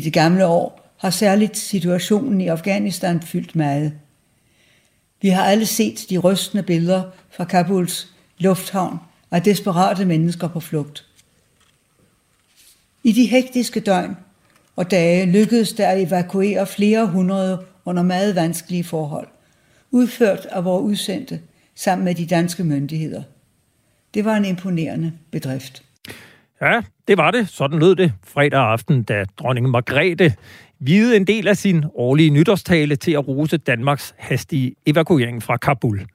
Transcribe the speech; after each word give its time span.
I 0.00 0.02
det 0.02 0.12
gamle 0.12 0.46
år 0.46 0.94
har 0.96 1.10
særligt 1.10 1.56
situationen 1.56 2.40
i 2.40 2.46
Afghanistan 2.46 3.22
fyldt 3.22 3.56
meget. 3.56 3.92
Vi 5.22 5.28
har 5.28 5.44
alle 5.44 5.66
set 5.66 6.06
de 6.10 6.18
rystende 6.18 6.62
billeder 6.62 7.02
fra 7.30 7.44
Kabuls 7.44 8.08
lufthavn 8.38 8.98
af 9.30 9.42
desperate 9.42 10.04
mennesker 10.04 10.48
på 10.48 10.60
flugt. 10.60 11.06
I 13.04 13.12
de 13.12 13.26
hektiske 13.26 13.80
døgn 13.80 14.16
og 14.76 14.90
dage 14.90 15.26
lykkedes 15.26 15.72
det 15.72 15.84
at 15.84 16.02
evakuere 16.02 16.66
flere 16.66 17.06
hundrede 17.06 17.64
under 17.84 18.02
meget 18.02 18.34
vanskelige 18.34 18.84
forhold, 18.84 19.28
udført 19.90 20.46
af 20.50 20.64
vores 20.64 20.84
udsendte 20.84 21.40
sammen 21.74 22.04
med 22.04 22.14
de 22.14 22.26
danske 22.26 22.64
myndigheder. 22.64 23.22
Det 24.14 24.24
var 24.24 24.36
en 24.36 24.44
imponerende 24.44 25.12
bedrift. 25.30 25.82
Ja, 26.62 26.82
det 27.08 27.18
var 27.18 27.30
det. 27.30 27.48
Sådan 27.48 27.78
lød 27.78 27.96
det 27.96 28.12
fredag 28.24 28.60
aften, 28.60 29.02
da 29.02 29.24
dronning 29.38 29.70
Margrethe 29.70 30.34
videde 30.80 31.16
en 31.16 31.26
del 31.26 31.48
af 31.48 31.56
sin 31.56 31.84
årlige 31.94 32.30
nytårstale 32.30 32.96
til 32.96 33.12
at 33.12 33.28
rose 33.28 33.56
Danmarks 33.56 34.14
hastige 34.18 34.74
evakuering 34.86 35.42
fra 35.42 35.56
Kabul. 35.56 36.06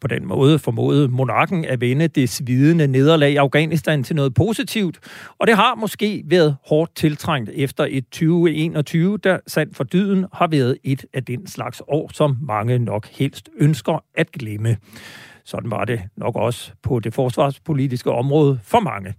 På 0.00 0.08
den 0.08 0.26
måde 0.26 0.58
formåede 0.58 1.08
monarken 1.08 1.64
at 1.64 1.80
vende 1.80 2.08
det 2.08 2.28
svidende 2.28 2.86
nederlag 2.86 3.32
i 3.32 3.36
Afghanistan 3.36 4.04
til 4.04 4.16
noget 4.16 4.34
positivt, 4.34 4.98
og 5.38 5.46
det 5.46 5.56
har 5.56 5.74
måske 5.74 6.22
været 6.26 6.56
hårdt 6.66 6.96
tiltrængt 6.96 7.50
efter 7.54 7.86
et 7.90 8.04
2021, 8.04 9.18
der 9.18 9.38
sandt 9.46 9.76
for 9.76 9.84
dyden 9.84 10.26
har 10.32 10.46
været 10.46 10.78
et 10.84 11.04
af 11.14 11.24
den 11.24 11.46
slags 11.46 11.82
år, 11.88 12.10
som 12.14 12.36
mange 12.42 12.78
nok 12.78 13.06
helst 13.06 13.48
ønsker 13.58 14.04
at 14.14 14.32
glemme. 14.32 14.76
Sådan 15.44 15.70
var 15.70 15.84
det 15.84 16.02
nok 16.16 16.36
også 16.36 16.72
på 16.82 17.00
det 17.00 17.14
forsvarspolitiske 17.14 18.10
område 18.10 18.60
for 18.62 18.80
mange. 18.80 19.14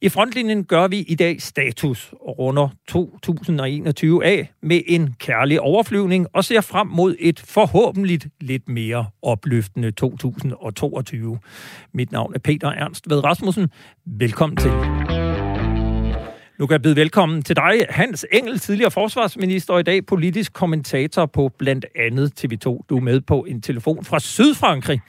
I 0.00 0.08
frontlinjen 0.08 0.64
gør 0.64 0.88
vi 0.88 0.98
i 0.98 1.14
dag 1.14 1.42
status 1.42 2.14
og 2.20 2.38
runder 2.38 2.68
2021 2.88 4.24
af 4.24 4.52
med 4.62 4.80
en 4.86 5.14
kærlig 5.18 5.60
overflyvning 5.60 6.26
og 6.32 6.44
ser 6.44 6.60
frem 6.60 6.86
mod 6.86 7.16
et 7.18 7.40
forhåbentlig 7.40 8.20
lidt 8.40 8.68
mere 8.68 9.06
opløftende 9.22 9.90
2022. 9.90 11.38
Mit 11.94 12.12
navn 12.12 12.34
er 12.34 12.38
Peter 12.38 12.68
Ernst 12.68 13.10
Ved 13.10 13.24
Rasmussen. 13.24 13.70
Velkommen 14.06 14.56
til. 14.56 14.70
Nu 16.58 16.66
kan 16.66 16.72
jeg 16.72 16.82
byde 16.82 16.96
velkommen 16.96 17.42
til 17.42 17.56
dig, 17.56 17.86
Hans 17.90 18.26
Engel, 18.32 18.58
tidligere 18.58 18.90
forsvarsminister 18.90 19.74
og 19.74 19.80
i 19.80 19.82
dag 19.82 20.06
politisk 20.06 20.52
kommentator 20.52 21.26
på 21.26 21.50
blandt 21.58 21.86
andet 21.96 22.44
TV2. 22.44 22.84
Du 22.88 22.96
er 22.96 23.00
med 23.00 23.20
på 23.20 23.44
en 23.48 23.62
telefon 23.62 24.04
fra 24.04 24.20
Sydfrankrig, 24.20 25.00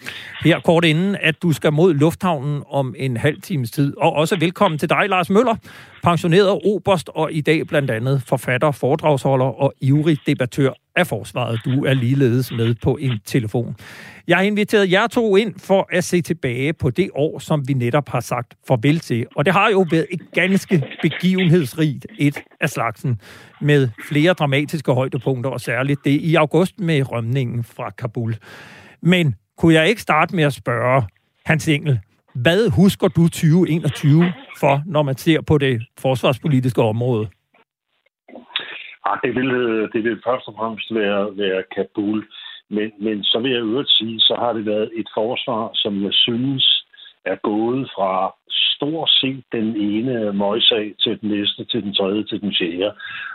her 0.44 0.60
kort 0.60 0.86
inden, 0.86 1.18
at 1.22 1.42
du 1.42 1.52
skal 1.52 1.74
mod 1.74 1.94
lufthavnen 1.94 2.64
om 2.70 2.96
en 2.98 3.18
halv 3.18 3.42
times 3.42 3.72
tid. 3.72 3.98
Og 3.98 4.14
også 4.14 4.36
velkommen 4.40 4.78
til 4.80 4.90
dig, 4.90 5.10
Lars 5.10 5.30
Møller, 5.30 5.56
pensioneret 6.04 6.60
oberst 6.66 7.10
og 7.16 7.34
i 7.34 7.42
dag 7.42 7.68
blandt 7.68 7.92
andet 7.92 8.22
forfatter, 8.26 8.72
foredragsholder 8.72 9.46
og 9.46 9.74
ivrig 9.82 10.18
debattør 10.26 10.74
af 10.98 11.08
forsvaret. 11.08 11.60
Du 11.66 11.86
er 11.86 11.94
ligeledes 11.94 12.52
med 12.52 12.76
på 12.84 12.98
en 13.02 13.20
telefon. 13.26 13.76
Jeg 14.28 14.38
har 14.38 14.44
inviteret 14.44 14.92
jer 14.92 15.08
to 15.08 15.36
ind 15.36 15.60
for 15.60 15.88
at 15.92 16.04
se 16.04 16.22
tilbage 16.22 16.74
på 16.74 16.90
det 16.90 17.10
år, 17.16 17.40
som 17.40 17.68
vi 17.68 17.74
netop 17.74 18.10
har 18.10 18.20
sagt 18.20 18.54
farvel 18.68 19.00
til. 19.00 19.26
Og 19.36 19.46
det 19.46 19.54
har 19.54 19.70
jo 19.70 19.86
været 19.92 20.06
et 20.12 20.22
ganske 20.34 20.84
begivenhedsrigt 21.02 22.08
et 22.20 22.38
af 22.62 22.70
slagsen, 22.70 23.22
med 23.62 23.90
flere 24.10 24.34
dramatiske 24.34 24.92
højdepunkter, 24.92 25.50
og 25.50 25.62
særligt 25.62 26.06
det 26.06 26.22
i 26.22 26.36
august 26.36 26.80
med 26.80 27.12
rømningen 27.12 27.64
fra 27.64 27.90
Kabul. 27.90 28.36
Men 29.02 29.36
kunne 29.58 29.74
jeg 29.74 29.90
ikke 29.90 30.02
starte 30.02 30.36
med 30.36 30.44
at 30.44 30.54
spørge 30.54 31.04
Hans 31.46 31.68
Engel, 31.68 32.00
hvad 32.36 32.70
husker 32.70 33.08
du 33.08 33.28
2021 33.28 34.34
for, 34.60 34.84
når 34.86 35.04
man 35.04 35.18
ser 35.18 35.42
på 35.42 35.58
det 35.58 35.82
forsvarspolitiske 36.00 36.82
område? 36.82 37.28
Ah, 39.08 39.18
det, 39.24 39.36
vil, 39.36 39.52
øh, 39.52 39.90
det 39.94 40.04
vil 40.04 40.22
først 40.28 40.48
og 40.48 40.56
fremmest 40.58 40.94
være, 40.96 41.38
være 41.38 41.64
Kabul. 41.76 42.28
Men, 42.70 42.92
men 43.00 43.24
så 43.24 43.40
vil 43.40 43.52
jeg 43.52 43.62
øvrigt 43.62 43.90
sige, 43.90 44.20
så 44.20 44.36
har 44.36 44.54
det 44.54 44.66
været 44.66 44.92
et 44.96 45.10
forsvar, 45.14 45.70
som 45.74 46.04
jeg 46.04 46.14
synes 46.14 46.86
er 47.26 47.36
gået 47.36 47.90
fra 47.96 48.36
stort 48.50 49.10
set 49.10 49.44
den 49.52 49.76
ene 49.76 50.34
møjsag 50.34 50.96
til 51.00 51.22
den 51.22 51.30
næste, 51.30 51.66
til 51.66 51.84
den 51.84 51.94
tredje, 51.94 52.24
til 52.24 52.42
den 52.42 52.54
fjerde. 52.60 52.92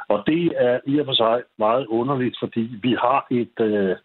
Og 0.09 0.22
det 0.27 0.53
er 0.56 0.81
i 0.87 0.99
og 0.99 1.06
for 1.06 1.12
sig 1.12 1.43
meget 1.59 1.87
underligt, 1.87 2.37
fordi 2.41 2.65
vi 2.83 2.93
har 3.04 3.27
et, 3.31 3.56
øh, 3.60 3.97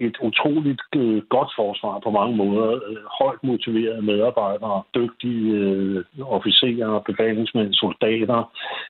et 0.00 0.16
utroligt 0.20 0.82
øh, 0.96 1.22
godt 1.34 1.50
forsvar 1.56 1.98
på 2.04 2.10
mange 2.10 2.36
måder. 2.36 2.68
Øh, 2.88 3.02
højt 3.20 3.42
motiverede 3.42 4.02
medarbejdere, 4.02 4.82
dygtige 4.94 5.50
øh, 5.50 6.04
officerer, 6.36 7.00
befalingsmænd, 7.10 7.72
soldater. 7.74 8.40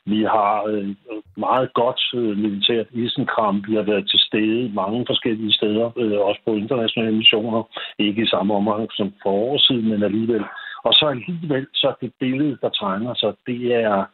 Vi 0.04 0.22
har 0.22 0.64
øh, 0.70 0.88
meget 1.36 1.68
godt 1.74 2.00
øh, 2.14 2.36
militært 2.44 2.86
isenkram. 2.92 3.64
Vi 3.68 3.74
har 3.74 3.82
været 3.82 4.10
til 4.10 4.20
stede 4.28 4.70
mange 4.74 5.04
forskellige 5.06 5.52
steder, 5.52 5.90
øh, 5.96 6.18
også 6.28 6.40
på 6.46 6.54
internationale 6.54 7.16
missioner. 7.16 7.62
Ikke 7.98 8.22
i 8.22 8.32
samme 8.34 8.54
omgang 8.54 8.88
som 8.92 9.12
for 9.22 9.30
år 9.30 9.58
siden, 9.58 9.88
men 9.88 10.02
alligevel. 10.02 10.44
Og 10.84 10.92
så 10.94 11.06
alligevel, 11.06 11.66
så 11.74 11.94
det 12.00 12.12
billede, 12.20 12.58
der 12.62 12.68
tegner 12.68 13.14
sig, 13.14 13.32
det 13.46 13.74
er 13.74 14.04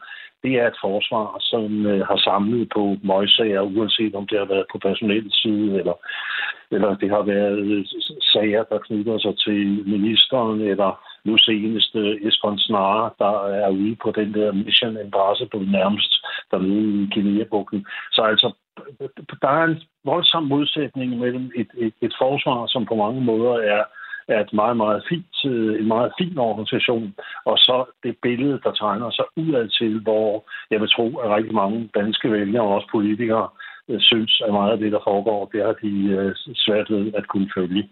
det 0.47 0.55
er 0.61 0.67
et 0.67 0.83
forsvar, 0.87 1.37
som 1.41 1.87
øh, 1.87 2.07
har 2.07 2.17
samlet 2.17 2.69
på 2.75 2.97
møgsager, 3.03 3.61
uanset 3.61 4.15
om 4.15 4.27
det 4.27 4.39
har 4.39 4.49
været 4.55 4.67
på 4.73 4.79
personel 4.79 5.33
side, 5.33 5.79
eller, 5.81 5.97
eller 6.71 6.97
det 6.97 7.11
har 7.11 7.23
været 7.23 7.59
øh, 7.59 7.85
sager, 8.33 8.65
der 8.71 8.79
knytter 8.79 9.19
sig 9.19 9.35
til 9.39 9.61
ministeren, 9.95 10.61
eller 10.61 10.91
nu 11.25 11.39
senest 11.39 11.97
øh, 11.97 12.27
Esbjørn 12.27 12.59
Snare, 12.59 13.11
der 13.19 13.35
er 13.63 13.71
ude 13.71 13.97
på 14.03 14.09
den 14.19 14.35
der 14.35 14.53
mission 14.53 14.97
Impossible 15.05 15.73
nærmest 15.79 16.13
dernede 16.51 17.03
i 17.03 17.11
Guinea-bugten. 17.15 17.87
Så 18.13 18.23
altså, 18.23 18.49
der 19.43 19.49
er 19.49 19.65
en 19.65 19.83
voldsom 20.05 20.45
modsætning 20.45 21.19
mellem 21.19 21.51
et, 21.57 21.71
et, 21.77 21.95
et 22.01 22.15
forsvar, 22.19 22.67
som 22.67 22.87
på 22.87 22.95
mange 22.95 23.21
måder 23.21 23.55
er 23.75 23.83
er 24.29 24.41
et 24.41 24.53
meget, 24.53 24.77
meget 24.77 25.03
fint, 25.09 25.37
øh, 25.47 25.81
en 25.81 25.89
meget 25.89 26.13
fin 26.19 26.39
organisation, 26.39 27.15
og 27.45 27.59
så 27.59 27.85
det 28.03 28.17
billede, 28.23 28.61
der 28.65 28.73
tegner 28.73 29.11
sig 29.11 29.25
udad 29.37 29.69
til, 29.69 30.01
hvor 30.01 30.49
jeg 30.71 30.81
vil 30.81 30.89
tro, 30.89 31.17
at 31.17 31.31
rigtig 31.37 31.55
mange 31.55 31.91
danske 31.95 32.33
vælgere 32.33 32.63
og 32.63 32.75
også 32.75 32.89
politikere 32.93 33.49
øh, 33.91 34.01
synes, 34.01 34.43
at 34.47 34.53
meget 34.53 34.73
af 34.73 34.79
det, 34.79 34.93
der 34.93 35.01
foregår, 35.05 35.51
det 35.53 35.65
har 35.65 35.73
de 35.83 35.93
øh, 36.19 36.35
svært 36.55 36.91
ved 36.91 37.13
at 37.15 37.29
kunne 37.29 37.51
følge. 37.57 37.89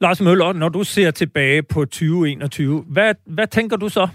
Lars 0.00 0.20
Møller, 0.20 0.52
når 0.52 0.68
du 0.68 0.84
ser 0.84 1.10
tilbage 1.10 1.62
på 1.62 1.80
2021, 1.84 2.84
hvad, 2.92 3.14
hvad 3.24 3.46
tænker 3.46 3.76
du 3.76 3.88
så? 3.88 4.08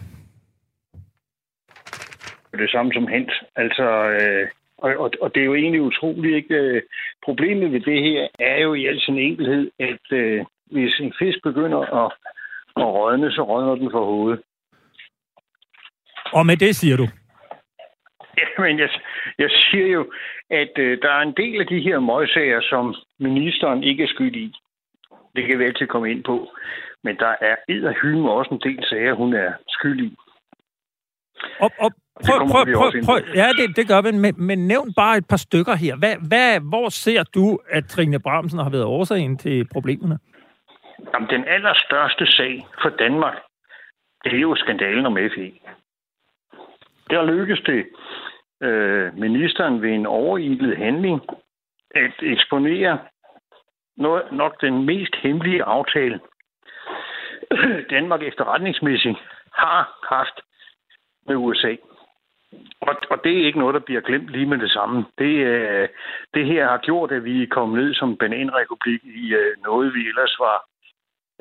Det 2.51 2.71
samme 2.71 2.91
som 2.93 3.07
hent. 3.07 3.31
Altså, 3.55 3.83
øh, 3.83 4.47
og, 4.77 4.89
og, 4.97 5.11
og 5.21 5.35
det 5.35 5.41
er 5.41 5.45
jo 5.45 5.55
egentlig 5.55 5.81
utroligt, 5.81 6.35
ikke? 6.35 6.81
Problemet 7.25 7.71
ved 7.71 7.79
det 7.79 8.03
her 8.03 8.27
er 8.39 8.61
jo 8.61 8.73
i 8.73 8.85
al 8.85 9.01
sin 9.01 9.17
enkelhed, 9.17 9.71
at 9.79 10.05
øh, 10.11 10.45
hvis 10.71 10.99
en 10.99 11.13
fisk 11.19 11.39
begynder 11.43 11.79
at, 11.79 12.11
at 12.77 12.87
rådne, 12.95 13.31
så 13.31 13.41
rådner 13.41 13.75
den 13.75 13.91
for 13.91 14.05
hovedet. 14.05 14.41
Og 16.33 16.45
med 16.45 16.57
det 16.57 16.75
siger 16.75 16.97
du? 16.97 17.07
Ja, 18.37 18.63
men 18.63 18.79
jeg, 18.79 18.89
jeg 19.37 19.49
siger 19.49 19.87
jo, 19.87 20.11
at 20.49 20.73
øh, 20.77 20.97
der 21.01 21.11
er 21.11 21.21
en 21.21 21.33
del 21.37 21.61
af 21.61 21.67
de 21.67 21.79
her 21.79 21.99
møgsager, 21.99 22.61
som 22.61 22.95
ministeren 23.19 23.83
ikke 23.83 24.03
er 24.03 24.07
skyld 24.07 24.35
i. 24.35 24.53
Det 25.35 25.47
kan 25.47 25.59
vi 25.59 25.63
altid 25.63 25.87
komme 25.87 26.11
ind 26.11 26.23
på. 26.23 26.49
Men 27.03 27.17
der 27.17 27.35
er 27.41 27.55
edderhyme 27.69 28.31
også 28.31 28.51
en 28.53 28.61
del 28.63 28.83
sager, 28.89 29.13
hun 29.13 29.33
er 29.33 29.51
skyld 29.67 29.99
i. 30.05 30.15
Og, 31.59 31.71
og 31.79 31.91
prøv, 32.25 32.39
prøv, 32.51 32.65
prøv, 32.75 32.91
prøv, 33.05 33.19
ja, 33.35 33.49
det, 33.57 33.75
det 33.75 33.88
gør 33.88 34.01
vi, 34.01 34.11
men, 34.11 34.33
men 34.38 34.67
nævn 34.67 34.93
bare 34.93 35.17
et 35.17 35.27
par 35.27 35.38
stykker 35.38 35.75
her. 35.75 35.95
Hvad, 35.95 36.15
hvad, 36.27 36.59
hvor 36.69 36.89
ser 36.89 37.23
du, 37.23 37.59
at 37.69 37.85
Trine 37.85 38.19
Bramsen 38.19 38.59
har 38.59 38.69
været 38.69 38.83
årsagen 38.83 39.38
til 39.38 39.67
problemerne? 39.71 40.19
Jamen, 41.13 41.30
den 41.30 41.48
allerstørste 41.48 42.25
sag 42.25 42.65
for 42.81 42.89
Danmark, 42.89 43.38
det 44.24 44.33
er 44.33 44.39
jo 44.39 44.56
skandalen 44.56 45.06
om 45.06 45.15
FE. 45.15 45.51
Der 47.09 47.25
lykkedes 47.25 47.62
det 47.62 47.86
øh, 48.62 49.18
ministeren 49.18 49.81
ved 49.81 49.89
en 49.89 50.06
overilet 50.06 50.77
handling 50.77 51.21
at 51.95 52.13
eksponere 52.21 53.00
noget, 53.98 54.31
nok 54.31 54.62
den 54.62 54.86
mest 54.86 55.15
hemmelige 55.15 55.63
aftale, 55.63 56.19
Danmark 57.95 58.24
efterretningsmæssigt 58.24 59.18
har 59.53 60.07
haft 60.09 60.42
med 61.27 61.36
USA. 61.36 61.75
Og, 62.81 62.95
og 63.09 63.24
det 63.24 63.31
er 63.31 63.45
ikke 63.45 63.59
noget, 63.59 63.74
der 63.74 63.80
bliver 63.80 64.01
glemt 64.01 64.30
lige 64.30 64.45
med 64.45 64.57
det 64.57 64.71
samme. 64.71 65.06
Det, 65.18 65.33
øh, 65.45 65.89
det 66.33 66.45
her 66.45 66.68
har 66.68 66.77
gjort, 66.77 67.12
at 67.12 67.24
vi 67.24 67.44
er 67.44 67.48
kommet 67.48 67.83
ned 67.83 67.94
som 67.94 68.18
bananrepublik 68.18 69.03
i 69.03 69.33
øh, 69.33 69.57
noget, 69.63 69.94
vi 69.94 70.07
ellers 70.07 70.36
var 70.39 70.70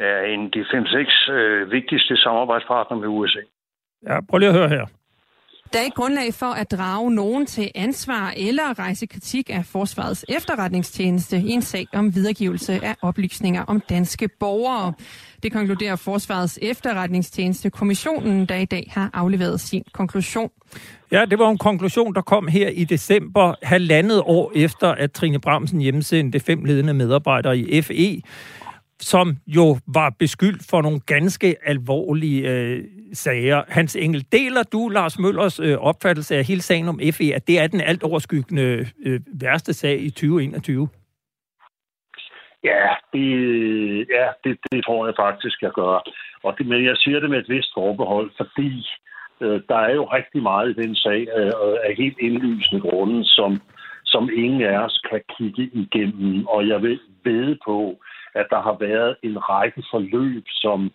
er 0.00 0.18
en 0.32 0.40
af 0.44 0.50
de 0.54 0.60
5-6 0.60 1.32
øh, 1.32 1.70
vigtigste 1.70 2.16
samarbejdspartnere 2.16 3.00
med 3.00 3.08
USA. 3.08 3.42
Ja, 4.08 4.20
prøv 4.28 4.38
lige 4.38 4.48
at 4.48 4.54
høre 4.54 4.68
her. 4.68 4.86
Der 5.72 5.78
er 5.78 5.84
ikke 5.84 5.94
grundlag 5.94 6.34
for 6.34 6.46
at 6.46 6.70
drage 6.70 7.14
nogen 7.14 7.46
til 7.46 7.70
ansvar 7.74 8.34
eller 8.36 8.78
rejse 8.78 9.06
kritik 9.06 9.50
af 9.50 9.64
Forsvarets 9.64 10.24
efterretningstjeneste 10.28 11.36
i 11.36 11.50
en 11.50 11.62
sag 11.62 11.86
om 11.92 12.14
videregivelse 12.14 12.72
af 12.72 12.96
oplysninger 13.02 13.62
om 13.62 13.80
danske 13.80 14.28
borgere. 14.40 14.92
Det 15.42 15.52
konkluderer 15.52 15.96
Forsvarets 15.96 16.58
efterretningstjeneste 16.62 17.70
kommissionen, 17.70 18.46
der 18.46 18.54
i 18.54 18.64
dag 18.64 18.90
har 18.94 19.10
afleveret 19.12 19.60
sin 19.60 19.84
konklusion. 19.92 20.50
Ja, 21.12 21.24
det 21.24 21.38
var 21.38 21.50
en 21.50 21.58
konklusion, 21.58 22.14
der 22.14 22.22
kom 22.22 22.48
her 22.48 22.68
i 22.68 22.84
december, 22.84 23.54
halvandet 23.62 24.22
år 24.26 24.52
efter, 24.56 24.88
at 24.88 25.12
Trine 25.12 25.40
Bramsen 25.40 25.80
hjemsendte 25.80 26.40
fem 26.40 26.64
ledende 26.64 26.94
medarbejdere 26.94 27.58
i 27.58 27.82
FE 27.82 28.22
som 29.00 29.36
jo 29.46 29.76
var 29.94 30.10
beskyldt 30.18 30.62
for 30.70 30.82
nogle 30.82 31.00
ganske 31.00 31.56
alvorlige 31.64 32.50
øh, 32.50 32.84
sager. 33.12 33.62
Hans 33.68 33.96
Engel, 33.96 34.24
deler 34.32 34.62
du 34.62 34.88
Lars 34.88 35.18
Møllers 35.18 35.60
øh, 35.60 35.78
opfattelse 35.78 36.36
af 36.36 36.44
hele 36.44 36.62
sagen 36.62 36.88
om 36.88 37.00
FE, 37.12 37.34
at 37.34 37.46
det 37.46 37.58
er 37.60 37.66
den 37.66 37.80
alt 37.80 38.02
overskyggende 38.02 38.86
øh, 39.06 39.20
værste 39.40 39.72
sag 39.74 40.00
i 40.00 40.10
2021? 40.10 40.88
Ja, 42.64 42.88
det, 43.12 43.28
ja 44.16 44.26
det, 44.44 44.58
det 44.72 44.84
tror 44.84 45.06
jeg 45.06 45.14
faktisk, 45.18 45.62
jeg 45.62 45.70
gør. 45.70 46.02
Og 46.42 46.54
det, 46.58 46.66
men 46.66 46.84
jeg 46.84 46.96
siger 46.96 47.20
det 47.20 47.30
med 47.30 47.38
et 47.38 47.48
vist 47.48 47.70
forbehold, 47.74 48.30
fordi 48.36 48.86
øh, 49.40 49.60
der 49.68 49.76
er 49.76 49.94
jo 49.94 50.04
rigtig 50.04 50.42
meget 50.42 50.70
i 50.70 50.82
den 50.82 50.94
sag 50.94 51.20
øh, 51.36 51.52
af 51.86 51.94
helt 51.98 52.18
indlysende 52.20 52.80
grunde, 52.80 53.24
som, 53.24 53.60
som 54.04 54.30
ingen 54.32 54.62
af 54.62 54.78
os 54.78 55.02
kan 55.10 55.20
kigge 55.36 55.70
igennem. 55.72 56.46
Og 56.46 56.68
jeg 56.68 56.82
vil 56.82 57.00
vede 57.24 57.58
på, 57.64 58.02
at 58.34 58.46
der 58.50 58.60
har 58.62 58.76
været 58.80 59.16
en 59.22 59.38
række 59.38 59.82
forløb, 59.90 60.44
som, 60.48 60.90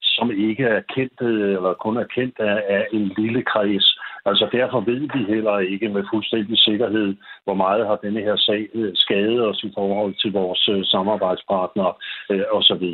som 0.00 0.30
ikke 0.30 0.64
er 0.64 0.80
kendt, 0.94 1.20
øh, 1.20 1.56
eller 1.56 1.74
kun 1.74 1.96
er 1.96 2.04
kendt 2.04 2.38
af, 2.38 2.64
af 2.68 2.86
en 2.92 3.12
lille 3.18 3.42
kreds. 3.42 3.98
Altså 4.24 4.48
derfor 4.52 4.80
ved 4.80 5.00
vi 5.14 5.34
heller 5.34 5.58
ikke 5.58 5.88
med 5.88 6.04
fuldstændig 6.12 6.58
sikkerhed, 6.58 7.16
hvor 7.44 7.54
meget 7.54 7.86
har 7.86 7.96
denne 7.96 8.20
her 8.20 8.36
sag 8.36 8.68
øh, 8.74 8.92
skadet 8.94 9.46
os 9.48 9.64
i 9.64 9.70
forhold 9.74 10.14
til 10.22 10.32
vores 10.32 10.68
øh, 10.68 10.84
samarbejdspartnere 10.84 11.92
øh, 12.30 12.44
osv. 12.52 12.86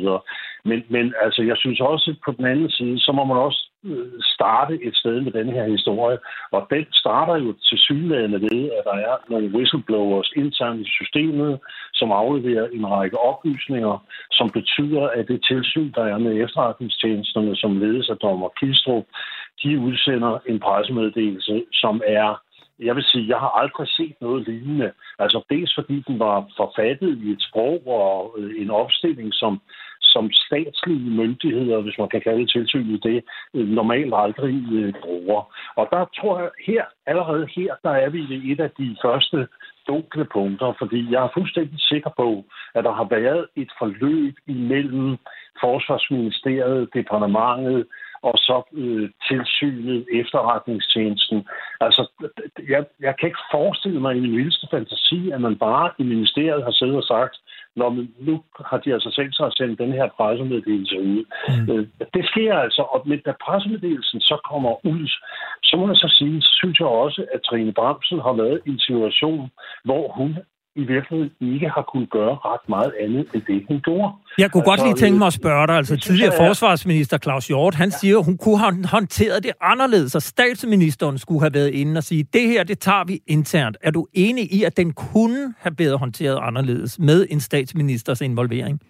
Men, 0.65 0.83
men 0.89 1.13
altså, 1.21 1.41
jeg 1.43 1.57
synes 1.57 1.79
også, 1.79 2.11
at 2.11 2.17
på 2.25 2.31
den 2.37 2.45
anden 2.45 2.69
side, 2.69 2.99
så 2.99 3.11
må 3.11 3.23
man 3.23 3.37
også 3.37 3.61
øh, 3.85 4.11
starte 4.35 4.73
et 4.87 4.95
sted 4.95 5.21
med 5.21 5.31
denne 5.31 5.51
her 5.51 5.67
historie. 5.67 6.17
Og 6.51 6.67
den 6.69 6.85
starter 6.91 7.35
jo 7.45 7.53
til 7.53 7.77
synlædende 7.77 8.41
ved, 8.41 8.69
at 8.77 8.83
der 8.89 8.97
er 9.09 9.15
nogle 9.29 9.47
whistleblowers 9.55 10.31
internt 10.35 10.81
i 10.87 10.89
systemet, 10.99 11.59
som 11.93 12.11
afleverer 12.11 12.67
en 12.67 12.85
række 12.87 13.17
oplysninger, 13.17 14.05
som 14.31 14.49
betyder, 14.49 15.03
at 15.07 15.27
det 15.27 15.45
tilsyn, 15.47 15.91
der 15.91 16.03
er 16.03 16.17
med 16.17 16.43
efterretningstjenesterne, 16.43 17.55
som 17.55 17.79
ledes 17.79 18.09
af 18.09 18.17
dommer 18.17 18.49
Kistrup, 18.59 19.05
de 19.63 19.79
udsender 19.79 20.39
en 20.45 20.59
pressemeddelelse, 20.59 21.63
som 21.73 22.01
er 22.05 22.41
jeg 22.81 22.95
vil 22.95 23.03
sige, 23.03 23.27
jeg 23.27 23.39
har 23.39 23.49
aldrig 23.61 23.87
set 23.87 24.15
noget 24.21 24.47
lignende. 24.47 24.91
Altså 25.19 25.45
dels 25.49 25.75
fordi 25.75 26.03
den 26.07 26.19
var 26.19 26.47
forfattet 26.57 27.17
i 27.23 27.31
et 27.31 27.41
sprog 27.41 27.87
og 27.87 28.35
øh, 28.37 28.61
en 28.61 28.69
opstilling, 28.71 29.33
som 29.33 29.61
som 30.01 30.31
statslige 30.31 31.09
myndigheder, 31.09 31.81
hvis 31.81 31.97
man 31.99 32.09
kan 32.09 32.21
kalde 32.21 32.45
tilsynet 32.45 33.03
det, 33.03 33.23
øh, 33.53 33.67
normalt 33.67 34.13
aldrig 34.15 34.63
øh, 34.71 34.93
bruger. 35.03 35.41
Og 35.75 35.87
der 35.91 36.05
tror 36.17 36.39
jeg, 36.39 36.49
her, 36.67 36.83
allerede 37.05 37.47
her, 37.55 37.75
der 37.83 37.89
er 37.89 38.09
vi 38.09 38.19
i 38.19 38.51
et 38.51 38.59
af 38.59 38.71
de 38.71 38.97
første 39.05 39.47
dunkle 39.87 40.25
punkter, 40.25 40.73
fordi 40.79 41.11
jeg 41.11 41.23
er 41.23 41.29
fuldstændig 41.33 41.79
sikker 41.79 42.09
på, 42.17 42.45
at 42.75 42.83
der 42.83 42.91
har 42.91 43.07
været 43.09 43.45
et 43.55 43.71
forløb 43.79 44.35
imellem 44.47 45.17
Forsvarsministeriet, 45.61 46.89
departementet, 46.93 47.85
og 48.21 48.33
så 48.37 48.61
øh, 48.73 49.09
tilsynet, 49.27 50.05
efterretningstjenesten. 50.13 51.47
Altså, 51.81 52.01
jeg, 52.69 52.85
jeg 52.99 53.13
kan 53.19 53.27
ikke 53.27 53.45
forestille 53.51 53.99
mig 53.99 54.15
i 54.15 54.19
min 54.19 54.37
vildeste 54.37 54.67
fantasi, 54.71 55.31
at 55.31 55.41
man 55.41 55.55
bare 55.55 55.91
i 55.99 56.03
ministeriet 56.03 56.63
har 56.63 56.71
siddet 56.71 56.95
og 56.95 57.03
sagt, 57.03 57.35
Nå, 57.75 57.89
men 57.89 58.05
nu 58.19 58.43
har 58.69 58.77
de 58.77 58.93
altså 58.93 59.11
tænkt 59.17 59.35
sig 59.35 59.45
at 59.45 59.53
sende 59.57 59.75
den 59.83 59.91
her 59.93 60.07
pressemeddelelse 60.17 60.97
ud. 60.99 61.23
Mm. 61.49 61.71
Øh, 61.71 61.87
det 62.13 62.25
sker 62.31 62.53
altså, 62.65 62.81
og 62.81 62.99
men 63.09 63.19
da 63.25 63.33
pressemeddelelsen 63.45 64.21
så 64.21 64.37
kommer 64.49 64.85
ud, 64.93 65.07
så 65.63 65.73
må 65.77 65.87
jeg 65.87 65.95
så 65.95 66.09
sige, 66.17 66.41
så 66.41 66.53
synes 66.59 66.79
jeg 66.79 66.87
også, 66.87 67.25
at 67.33 67.41
Trine 67.41 67.73
Bramsen 67.73 68.19
har 68.19 68.33
været 68.33 68.59
i 68.65 68.69
en 68.69 68.79
situation, 68.79 69.51
hvor 69.83 70.11
hun 70.17 70.37
i 70.81 70.85
virkeligheden 70.93 71.31
ikke 71.53 71.69
har 71.69 71.85
kunnet 71.91 72.09
gøre 72.09 72.35
ret 72.49 72.65
meget 72.69 72.93
andet 73.03 73.25
end 73.33 73.41
det, 73.47 73.65
hun 73.67 73.79
gjorde. 73.87 74.09
Jeg 74.37 74.51
kunne 74.51 74.61
altså, 74.61 74.71
godt 74.71 74.81
lige 74.87 74.97
tænke 75.03 75.17
mig 75.17 75.27
at 75.27 75.33
spørge 75.41 75.67
dig, 75.67 75.75
altså 75.75 75.97
tidligere 75.97 76.33
jeg, 76.33 76.47
forsvarsminister 76.47 77.17
Claus 77.17 77.47
Hjort, 77.47 77.75
han 77.75 77.89
ja. 77.89 77.97
siger, 78.01 78.17
at 78.19 78.25
hun 78.25 78.37
kunne 78.37 78.59
have 78.59 78.87
håndteret 78.95 79.43
det 79.43 79.51
anderledes, 79.61 80.15
og 80.15 80.21
statsministeren 80.21 81.17
skulle 81.17 81.41
have 81.41 81.53
været 81.53 81.71
inde 81.81 81.97
og 81.97 82.03
sige, 82.03 82.23
det 82.33 82.45
her, 82.51 82.63
det 82.63 82.79
tager 82.79 83.03
vi 83.03 83.19
internt. 83.27 83.77
Er 83.81 83.91
du 83.91 84.07
enig 84.13 84.45
i, 84.57 84.63
at 84.63 84.77
den 84.77 84.93
kunne 84.93 85.53
have 85.63 85.75
været 85.79 85.99
håndteret 85.99 86.39
anderledes 86.41 86.99
med 86.99 87.27
en 87.29 87.39
statsministers 87.39 88.21
involvering? 88.21 88.81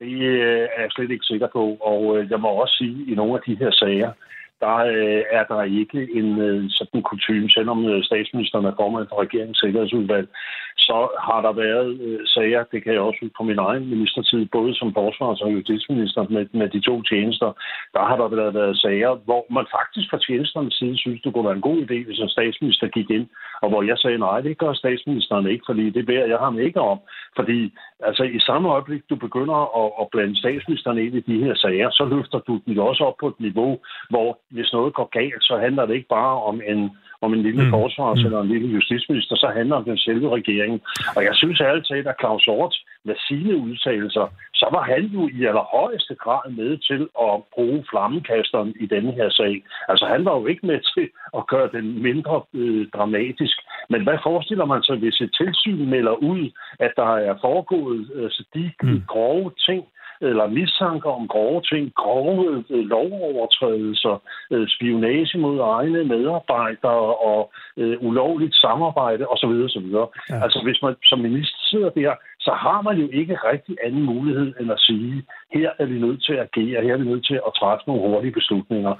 Det 0.00 0.12
øh, 0.22 0.68
er 0.76 0.80
jeg 0.84 0.90
slet 0.90 1.10
ikke 1.10 1.24
sikker 1.24 1.48
på, 1.52 1.64
og 1.90 2.18
øh, 2.18 2.30
jeg 2.30 2.40
må 2.40 2.48
også 2.48 2.74
sige, 2.78 3.02
at 3.02 3.08
i 3.08 3.14
nogle 3.14 3.34
af 3.34 3.42
de 3.46 3.54
her 3.56 3.70
sager, 3.70 4.10
der 4.60 4.76
øh, 4.76 5.22
er 5.30 5.44
der 5.44 5.62
ikke 5.62 6.00
en 6.18 6.38
øh, 6.38 6.64
sådan 6.70 7.02
kutume, 7.02 7.48
selvom 7.50 7.88
øh, 7.88 8.04
statsministeren 8.04 8.66
er 8.66 8.78
formand 8.80 9.06
for 9.08 9.22
regeringens 9.22 9.58
sikkerhedsudvalg, 9.58 10.28
så 10.76 11.08
har 11.28 11.40
der 11.46 11.52
været 11.52 12.00
øh, 12.00 12.20
sager, 12.26 12.64
det 12.72 12.82
kan 12.84 12.92
jeg 12.92 13.00
også 13.00 13.28
på 13.38 13.42
min 13.42 13.58
egen 13.58 13.90
ministertid, 13.90 14.46
både 14.46 14.74
som 14.74 14.94
forsvars- 14.94 15.40
og 15.40 15.52
justitsminister 15.52 16.26
med, 16.30 16.46
med 16.52 16.68
de 16.68 16.80
to 16.80 17.02
tjenester, 17.02 17.50
der 17.94 18.02
har 18.08 18.16
der 18.16 18.28
været, 18.28 18.54
været 18.54 18.76
sager, 18.78 19.14
hvor 19.14 19.44
man 19.50 19.66
faktisk 19.76 20.10
fra 20.10 20.18
tjenesternes 20.26 20.74
side 20.74 20.98
synes, 20.98 21.22
det 21.22 21.32
kunne 21.32 21.44
være 21.44 21.60
en 21.60 21.68
god 21.70 21.78
idé, 21.86 21.98
hvis 22.06 22.18
en 22.18 22.28
statsminister 22.28 22.86
gik 22.86 23.10
ind, 23.10 23.26
og 23.62 23.68
hvor 23.68 23.82
jeg 23.82 23.98
sagde, 23.98 24.18
nej, 24.18 24.40
det 24.40 24.58
gør 24.58 24.72
statsministeren 24.72 25.46
ikke, 25.46 25.64
fordi 25.68 25.90
det 25.90 26.06
beder 26.06 26.26
jeg 26.26 26.38
ham 26.38 26.58
ikke 26.58 26.80
om. 26.80 26.98
Fordi 27.36 27.72
altså, 28.00 28.22
i 28.22 28.40
samme 28.40 28.68
øjeblik, 28.68 29.02
du 29.10 29.16
begynder 29.16 29.58
at, 29.82 29.90
at 30.00 30.06
blande 30.12 30.36
statsministeren 30.38 30.98
ind 30.98 31.14
i 31.14 31.20
de 31.20 31.44
her 31.44 31.54
sager, 31.54 31.90
så 31.90 32.04
løfter 32.04 32.38
du 32.38 32.60
den 32.66 32.78
også 32.78 33.04
op 33.04 33.16
på 33.20 33.28
et 33.28 33.40
niveau, 33.40 33.78
hvor 34.10 34.38
hvis 34.50 34.72
noget 34.72 34.94
går 34.94 35.08
galt, 35.18 35.42
så 35.42 35.58
handler 35.64 35.86
det 35.86 35.94
ikke 35.94 36.08
bare 36.08 36.42
om 36.42 36.60
en, 36.66 36.90
om 37.24 37.34
en 37.34 37.42
lille 37.42 37.64
mm. 37.64 37.70
forsvars- 37.74 38.20
mm. 38.20 38.26
eller 38.26 38.40
en 38.40 38.52
lille 38.54 38.68
justitsminister, 38.76 39.36
så 39.36 39.48
handler 39.56 39.76
det 39.76 39.82
om 39.82 39.90
den 39.90 39.98
selve 39.98 40.28
regering. 40.38 40.74
Og 41.16 41.24
jeg 41.24 41.34
synes 41.34 41.60
ærligt 41.60 41.88
talt, 41.88 42.06
at 42.06 42.20
Claus 42.20 42.46
Ort 42.46 42.74
med 43.04 43.16
sine 43.28 43.56
udtalelser, 43.56 44.26
så 44.54 44.66
var 44.72 44.82
han 44.92 45.02
jo 45.16 45.22
i 45.38 45.44
allerhøjeste 45.50 46.14
grad 46.14 46.50
med 46.50 46.70
til 46.88 47.02
at 47.26 47.34
bruge 47.54 47.84
flammekasteren 47.90 48.74
i 48.80 48.86
denne 48.86 49.12
her 49.12 49.28
sag. 49.30 49.54
Altså 49.88 50.06
han 50.06 50.24
var 50.24 50.34
jo 50.40 50.46
ikke 50.46 50.66
med 50.66 50.80
til 50.94 51.06
at 51.38 51.46
gøre 51.46 51.68
den 51.76 52.02
mindre 52.02 52.42
øh, 52.54 52.86
dramatisk. 52.96 53.56
Men 53.90 54.02
hvad 54.02 54.18
forestiller 54.22 54.64
man 54.64 54.82
sig, 54.82 54.96
hvis 54.96 55.20
et 55.20 55.32
tilsyn 55.40 55.90
melder 55.94 56.14
ud, 56.32 56.50
at 56.80 56.92
der 56.96 57.12
er 57.28 57.34
foregået 57.40 58.10
altså 58.22 58.44
de 58.54 58.72
mm. 58.82 59.02
grove 59.08 59.50
ting, 59.68 59.84
eller 60.30 60.46
mistanker 60.46 61.10
om 61.10 61.28
grove 61.28 61.60
ting, 61.72 61.94
grove 61.94 62.64
øh, 62.70 62.84
lovovertrædelser, 62.94 64.22
øh, 64.50 64.68
spionage 64.68 65.38
mod 65.38 65.58
egne 65.60 66.04
medarbejdere 66.04 67.06
og 67.30 67.52
øh, 67.76 67.96
ulovligt 68.00 68.54
samarbejde 68.54 69.24
osv. 69.26 69.54
osv. 69.68 69.88
Ja. 69.94 70.42
Altså 70.44 70.60
hvis 70.64 70.82
man 70.82 70.94
som 71.04 71.18
minister 71.18 71.58
sidder 71.70 71.90
der, 71.90 72.12
så 72.40 72.52
har 72.64 72.82
man 72.82 72.96
jo 73.02 73.08
ikke 73.12 73.36
rigtig 73.50 73.76
anden 73.86 74.02
mulighed 74.02 74.54
end 74.60 74.72
at 74.72 74.80
sige, 74.80 75.22
her 75.54 75.70
er 75.78 75.86
vi 75.86 75.98
nødt 75.98 76.24
til 76.24 76.32
at 76.32 76.48
agere, 76.48 76.82
her 76.82 76.92
er 76.94 77.02
vi 77.02 77.10
nødt 77.12 77.26
til 77.26 77.38
at 77.46 77.52
træffe 77.60 77.84
nogle 77.86 78.02
hurtige 78.08 78.32
beslutninger. 78.32 78.94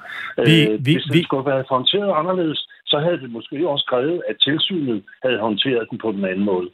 Vi, 0.48 0.56
øh, 0.68 0.86
vi, 0.86 0.92
hvis 0.92 1.04
det 1.04 1.18
vi... 1.18 1.22
skulle 1.22 1.46
være 1.50 1.64
håndteret 1.70 2.12
anderledes, 2.20 2.60
så 2.86 2.96
havde 2.98 3.20
det 3.20 3.30
måske 3.30 3.68
også 3.68 3.84
krævet, 3.88 4.22
at 4.28 4.36
tilsynet 4.40 5.04
havde 5.24 5.38
håndteret 5.38 5.90
den 5.90 5.98
på 5.98 6.12
den 6.12 6.24
anden 6.24 6.44
måde. 6.44 6.68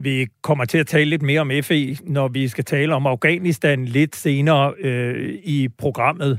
Vi 0.00 0.26
kommer 0.42 0.64
til 0.64 0.78
at 0.78 0.86
tale 0.86 1.10
lidt 1.10 1.22
mere 1.22 1.40
om 1.40 1.50
FE, 1.62 1.96
når 2.02 2.28
vi 2.28 2.48
skal 2.48 2.64
tale 2.64 2.94
om 2.94 3.06
Afghanistan 3.06 3.84
lidt 3.84 4.16
senere 4.16 4.74
øh, 4.78 5.34
i 5.44 5.68
programmet. 5.78 6.38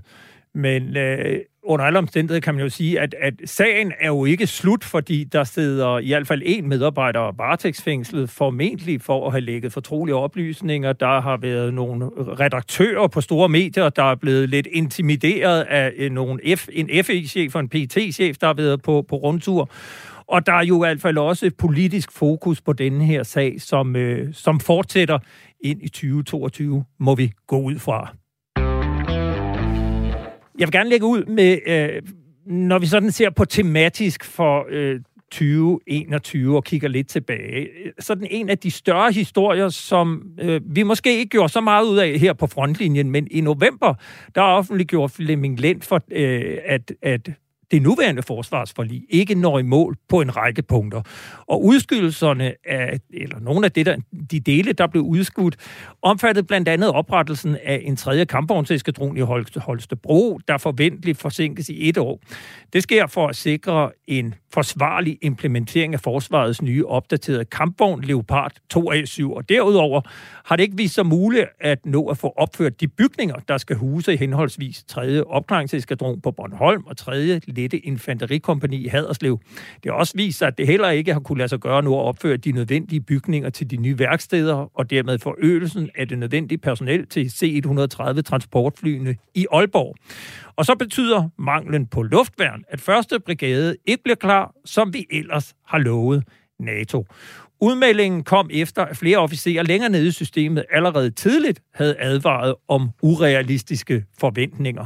Men 0.53 0.97
øh, 0.97 1.39
under 1.63 1.85
alle 1.85 1.99
omstændigheder 1.99 2.41
kan 2.41 2.55
man 2.55 2.63
jo 2.63 2.69
sige, 2.69 2.99
at, 2.99 3.15
at 3.21 3.33
sagen 3.45 3.93
er 3.99 4.07
jo 4.07 4.25
ikke 4.25 4.47
slut, 4.47 4.83
fordi 4.83 5.23
der 5.23 5.43
sidder 5.43 5.99
i 5.99 6.07
hvert 6.07 6.27
fald 6.27 6.41
en 6.45 6.69
medarbejder 6.69 7.35
varetægtsfængslet, 7.37 8.29
formentlig 8.29 9.01
for 9.01 9.25
at 9.25 9.31
have 9.31 9.41
lægget 9.41 9.73
fortrolige 9.73 10.15
oplysninger. 10.15 10.93
Der 10.93 11.21
har 11.21 11.37
været 11.37 11.73
nogle 11.73 12.05
redaktører 12.17 13.07
på 13.07 13.21
store 13.21 13.49
medier, 13.49 13.89
der 13.89 14.03
er 14.03 14.15
blevet 14.15 14.49
lidt 14.49 14.67
intimideret 14.71 15.61
af 15.61 15.93
øh, 15.97 16.11
nogle 16.11 16.55
F, 16.55 16.67
en 16.71 16.89
FE-chef 17.05 17.55
og 17.55 17.61
en 17.61 17.69
PT-chef, 17.69 18.37
der 18.37 18.47
har 18.47 18.53
været 18.53 18.81
på, 18.81 19.05
på 19.09 19.15
rundtur. 19.15 19.69
Og 20.27 20.45
der 20.45 20.53
er 20.53 20.63
jo 20.63 20.83
i 20.83 20.87
hvert 20.87 21.01
fald 21.01 21.17
også 21.17 21.51
politisk 21.57 22.11
fokus 22.11 22.61
på 22.61 22.73
denne 22.73 23.05
her 23.05 23.23
sag, 23.23 23.61
som, 23.61 23.95
øh, 23.95 24.33
som 24.33 24.59
fortsætter 24.59 25.19
ind 25.59 25.81
i 25.81 25.87
2022, 25.87 26.83
må 26.99 27.15
vi 27.15 27.31
gå 27.47 27.61
ud 27.61 27.79
fra. 27.79 28.15
Jeg 30.59 30.67
vil 30.67 30.71
gerne 30.71 30.89
lægge 30.89 31.05
ud 31.05 31.25
med, 31.25 31.59
øh, 31.67 32.01
når 32.45 32.79
vi 32.79 32.85
sådan 32.85 33.11
ser 33.11 33.29
på 33.29 33.45
tematisk 33.45 34.23
for 34.23 34.65
øh, 34.69 34.99
2021 35.31 36.55
og 36.55 36.63
kigger 36.63 36.87
lidt 36.87 37.07
tilbage. 37.07 37.67
Sådan 37.99 38.27
en 38.31 38.49
af 38.49 38.57
de 38.57 38.71
større 38.71 39.11
historier, 39.11 39.69
som 39.69 40.23
øh, 40.39 40.61
vi 40.65 40.83
måske 40.83 41.17
ikke 41.17 41.29
gjorde 41.29 41.49
så 41.49 41.61
meget 41.61 41.85
ud 41.85 41.97
af 41.97 42.19
her 42.19 42.33
på 42.33 42.47
frontlinjen, 42.47 43.11
men 43.11 43.27
i 43.31 43.41
november, 43.41 43.93
der 44.35 44.41
offentliggjorde 44.41 45.13
Flemming 45.13 45.59
Lind 45.59 45.81
for, 45.81 46.01
øh, 46.11 46.57
at, 46.65 46.91
at 47.01 47.29
det 47.75 47.81
nuværende 47.81 48.23
forsvarsforlig 48.23 49.03
ikke 49.09 49.35
når 49.35 49.59
i 49.59 49.63
mål 49.63 49.97
på 50.09 50.21
en 50.21 50.37
række 50.37 50.61
punkter. 50.61 51.01
Og 51.47 51.65
udskydelserne 51.65 52.53
af, 52.65 52.99
eller 53.13 53.39
nogle 53.39 53.65
af 53.65 53.71
det 53.71 53.85
der, 53.85 53.95
de 54.31 54.39
dele, 54.39 54.73
der 54.73 54.87
blev 54.87 55.03
udskudt, 55.03 55.55
omfattede 56.01 56.47
blandt 56.47 56.67
andet 56.67 56.89
oprettelsen 56.89 57.57
af 57.63 57.81
en 57.83 57.95
tredje 57.95 58.25
kampvognseskadron 58.25 59.17
i 59.17 59.21
Holstebro, 59.57 60.39
der 60.47 60.57
forventeligt 60.57 61.17
forsinkes 61.17 61.69
i 61.69 61.89
et 61.89 61.97
år. 61.97 62.19
Det 62.73 62.83
sker 62.83 63.07
for 63.07 63.27
at 63.27 63.35
sikre 63.35 63.91
en 64.07 64.35
forsvarlig 64.53 65.17
implementering 65.21 65.93
af 65.93 65.99
forsvarets 65.99 66.61
nye 66.61 66.85
opdaterede 66.85 67.45
kampvogn 67.45 68.03
Leopard 68.03 68.51
2A7. 68.73 69.23
Og 69.23 69.49
derudover 69.49 70.01
har 70.45 70.55
det 70.55 70.63
ikke 70.63 70.77
vist 70.77 70.95
sig 70.95 71.05
muligt 71.05 71.45
at 71.59 71.85
nå 71.85 72.07
at 72.07 72.17
få 72.17 72.33
opført 72.37 72.81
de 72.81 72.87
bygninger, 72.87 73.35
der 73.47 73.57
skal 73.57 73.75
huse 73.75 74.17
henholdsvis 74.17 74.83
3. 74.87 75.23
opklaringseskadron 75.25 76.21
på 76.21 76.31
Bornholm 76.31 76.83
og 76.85 76.97
3 76.97 77.39
lette 77.65 77.85
infanterikompani 77.85 78.75
i 78.75 78.87
Haderslev. 78.87 79.39
Det 79.83 79.91
har 79.91 79.93
også 79.93 80.13
vist 80.15 80.37
sig, 80.37 80.47
at 80.47 80.57
det 80.57 80.67
heller 80.67 80.89
ikke 80.89 81.13
har 81.13 81.19
kunne 81.19 81.37
lade 81.37 81.49
sig 81.49 81.59
gøre 81.59 81.83
nu 81.83 81.95
at 81.95 82.01
opføre 82.01 82.37
de 82.37 82.51
nødvendige 82.51 83.01
bygninger 83.01 83.49
til 83.49 83.71
de 83.71 83.77
nye 83.77 83.99
værksteder, 83.99 84.71
og 84.79 84.89
dermed 84.89 85.19
forøgelsen 85.19 85.89
af 85.95 86.07
det 86.07 86.17
nødvendige 86.19 86.57
personel 86.57 87.07
til 87.07 87.29
C-130 87.29 88.21
transportflyene 88.21 89.15
i 89.33 89.45
Aalborg. 89.51 89.95
Og 90.55 90.65
så 90.65 90.75
betyder 90.75 91.29
manglen 91.37 91.87
på 91.87 92.01
luftværn, 92.01 92.63
at 92.69 92.81
første 92.81 93.19
brigade 93.19 93.75
ikke 93.85 94.03
bliver 94.03 94.15
klar, 94.15 94.53
som 94.65 94.93
vi 94.93 95.05
ellers 95.11 95.53
har 95.65 95.77
lovet 95.77 96.23
NATO. 96.59 97.05
Udmeldingen 97.61 98.23
kom 98.23 98.49
efter, 98.53 98.85
at 98.85 98.97
flere 98.97 99.17
officerer 99.17 99.63
længere 99.63 99.89
nede 99.89 100.07
i 100.07 100.11
systemet 100.11 100.65
allerede 100.71 101.09
tidligt 101.09 101.61
havde 101.73 101.95
advaret 101.99 102.55
om 102.67 102.89
urealistiske 103.01 104.03
forventninger. 104.19 104.85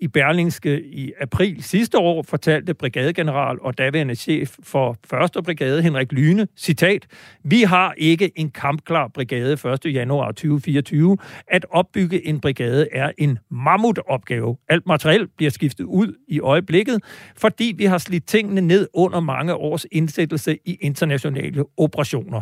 I 0.00 0.08
Berlingske 0.08 0.82
i 0.82 1.12
april 1.20 1.62
sidste 1.62 1.98
år 1.98 2.22
fortalte 2.22 2.74
brigadegeneral 2.74 3.56
og 3.60 3.78
daværende 3.78 4.14
chef 4.14 4.56
for 4.62 4.96
1. 5.38 5.44
brigade, 5.44 5.82
Henrik 5.82 6.12
Lyne, 6.12 6.48
citat, 6.56 7.06
Vi 7.44 7.62
har 7.62 7.94
ikke 7.96 8.30
en 8.36 8.50
kampklar 8.50 9.08
brigade 9.08 9.52
1. 9.52 9.94
januar 9.94 10.26
2024. 10.26 11.16
At 11.48 11.66
opbygge 11.70 12.26
en 12.26 12.40
brigade 12.40 12.88
er 12.92 13.10
en 13.18 13.38
mammutopgave. 13.50 14.56
Alt 14.68 14.86
materiel 14.86 15.28
bliver 15.36 15.50
skiftet 15.50 15.84
ud 15.84 16.14
i 16.28 16.40
øjeblikket, 16.40 17.02
fordi 17.36 17.74
vi 17.76 17.84
har 17.84 17.98
slidt 17.98 18.26
tingene 18.26 18.60
ned 18.60 18.88
under 18.94 19.20
mange 19.20 19.54
års 19.54 19.86
indsættelse 19.92 20.58
i 20.64 20.78
internationale 20.80 21.64
operationer 21.76 22.09
operationer. 22.14 22.40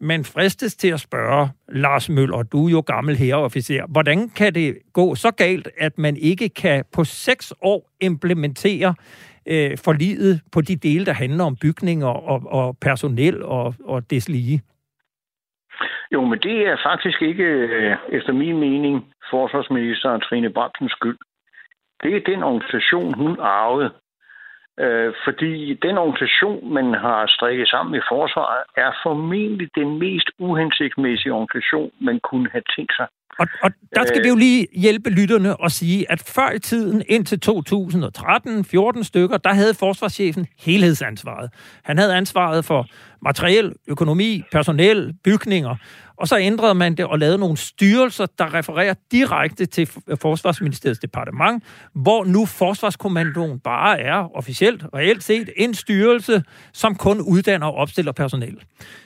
Man 0.00 0.24
fristes 0.24 0.76
til 0.76 0.88
at 0.92 1.00
spørge, 1.00 1.48
Lars 1.68 2.08
Møller, 2.08 2.42
du 2.42 2.66
er 2.66 2.70
jo 2.70 2.80
gammel 2.80 3.16
herreofficer, 3.16 3.86
hvordan 3.92 4.28
kan 4.28 4.54
det 4.54 4.78
gå 4.92 5.14
så 5.14 5.30
galt, 5.30 5.68
at 5.78 5.98
man 5.98 6.16
ikke 6.16 6.48
kan 6.48 6.84
på 6.94 7.04
seks 7.04 7.52
år 7.62 7.90
implementere 8.00 8.94
øh, 9.46 9.78
forliget 9.84 10.40
på 10.52 10.60
de 10.60 10.76
dele, 10.76 11.06
der 11.06 11.12
handler 11.12 11.44
om 11.44 11.56
bygninger 11.56 12.08
og, 12.08 12.42
og 12.46 12.76
personel 12.80 13.42
og, 13.42 13.74
og 13.84 14.10
deslige? 14.10 14.62
Jo, 16.12 16.24
men 16.24 16.38
det 16.38 16.56
er 16.66 16.76
faktisk 16.86 17.22
ikke, 17.22 17.44
øh, 17.44 17.96
efter 18.12 18.32
min 18.32 18.58
mening, 18.60 19.04
forsvarsminister 19.30 20.18
Trine 20.18 20.50
Bramsens 20.50 20.92
skyld. 20.92 21.18
Det 22.02 22.16
er 22.16 22.20
den 22.32 22.42
organisation, 22.42 23.14
hun 23.14 23.36
arvede. 23.40 23.90
Øh, 24.84 25.12
fordi 25.24 25.74
den 25.86 25.98
organisation, 25.98 26.72
man 26.78 26.86
har 27.04 27.26
strikket 27.36 27.68
sammen 27.68 27.94
i 27.94 28.02
forsvaret, 28.12 28.62
er 28.76 28.90
formentlig 29.02 29.68
den 29.74 29.98
mest 29.98 30.28
uhensigtsmæssige 30.38 31.32
organisation, 31.32 31.90
man 32.00 32.20
kunne 32.28 32.48
have 32.52 32.66
tænkt 32.76 32.92
sig. 32.96 33.06
Og, 33.38 33.46
og 33.62 33.70
der 33.94 34.04
skal 34.04 34.20
øh, 34.20 34.24
vi 34.24 34.28
jo 34.28 34.36
lige 34.36 34.66
hjælpe 34.76 35.10
lytterne 35.10 35.56
og 35.56 35.70
sige, 35.70 36.12
at 36.12 36.32
før 36.36 36.50
i 36.50 36.58
tiden, 36.58 37.02
indtil 37.08 37.40
2013, 37.40 38.64
14 38.64 39.04
stykker, 39.04 39.36
der 39.36 39.52
havde 39.52 39.74
forsvarschefen 39.74 40.46
helhedsansvaret. 40.58 41.50
Han 41.84 41.98
havde 41.98 42.14
ansvaret 42.14 42.64
for 42.64 42.86
materiel, 43.22 43.72
økonomi, 43.88 44.42
personel, 44.52 45.14
bygninger. 45.24 45.76
Og 46.20 46.28
så 46.28 46.38
ændrede 46.38 46.74
man 46.74 46.94
det 46.94 47.04
og 47.04 47.18
lavede 47.18 47.38
nogle 47.38 47.56
styrelser, 47.56 48.26
der 48.38 48.54
refererer 48.54 48.94
direkte 49.12 49.66
til 49.66 49.86
Forsvarsministeriets 50.22 51.00
departement, 51.00 51.64
hvor 51.94 52.24
nu 52.24 52.46
Forsvarskommandoen 52.46 53.60
bare 53.60 54.00
er 54.00 54.36
officielt, 54.36 54.84
reelt 54.94 55.22
set, 55.22 55.48
en 55.56 55.74
styrelse, 55.74 56.42
som 56.72 56.94
kun 56.94 57.20
uddanner 57.20 57.66
og 57.66 57.74
opstiller 57.74 58.12
personel. 58.12 58.62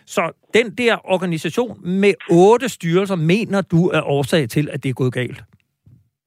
Så 0.06 0.32
den 0.54 0.70
der 0.70 1.12
organisation 1.12 1.80
med 2.00 2.14
otte 2.30 2.68
styrelser, 2.68 3.16
mener 3.16 3.60
du 3.60 3.88
er 3.88 4.02
årsag 4.02 4.48
til, 4.48 4.68
at 4.72 4.82
det 4.82 4.88
er 4.88 4.94
gået 4.94 5.12
galt? 5.12 5.42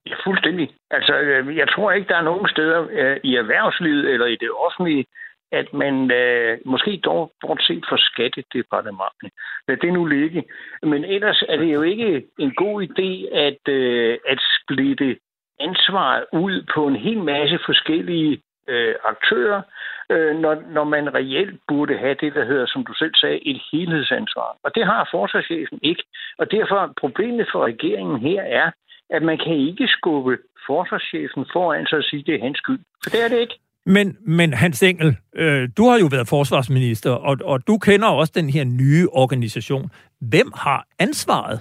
Ja, 0.09 0.15
fuldstændig. 0.25 0.69
Altså, 0.91 1.13
øh, 1.17 1.57
jeg 1.57 1.67
tror 1.69 1.91
ikke, 1.91 2.07
der 2.07 2.17
er 2.17 2.29
nogen 2.31 2.47
steder 2.47 2.87
øh, 2.91 3.17
i 3.23 3.35
erhvervslivet 3.35 4.13
eller 4.13 4.25
i 4.25 4.37
det 4.43 4.49
offentlige, 4.65 5.05
at 5.51 5.73
man 5.73 6.11
øh, 6.11 6.57
måske 6.65 7.01
dog 7.05 7.31
bortset 7.41 7.85
fra 7.89 7.97
skattedepartementet. 7.97 9.29
Lad 9.67 9.77
det 9.77 9.93
nu 9.93 10.05
ligge. 10.05 10.43
Men 10.83 11.05
ellers 11.05 11.43
er 11.49 11.57
det 11.57 11.73
jo 11.73 11.81
ikke 11.81 12.25
en 12.39 12.53
god 12.55 12.83
idé 12.83 13.35
at, 13.35 13.73
øh, 13.73 14.17
at 14.27 14.39
splitte 14.57 15.17
ansvaret 15.59 16.25
ud 16.33 16.65
på 16.75 16.87
en 16.87 16.95
hel 16.95 17.19
masse 17.19 17.59
forskellige 17.65 18.41
øh, 18.67 18.95
aktører, 19.03 19.61
øh, 20.09 20.35
når, 20.35 20.63
når 20.69 20.83
man 20.83 21.13
reelt 21.13 21.59
burde 21.67 21.97
have 21.97 22.15
det, 22.21 22.35
der 22.35 22.45
hedder, 22.45 22.65
som 22.65 22.85
du 22.85 22.93
selv 22.93 23.15
sagde, 23.15 23.47
et 23.47 23.61
helhedsansvar. 23.71 24.57
Og 24.63 24.75
det 24.75 24.85
har 24.85 25.09
forsvarschefen 25.11 25.79
ikke. 25.83 26.03
Og 26.37 26.51
derfor 26.51 26.93
problemet 26.99 27.47
for 27.51 27.65
regeringen 27.65 28.19
her 28.19 28.41
er, 28.41 28.71
at 29.09 29.21
man 29.23 29.37
kan 29.37 29.55
ikke 29.55 29.87
skubbe 29.87 30.37
forsvarschefen 30.67 31.45
foran 31.53 31.87
sig 31.87 31.97
og 31.97 32.03
sige, 32.03 32.19
at 32.19 32.25
det 32.25 32.35
er 32.35 32.43
hans 32.43 32.57
skyld. 32.57 32.79
For 33.03 33.09
det 33.09 33.23
er 33.25 33.29
det 33.29 33.39
ikke. 33.39 33.59
Men, 33.85 34.17
men 34.21 34.53
Hans 34.53 34.83
Engel, 34.83 35.15
øh, 35.35 35.69
du 35.77 35.83
har 35.89 35.97
jo 35.99 36.07
været 36.11 36.27
forsvarsminister, 36.27 37.11
og, 37.11 37.37
og 37.43 37.67
du 37.67 37.77
kender 37.77 38.07
også 38.07 38.33
den 38.35 38.49
her 38.49 38.63
nye 38.63 39.07
organisation. 39.11 39.91
Hvem 40.21 40.51
har 40.55 40.87
ansvaret? 40.99 41.59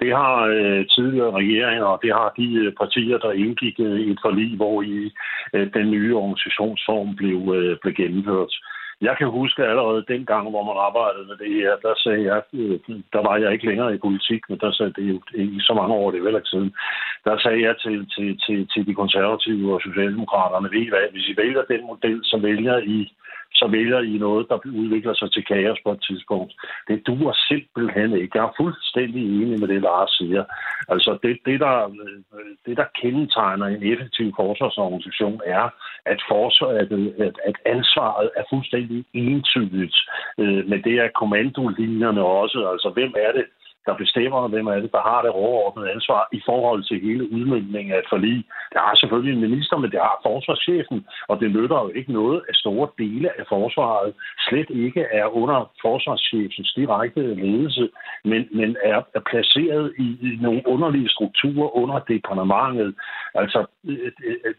Det 0.00 0.10
har 0.16 0.36
øh, 0.56 0.86
tidligere 0.86 1.30
regeringer, 1.30 1.84
og 1.84 1.98
det 2.02 2.12
har 2.12 2.32
de 2.38 2.46
øh, 2.54 2.72
partier, 2.80 3.18
der 3.18 3.32
indgik 3.32 3.80
øh, 3.80 4.00
et 4.00 4.18
forlig, 4.24 4.56
hvor 4.56 4.82
i 4.82 5.12
øh, 5.54 5.72
den 5.74 5.90
nye 5.90 6.16
organisationsform 6.16 7.16
blev, 7.16 7.54
øh, 7.56 7.76
blev 7.82 7.94
gennemført. 7.94 8.54
Jeg 9.08 9.14
kan 9.18 9.28
huske 9.38 9.70
allerede 9.70 10.04
den 10.12 10.22
gang, 10.32 10.44
hvor 10.50 10.64
man 10.70 10.78
arbejdede 10.88 11.26
med 11.30 11.36
det 11.42 11.50
her, 11.60 11.72
der 11.86 11.94
sagde 12.04 12.22
jeg, 12.30 12.42
øh, 12.60 12.78
der 13.14 13.22
var 13.28 13.36
jeg 13.36 13.52
ikke 13.52 13.66
længere 13.70 13.94
i 13.94 14.04
politik, 14.06 14.42
men 14.48 14.58
der 14.58 14.70
sagde 14.72 14.92
det 14.96 15.04
jo 15.12 15.20
ikke 15.34 15.60
så 15.68 15.74
mange 15.80 15.94
år, 15.94 16.10
det 16.10 16.18
er 16.18 16.28
vel 16.28 16.40
ikke 16.40 16.54
siden, 16.54 16.72
der 17.24 17.38
sagde 17.38 17.62
jeg 17.66 17.74
til, 17.84 17.98
til, 18.14 18.28
til, 18.44 18.58
til 18.72 18.82
de 18.86 18.94
konservative 18.94 19.74
og 19.74 19.80
socialdemokraterne, 19.80 20.70
ved 20.72 20.82
I 20.86 20.88
hvad, 20.88 21.04
hvis 21.12 21.28
I 21.28 21.34
vælger 21.42 21.62
den 21.72 21.82
model, 21.86 22.18
så 22.30 22.36
vælger 22.48 22.76
I 22.78 22.98
så 23.54 23.66
vælger 23.66 24.00
I 24.00 24.18
noget, 24.18 24.48
der 24.48 24.58
udvikler 24.82 25.14
sig 25.14 25.32
til 25.32 25.44
kaos 25.44 25.78
på 25.84 25.92
et 25.92 26.02
tidspunkt. 26.08 26.52
Det 26.88 27.06
duer 27.06 27.32
simpelthen 27.48 28.12
ikke. 28.12 28.38
Jeg 28.38 28.44
er 28.44 28.54
fuldstændig 28.56 29.22
enig 29.42 29.60
med 29.60 29.68
det, 29.68 29.82
Lars 29.82 30.10
siger. 30.10 30.44
Altså, 30.88 31.18
det, 31.22 31.38
det, 31.46 31.60
der, 31.60 31.76
det 32.66 32.76
der 32.76 32.84
kendetegner 33.00 33.66
en 33.66 33.82
effektiv 33.92 34.32
forsvarsorganisation, 34.36 35.40
er, 35.46 35.66
at, 36.06 36.20
forsvar, 36.28 36.68
at, 36.68 36.92
at, 37.26 37.36
at 37.48 37.56
ansvaret 37.66 38.30
er 38.36 38.44
fuldstændig 38.50 39.04
entydigt. 39.12 39.96
Øh, 40.38 40.68
men 40.68 40.82
det 40.82 40.94
er 41.04 41.18
kommandolinjerne 41.20 42.22
også. 42.24 42.58
Altså, 42.72 42.88
hvem 42.96 43.12
er 43.16 43.32
det, 43.32 43.44
der 43.86 43.94
bestemmer, 44.02 44.48
hvem 44.48 44.66
er 44.66 44.78
det, 44.80 44.92
der 44.92 45.02
har 45.10 45.22
det 45.22 45.30
overordnede 45.30 45.92
ansvar 45.92 46.28
i 46.32 46.40
forhold 46.46 46.82
til 46.84 47.00
hele 47.00 47.32
udmyndningen 47.32 47.92
af 47.94 47.98
et 47.98 48.12
forlig. 48.14 48.36
Det 48.72 48.80
har 48.86 48.94
selvfølgelig 48.94 49.34
en 49.34 49.46
minister, 49.48 49.76
men 49.76 49.90
det 49.90 50.00
har 50.00 50.20
forsvarschefen, 50.22 51.06
og 51.28 51.40
det 51.40 51.48
nytter 51.56 51.78
jo 51.84 51.90
ikke 51.94 52.12
noget, 52.12 52.42
at 52.48 52.56
store 52.56 52.88
dele 52.98 53.28
af 53.40 53.44
forsvaret 53.48 54.14
slet 54.48 54.70
ikke 54.70 55.02
er 55.20 55.26
under 55.42 55.70
forsvarschefens 55.82 56.72
direkte 56.76 57.34
ledelse, 57.34 57.88
men, 58.24 58.48
men 58.52 58.76
er, 58.84 59.02
er 59.14 59.22
placeret 59.30 59.92
i, 59.98 60.08
i 60.28 60.38
nogle 60.40 60.62
underlige 60.66 61.08
strukturer 61.08 61.76
under 61.76 61.98
departementet. 61.98 62.94
Altså, 63.34 63.66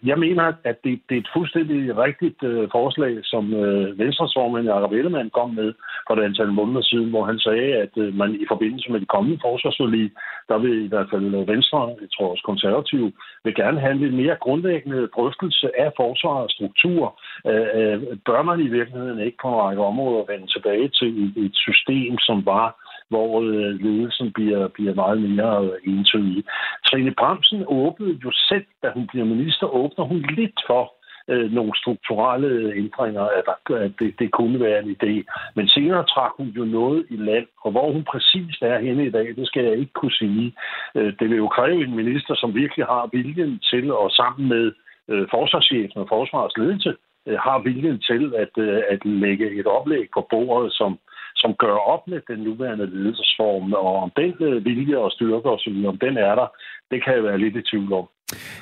jeg 0.03 0.20
mener, 0.20 0.44
at 0.63 0.77
det, 0.84 1.01
det 1.10 1.15
er 1.15 1.22
et 1.22 1.34
fuldstændig 1.34 1.98
rigtigt 1.98 2.44
øh, 2.44 2.67
forslag, 2.72 3.13
som 3.24 3.53
øh, 3.53 4.00
Venstres 4.00 4.34
formand 4.38 4.67
Jacob 4.67 4.91
Ellemann 4.91 5.29
kom 5.29 5.50
med 5.50 5.74
for 6.08 6.13
et 6.15 6.24
antal 6.24 6.51
måneder 6.51 6.82
siden, 6.82 7.10
hvor 7.10 7.25
han 7.25 7.39
sagde, 7.39 7.75
at 7.84 7.94
øh, 7.98 8.13
man 8.13 8.36
i 8.36 8.46
forbindelse 8.48 8.91
med 8.91 9.00
de 9.00 9.05
kommende 9.15 9.39
forsvarsforlig, 9.48 10.12
der 10.50 10.57
vil 10.57 10.86
i 10.86 10.91
hvert 10.91 11.10
fald 11.12 11.25
øh, 11.36 11.48
Venstre, 11.48 11.79
jeg 12.03 12.10
tror 12.13 12.31
også 12.31 12.43
konservative, 12.51 13.12
vil 13.43 13.55
gerne 13.55 13.79
have 13.79 13.93
en 13.93 14.03
lidt 14.03 14.15
mere 14.22 14.43
grundlæggende 14.45 15.07
drøftelse 15.15 15.67
af 15.84 15.89
forsvarets 16.01 16.53
struktur. 16.53 17.03
Øh, 17.50 17.67
øh 17.79 17.98
bør 18.27 18.41
man 18.50 18.60
i 18.60 18.69
virkeligheden 18.77 19.19
ikke 19.19 19.38
på 19.41 19.48
en 19.50 19.62
række 19.65 19.84
områder 19.91 20.31
vende 20.31 20.48
tilbage 20.55 20.88
til 21.00 21.12
et 21.45 21.55
system, 21.67 22.13
som 22.27 22.45
var 22.45 22.67
hvor 23.10 23.41
øh, 23.41 23.72
ledelsen 23.86 24.31
bliver, 24.31 24.67
bliver 24.67 24.93
meget 24.93 25.22
mere 25.22 25.69
entydig. 25.84 26.43
Trine 26.88 27.13
Bremsen 27.19 27.63
åbnede 27.67 28.19
jo 28.25 28.31
selv, 28.31 28.65
da 28.84 28.88
hun 28.93 29.07
bliver 29.07 29.25
minister, 29.25 29.65
åbner 29.67 30.05
hun 30.05 30.22
lidt 30.38 30.60
for, 30.67 30.93
øh, 31.29 31.51
nogle 31.51 31.74
strukturelle 31.75 32.74
ændringer, 32.75 33.22
at, 33.22 33.44
der, 33.46 33.75
at 33.75 33.91
det, 34.00 34.20
det 34.20 34.32
kunne 34.32 34.60
være 34.60 34.79
en 34.84 34.96
idé. 34.96 35.13
Men 35.55 35.67
senere 35.67 36.03
trak 36.03 36.32
hun 36.38 36.48
jo 36.48 36.65
noget 36.65 37.05
i 37.10 37.15
land, 37.15 37.48
og 37.63 37.72
hvor 37.72 37.91
hun 37.91 38.03
præcis 38.03 38.58
er 38.62 38.79
henne 38.79 39.05
i 39.05 39.12
dag, 39.12 39.27
det 39.36 39.48
skal 39.48 39.63
jeg 39.63 39.77
ikke 39.77 39.94
kunne 39.94 40.12
sige. 40.12 40.55
Øh, 40.96 41.13
det 41.20 41.29
vil 41.29 41.38
jo 41.38 41.48
kræve 41.48 41.84
en 41.84 41.96
minister, 41.96 42.36
som 42.36 42.55
virkelig 42.55 42.86
har 42.86 43.10
viljen 43.12 43.60
til, 43.60 43.91
og 43.91 44.12
sammen 44.12 44.50
med 44.50 44.72
øh, 45.10 45.27
forsvarschefen 45.32 46.01
og 46.01 46.08
forsvarets 46.10 46.58
ledelse, 46.58 46.94
øh, 47.27 47.38
har 47.39 47.60
viljen 47.60 48.00
til 48.00 48.34
at, 48.36 48.53
øh, 48.58 48.82
at 48.89 49.05
lægge 49.05 49.60
et 49.60 49.67
oplæg 49.67 50.08
på 50.13 50.27
bordet, 50.29 50.74
som, 50.74 51.00
som 51.36 51.53
gør 51.53 51.75
op 51.94 52.08
med 52.08 52.22
den 52.27 52.39
nuværende 52.39 52.86
ledelsesform, 52.86 53.74
og 53.74 53.96
om 53.96 54.12
den 54.17 54.34
øh, 54.39 54.65
vilje 54.65 54.98
og 54.98 55.12
styrke 55.12 55.50
osv., 55.50 55.86
om 55.88 55.98
den 55.98 56.17
er 56.17 56.36
der, 56.36 56.48
det 56.91 57.03
kan 57.03 57.13
jeg 57.13 57.24
være 57.24 57.38
lidt 57.38 57.55
i 57.55 57.62
tvivl 57.62 57.94
om. 57.94 58.08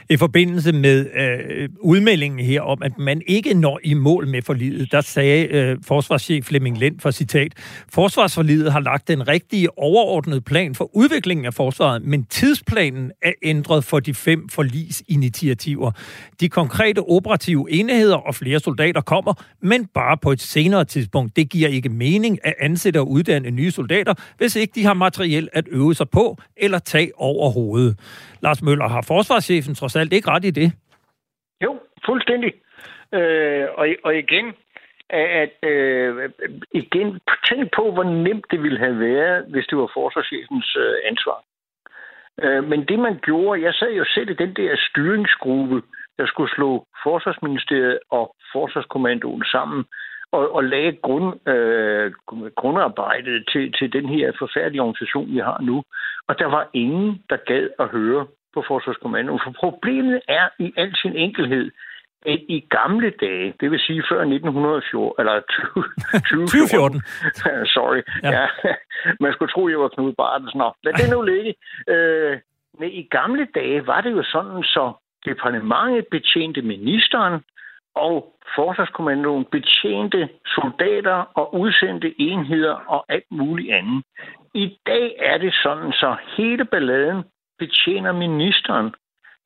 I 0.10 0.18
forbindelse 0.18 0.72
med 0.72 1.06
øh, 1.16 1.70
udmeldingen 1.80 2.40
her 2.40 2.62
om, 2.62 2.84
at 2.84 2.98
man 2.98 3.22
ikke 3.28 3.54
når 3.54 3.80
i 3.84 3.94
mål 3.94 4.28
med 4.28 4.42
forlidet, 4.42 4.92
der 4.92 5.02
sagde 5.02 5.48
øh, 5.48 5.78
forsvarschef 5.88 6.46
Flemming 6.46 6.78
Lind 6.78 7.00
for 7.00 7.12
citat, 7.12 7.54
Forsvarsforlidet 7.90 8.72
har 8.72 8.80
lagt 8.80 9.08
den 9.08 9.28
rigtige 9.28 9.78
overordnede 9.80 10.42
plan 10.42 10.76
for 10.76 10.96
udviklingen 10.96 11.46
af 11.46 11.54
forsvaret, 11.54 12.04
men 12.04 12.26
tidsplanen 12.26 13.12
er 13.22 13.32
ændret 13.44 13.84
for 13.84 14.00
de 14.00 14.14
fem 14.14 14.50
forlisinitiativer. 14.50 15.92
De 16.40 16.50
konkrete 16.50 17.00
operative 17.00 17.72
enheder 17.72 18.16
og 18.16 18.36
flere 18.36 18.60
soldater 18.60 19.02
kommer, 19.02 19.34
men 19.62 19.86
bare 19.86 20.18
på 20.18 20.32
et 20.32 20.42
senere 20.42 20.86
tidspunkt. 20.86 21.36
Det 21.36 21.50
giver 21.50 21.70
ikke 21.70 21.90
mening 21.90 22.40
at 22.44 22.54
ansætte 22.60 23.00
og 23.00 23.10
uddanne 23.10 23.52
nye 23.52 23.72
soldater, 23.72 24.14
hvis 24.38 24.56
ikke 24.56 24.72
de 24.76 24.86
har 24.86 24.94
materiel 24.94 25.50
at 25.54 25.66
øve 25.72 25.96
sig 25.96 26.10
på 26.10 26.38
eller 26.58 26.80
tage 26.80 27.12
over 27.16 27.50
hovedet. 27.50 28.00
Lars 28.42 28.62
Møller, 28.62 28.88
har 28.88 29.02
forsvarschefen 29.54 29.76
trods 29.76 29.96
alt 29.96 30.14
ikke 30.14 30.32
ret 30.32 30.46
i 30.46 30.52
det? 30.52 30.74
Jo, 31.64 31.80
fuldstændig. 32.06 32.54
Øh, 33.14 33.68
og, 33.78 33.88
og 34.04 34.16
igen, 34.16 34.54
at 35.10 35.58
øh, 35.64 36.30
igen, 36.72 37.20
tænk 37.50 37.72
på, 37.76 37.92
hvor 37.92 38.04
nemt 38.04 38.46
det 38.52 38.64
ville 38.64 38.80
have 38.80 39.00
været, 39.00 39.46
hvis 39.52 39.66
det 39.70 39.78
var 39.78 39.90
forsvarschefens 39.94 40.76
øh, 40.76 40.96
ansvar. 41.06 41.40
Øh, 42.44 42.64
men 42.70 42.86
det 42.90 43.00
man 43.00 43.20
gjorde, 43.24 43.62
jeg 43.62 43.74
sad 43.74 43.92
jo 43.92 44.06
selv 44.16 44.30
i 44.30 44.42
den 44.44 44.54
der 44.56 44.76
styringsgruppe, 44.90 45.82
der 46.18 46.26
skulle 46.26 46.52
slå 46.56 46.86
Forsvarsministeriet 47.04 48.00
og 48.10 48.36
Forsvarskommandoen 48.54 49.44
sammen 49.52 49.86
og, 50.32 50.56
og 50.56 50.64
lagde 50.64 50.98
grund, 51.06 51.48
øh, 51.50 52.12
grundarbejdet 52.56 53.50
til, 53.52 53.74
til 53.78 53.94
den 53.94 54.06
her 54.10 54.32
forfærdelige 54.40 54.82
organisation, 54.82 55.34
vi 55.34 55.40
har 55.40 55.60
nu. 55.62 55.84
Og 56.28 56.40
der 56.40 56.46
var 56.46 56.70
ingen, 56.74 57.24
der 57.30 57.38
gad 57.46 57.70
at 57.80 57.88
høre 57.88 58.28
på 58.54 58.64
Forsvarskommandoen. 58.68 59.42
For 59.44 59.52
problemet 59.52 60.22
er 60.28 60.46
i 60.60 60.74
al 60.78 60.96
sin 60.96 61.16
enkelhed, 61.16 61.72
at 62.26 62.40
i 62.50 62.60
gamle 62.70 63.10
dage, 63.10 63.54
det 63.60 63.72
vil 63.72 63.80
sige 63.80 64.04
før 64.10 64.20
1914, 64.22 65.16
eller 65.20 65.36
2014, 66.32 67.02
sorry, 67.76 68.02
ja. 68.24 68.32
ja. 68.32 68.48
man 69.24 69.34
skulle 69.34 69.52
tro, 69.52 69.70
jeg 69.70 69.80
var 69.80 69.88
Knud 69.88 70.14
Bartels. 70.14 70.56
Nå, 70.56 70.74
lad 70.84 70.94
det 70.94 71.10
nu 71.10 71.22
ligge. 71.22 71.54
Øh, 71.88 72.40
men 72.80 72.90
i 72.92 73.04
gamle 73.04 73.48
dage 73.56 73.88
var 73.88 74.02
det 74.02 74.12
jo 74.12 74.24
sådan, 74.24 74.64
så 74.64 74.94
departementet 75.26 76.08
betjente 76.12 76.62
ministeren, 76.62 77.44
og 77.96 78.34
Forsvarskommandoen 78.56 79.46
betjente 79.46 80.30
soldater 80.46 81.18
og 81.40 81.56
udsendte 81.56 82.22
enheder 82.22 82.74
og 82.74 83.06
alt 83.10 83.32
muligt 83.32 83.74
andet. 83.74 84.04
I 84.54 84.78
dag 84.86 85.16
er 85.20 85.38
det 85.38 85.54
sådan, 85.54 85.92
så 85.92 86.16
hele 86.38 86.66
balladen 86.66 87.24
betjener 87.60 88.12
ministeren. 88.12 88.94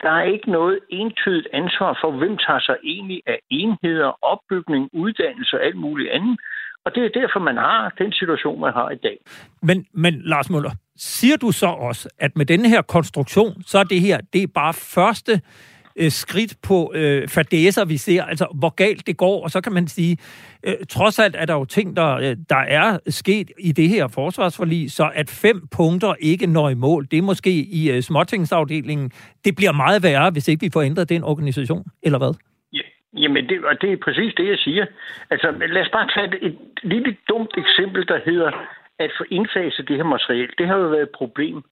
Der 0.02 0.12
er 0.12 0.24
ikke 0.24 0.52
noget 0.52 0.80
entydigt 0.90 1.48
ansvar 1.54 1.98
for, 2.02 2.12
hvem 2.12 2.38
tager 2.38 2.60
sig 2.60 2.78
egentlig 2.84 3.22
af 3.28 3.40
enheder, 3.50 4.12
opbygning, 4.22 4.90
uddannelse 4.94 5.56
og 5.58 5.66
alt 5.66 5.76
muligt 5.76 6.10
andet. 6.12 6.40
Og 6.86 6.96
det 6.96 7.06
er 7.06 7.20
derfor, 7.22 7.40
man 7.40 7.58
har 7.58 7.94
den 7.98 8.14
situation, 8.14 8.62
man 8.62 8.74
har 8.74 8.90
i 8.90 8.96
dag. 8.96 9.18
Men, 9.62 9.86
men 9.94 10.22
Lars 10.22 10.50
Møller, 10.50 10.72
siger 10.96 11.38
du 11.38 11.52
så 11.52 11.68
også, 11.68 12.10
at 12.20 12.32
med 12.36 12.46
denne 12.46 12.70
her 12.70 12.82
konstruktion, 12.82 13.64
så 13.64 13.80
er 13.80 13.84
det 13.84 14.02
her, 14.02 14.18
det 14.34 14.44
er 14.44 14.48
bare 14.48 14.74
første 14.74 15.42
øh, 15.98 16.12
skridt 16.12 16.54
på 16.68 16.92
øh, 16.96 17.28
fadæser, 17.28 17.86
vi 17.86 17.98
ser, 17.98 18.24
altså 18.24 18.48
hvor 18.60 18.70
galt 18.70 19.08
det 19.08 19.18
går, 19.18 19.44
og 19.44 19.50
så 19.50 19.62
kan 19.62 19.74
man 19.74 19.88
sige, 19.88 20.18
øh, 20.64 20.74
trods 20.90 21.20
alt 21.20 21.36
er 21.36 21.46
der 21.46 21.54
jo 21.54 21.66
ting, 21.66 21.96
der, 21.96 22.16
øh, 22.16 22.36
der 22.50 22.64
er 22.68 23.00
sket 23.08 23.52
i 23.60 23.72
det 23.72 23.90
her 23.90 24.08
forsvarsforlig, 24.08 24.92
så 24.92 25.12
at 25.14 25.30
fem 25.30 25.68
punkter 25.78 26.14
ikke 26.20 26.48
når 26.48 26.70
i 26.70 26.76
mål, 26.76 27.08
det 27.12 27.18
er 27.18 27.22
måske 27.22 27.52
i 27.52 27.92
øh, 27.92 28.02
småtingsafdelingen, 28.02 29.12
det 29.46 29.56
bliver 29.56 29.72
meget 29.72 30.04
værre, 30.04 30.32
hvis 30.32 30.48
ikke 30.48 30.62
vi 30.62 30.70
får 30.74 30.82
ændret 30.82 31.10
den 31.10 31.24
organisation, 31.24 31.86
eller 32.04 32.18
hvad? 32.18 32.34
Jamen, 33.14 33.50
det, 33.50 33.66
og 33.66 33.82
det 33.82 33.92
er 33.92 33.98
præcis 34.04 34.34
det, 34.38 34.48
jeg 34.48 34.58
siger. 34.58 34.86
Altså, 35.30 35.48
lad 35.76 35.82
os 35.82 35.90
bare 35.98 36.10
tage 36.14 36.28
et, 36.28 36.48
et 36.48 36.58
lille 36.84 37.16
dumt 37.30 37.54
eksempel, 37.58 38.08
der 38.08 38.20
hedder, 38.26 38.52
at 39.00 39.12
få 39.18 39.24
indfaset 39.30 39.88
det 39.88 39.98
her 39.98 40.04
materiale, 40.04 40.54
det 40.58 40.68
har 40.68 40.78
jo 40.78 40.88
været 40.88 41.02
et 41.02 41.18
problem. 41.22 41.64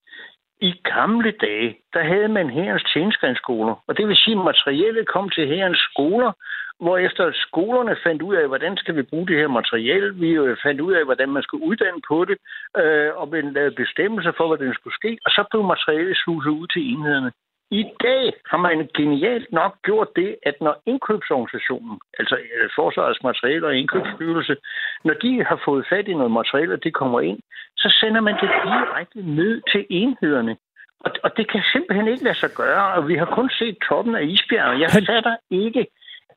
I 0.62 0.72
gamle 0.84 1.32
dage, 1.32 1.78
der 1.94 2.04
havde 2.04 2.28
man 2.28 2.50
herrens 2.50 2.84
tjenestgrænskoler, 2.94 3.76
og 3.88 3.98
det 3.98 4.08
vil 4.08 4.16
sige, 4.16 4.38
at 4.40 4.46
materialet 4.46 5.08
kom 5.08 5.30
til 5.30 5.48
herrens 5.48 5.80
skoler, 5.92 6.32
hvor 6.80 6.98
efter 6.98 7.32
skolerne 7.34 7.96
fandt 8.04 8.22
ud 8.22 8.36
af, 8.36 8.48
hvordan 8.48 8.78
skal 8.78 8.96
vi 8.96 9.02
bruge 9.02 9.28
det 9.28 9.38
her 9.38 9.48
materiale, 9.48 10.16
vi 10.16 10.30
øh, 10.30 10.58
fandt 10.64 10.82
ud 10.82 10.94
af, 10.94 11.06
hvordan 11.06 11.30
man 11.30 11.44
skulle 11.44 11.66
uddanne 11.68 12.02
på 12.08 12.26
det, 12.26 12.38
øh, 12.82 13.10
og 13.16 13.28
man 13.30 13.54
lavede 13.54 13.76
bestemmelser 13.76 14.32
for, 14.38 14.48
hvordan 14.48 14.68
det 14.68 14.76
skulle 14.76 15.00
ske, 15.02 15.18
og 15.26 15.32
så 15.32 15.44
blev 15.52 15.64
materialet 15.64 16.18
sluset 16.18 16.50
ud 16.50 16.68
til 16.68 16.82
enhederne. 16.92 17.32
I 17.72 17.84
dag 18.04 18.34
har 18.52 18.58
man 18.58 18.90
genialt 18.94 19.52
nok 19.52 19.74
gjort 19.84 20.10
det, 20.16 20.36
at 20.44 20.56
når 20.62 20.82
indkøbsorganisationen, 20.86 22.00
altså 22.20 22.36
øh, 22.36 22.70
Forsvarets 22.76 23.24
materiale 23.24 23.68
og 23.68 23.76
indkøbsstyrelse, 23.76 24.56
når 25.04 25.14
de 25.14 25.44
har 25.44 25.62
fået 25.66 25.86
fat 25.90 26.08
i 26.08 26.14
noget 26.14 26.32
materiale, 26.32 26.74
og 26.74 26.84
det 26.84 26.94
kommer 26.94 27.22
ind, 27.22 27.40
så 27.78 27.98
sender 28.00 28.22
man 28.22 28.36
det 28.42 28.50
direkte 28.66 29.20
ned 29.22 29.62
til 29.72 29.86
enhederne. 29.90 30.58
Og, 31.00 31.12
og 31.24 31.38
det 31.38 31.52
kan 31.52 31.64
simpelthen 31.74 32.08
ikke 32.08 32.24
lade 32.24 32.40
sig 32.40 32.50
gøre, 32.56 32.94
og 32.94 33.08
vi 33.08 33.16
har 33.16 33.26
kun 33.26 33.50
set 33.50 33.78
toppen 33.90 34.16
af 34.16 34.24
isbjerget. 34.24 34.82
Jeg 34.82 34.90
fatter 35.08 35.36
ikke, 35.50 35.88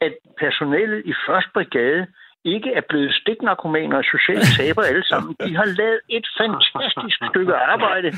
at 0.00 0.12
personalet 0.38 1.02
i 1.06 1.14
første 1.26 1.50
brigade 1.54 2.06
ikke 2.44 2.70
er 2.72 2.80
blevet 2.88 3.14
stiknarkomaner 3.14 3.96
og 3.96 4.04
sociale 4.04 4.46
taber 4.58 4.82
alle 4.82 5.04
sammen. 5.04 5.36
De 5.44 5.56
har 5.56 5.64
lavet 5.64 6.00
et 6.08 6.26
fantastisk 6.38 7.18
stykke 7.30 7.54
arbejde 7.54 8.08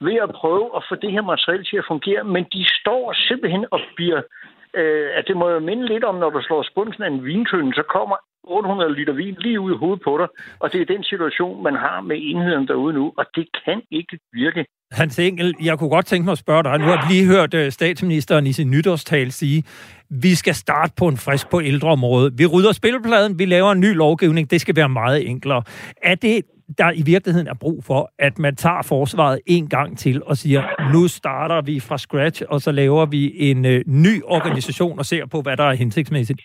ved 0.00 0.16
at 0.26 0.30
prøve 0.40 0.66
at 0.76 0.82
få 0.88 0.94
det 0.94 1.12
her 1.12 1.22
materiale 1.22 1.64
til 1.64 1.76
at 1.76 1.88
fungere, 1.88 2.24
men 2.24 2.44
de 2.44 2.62
står 2.80 3.12
simpelthen 3.28 3.66
og 3.70 3.80
bliver... 3.96 4.22
Øh, 4.80 5.08
at 5.18 5.24
det 5.28 5.36
må 5.36 5.46
jo 5.50 5.60
minde 5.60 5.86
lidt 5.92 6.04
om, 6.04 6.14
når 6.14 6.30
du 6.30 6.40
slår 6.42 6.62
spunsen 6.70 7.02
af 7.02 7.10
en 7.10 7.24
vintønde, 7.24 7.72
så 7.74 7.82
kommer 7.96 8.16
800 8.44 8.94
liter 8.94 9.12
vin 9.12 9.36
lige 9.38 9.60
ud 9.60 9.72
i 9.74 9.76
hovedet 9.76 10.02
på 10.04 10.18
dig, 10.20 10.28
og 10.58 10.72
det 10.72 10.80
er 10.80 10.84
den 10.94 11.04
situation, 11.04 11.62
man 11.62 11.74
har 11.74 12.00
med 12.00 12.16
enheden 12.20 12.68
derude 12.68 12.94
nu, 12.94 13.12
og 13.18 13.24
det 13.36 13.46
kan 13.64 13.82
ikke 13.90 14.18
virke. 14.32 14.64
Hans 14.92 15.18
Engel, 15.18 15.54
jeg 15.62 15.78
kunne 15.78 15.90
godt 15.90 16.06
tænke 16.06 16.24
mig 16.24 16.32
at 16.32 16.38
spørge 16.38 16.62
dig. 16.62 16.78
Nu 16.78 16.84
har 16.84 17.10
lige 17.10 17.26
hørt 17.26 17.54
øh, 17.54 17.72
statsministeren 17.72 18.46
i 18.46 18.52
sin 18.52 18.70
nytårstal 18.70 19.32
sige, 19.32 19.64
vi 20.10 20.34
skal 20.34 20.54
starte 20.54 20.92
på 20.96 21.08
en 21.08 21.16
frisk 21.16 21.50
på 21.50 21.60
ældreområdet. 21.62 22.38
Vi 22.38 22.46
rydder 22.46 22.72
spilpladen, 22.72 23.38
vi 23.38 23.44
laver 23.44 23.72
en 23.72 23.80
ny 23.80 23.94
lovgivning, 23.94 24.50
det 24.50 24.60
skal 24.60 24.76
være 24.76 24.88
meget 24.88 25.28
enklere. 25.30 25.62
Er 26.02 26.14
det, 26.14 26.42
der 26.78 26.92
i 26.92 27.02
virkeligheden 27.02 27.48
er 27.48 27.54
brug 27.54 27.84
for, 27.84 28.10
at 28.18 28.38
man 28.38 28.56
tager 28.56 28.82
forsvaret 28.82 29.40
en 29.46 29.68
gang 29.68 29.98
til 29.98 30.22
og 30.22 30.36
siger, 30.36 30.62
nu 30.92 31.08
starter 31.08 31.60
vi 31.60 31.80
fra 31.80 31.98
scratch, 31.98 32.42
og 32.48 32.60
så 32.60 32.72
laver 32.72 33.06
vi 33.06 33.50
en 33.50 33.64
øh, 33.64 33.82
ny 33.86 34.22
organisation 34.24 34.98
og 34.98 35.04
ser 35.04 35.26
på, 35.26 35.42
hvad 35.42 35.56
der 35.56 35.64
er 35.64 35.74
hensigtsmæssigt? 35.74 36.40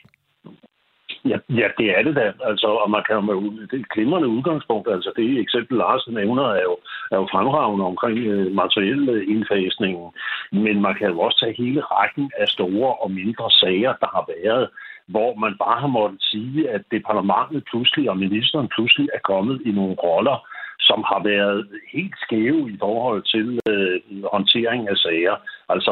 Ja, 1.26 1.38
ja, 1.50 1.68
det 1.78 1.88
er 1.98 2.04
det 2.04 2.16
da. 2.16 2.34
Altså, 2.50 2.68
og 2.68 2.90
man 2.92 3.04
kan 3.08 3.16
jo 3.16 3.22
med 3.22 3.68
det 3.68 3.90
glimrende 3.90 4.28
udgangspunkt, 4.28 4.88
altså 4.92 5.12
det 5.16 5.40
eksempel, 5.40 5.78
Lars 5.78 6.08
nævner, 6.08 6.44
er 6.44 6.62
jo, 6.62 6.78
er 7.12 7.18
jo 7.18 7.28
fremragende 7.32 7.86
omkring 7.86 8.18
øh, 8.18 8.52
materielle 8.56 9.26
indfasningen. 9.26 10.08
Men 10.52 10.82
man 10.82 10.96
kan 10.96 11.08
jo 11.08 11.20
også 11.20 11.40
tage 11.40 11.64
hele 11.64 11.82
rækken 11.82 12.32
af 12.38 12.48
store 12.48 12.94
og 13.04 13.12
mindre 13.12 13.52
sager, 13.52 13.94
der 14.02 14.10
har 14.16 14.26
været, 14.36 14.70
hvor 15.14 15.32
man 15.44 15.54
bare 15.64 15.80
har 15.84 15.92
måttet 15.98 16.22
sige, 16.32 16.70
at 16.76 16.84
departementet 16.92 17.64
pludselig 17.70 18.10
og 18.10 18.18
ministeren 18.18 18.68
pludselig 18.76 19.08
er 19.14 19.22
kommet 19.32 19.62
i 19.66 19.72
nogle 19.72 19.96
roller, 20.06 20.38
som 20.82 21.00
har 21.12 21.22
været 21.24 21.68
helt 21.94 22.16
skæve 22.26 22.72
i 22.74 22.78
forhold 22.80 23.22
til 23.34 23.48
øh, 23.70 24.02
håndtering 24.34 24.90
af 24.90 24.98
sager. 24.98 25.36
Altså, 25.70 25.92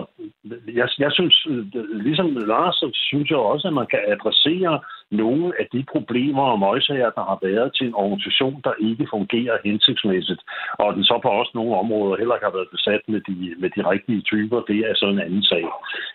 jeg, 0.80 0.88
jeg 0.99 1.12
synes, 1.12 1.36
øh, 1.49 1.65
ligesom 2.06 2.28
Lars, 2.36 2.75
så 2.75 2.89
synes 2.93 3.30
jeg 3.30 3.38
også, 3.38 3.67
at 3.67 3.73
man 3.73 3.88
kan 3.93 4.02
adressere 4.08 4.80
nogle 5.12 5.54
af 5.60 5.67
de 5.73 5.86
problemer 5.91 6.43
og 6.43 6.60
møgsager, 6.60 7.10
der 7.10 7.23
har 7.32 7.39
været 7.41 7.69
til 7.78 7.88
en 7.88 7.93
organisation, 7.93 8.62
der 8.63 8.73
ikke 8.89 9.08
fungerer 9.10 9.58
hensigtsmæssigt, 9.65 10.41
og 10.80 10.93
den 10.95 11.04
så 11.04 11.19
på 11.21 11.30
også 11.30 11.52
nogle 11.56 11.75
områder 11.75 12.17
heller 12.17 12.36
ikke 12.36 12.49
har 12.49 12.58
været 12.60 12.73
besat 12.75 13.02
med 13.08 13.21
de, 13.21 13.56
med 13.62 13.69
de 13.75 13.89
rigtige 13.89 14.21
typer, 14.21 14.62
det 14.62 14.80
er 14.80 14.93
sådan 14.95 15.15
en 15.15 15.25
anden 15.25 15.43
sag. 15.43 15.65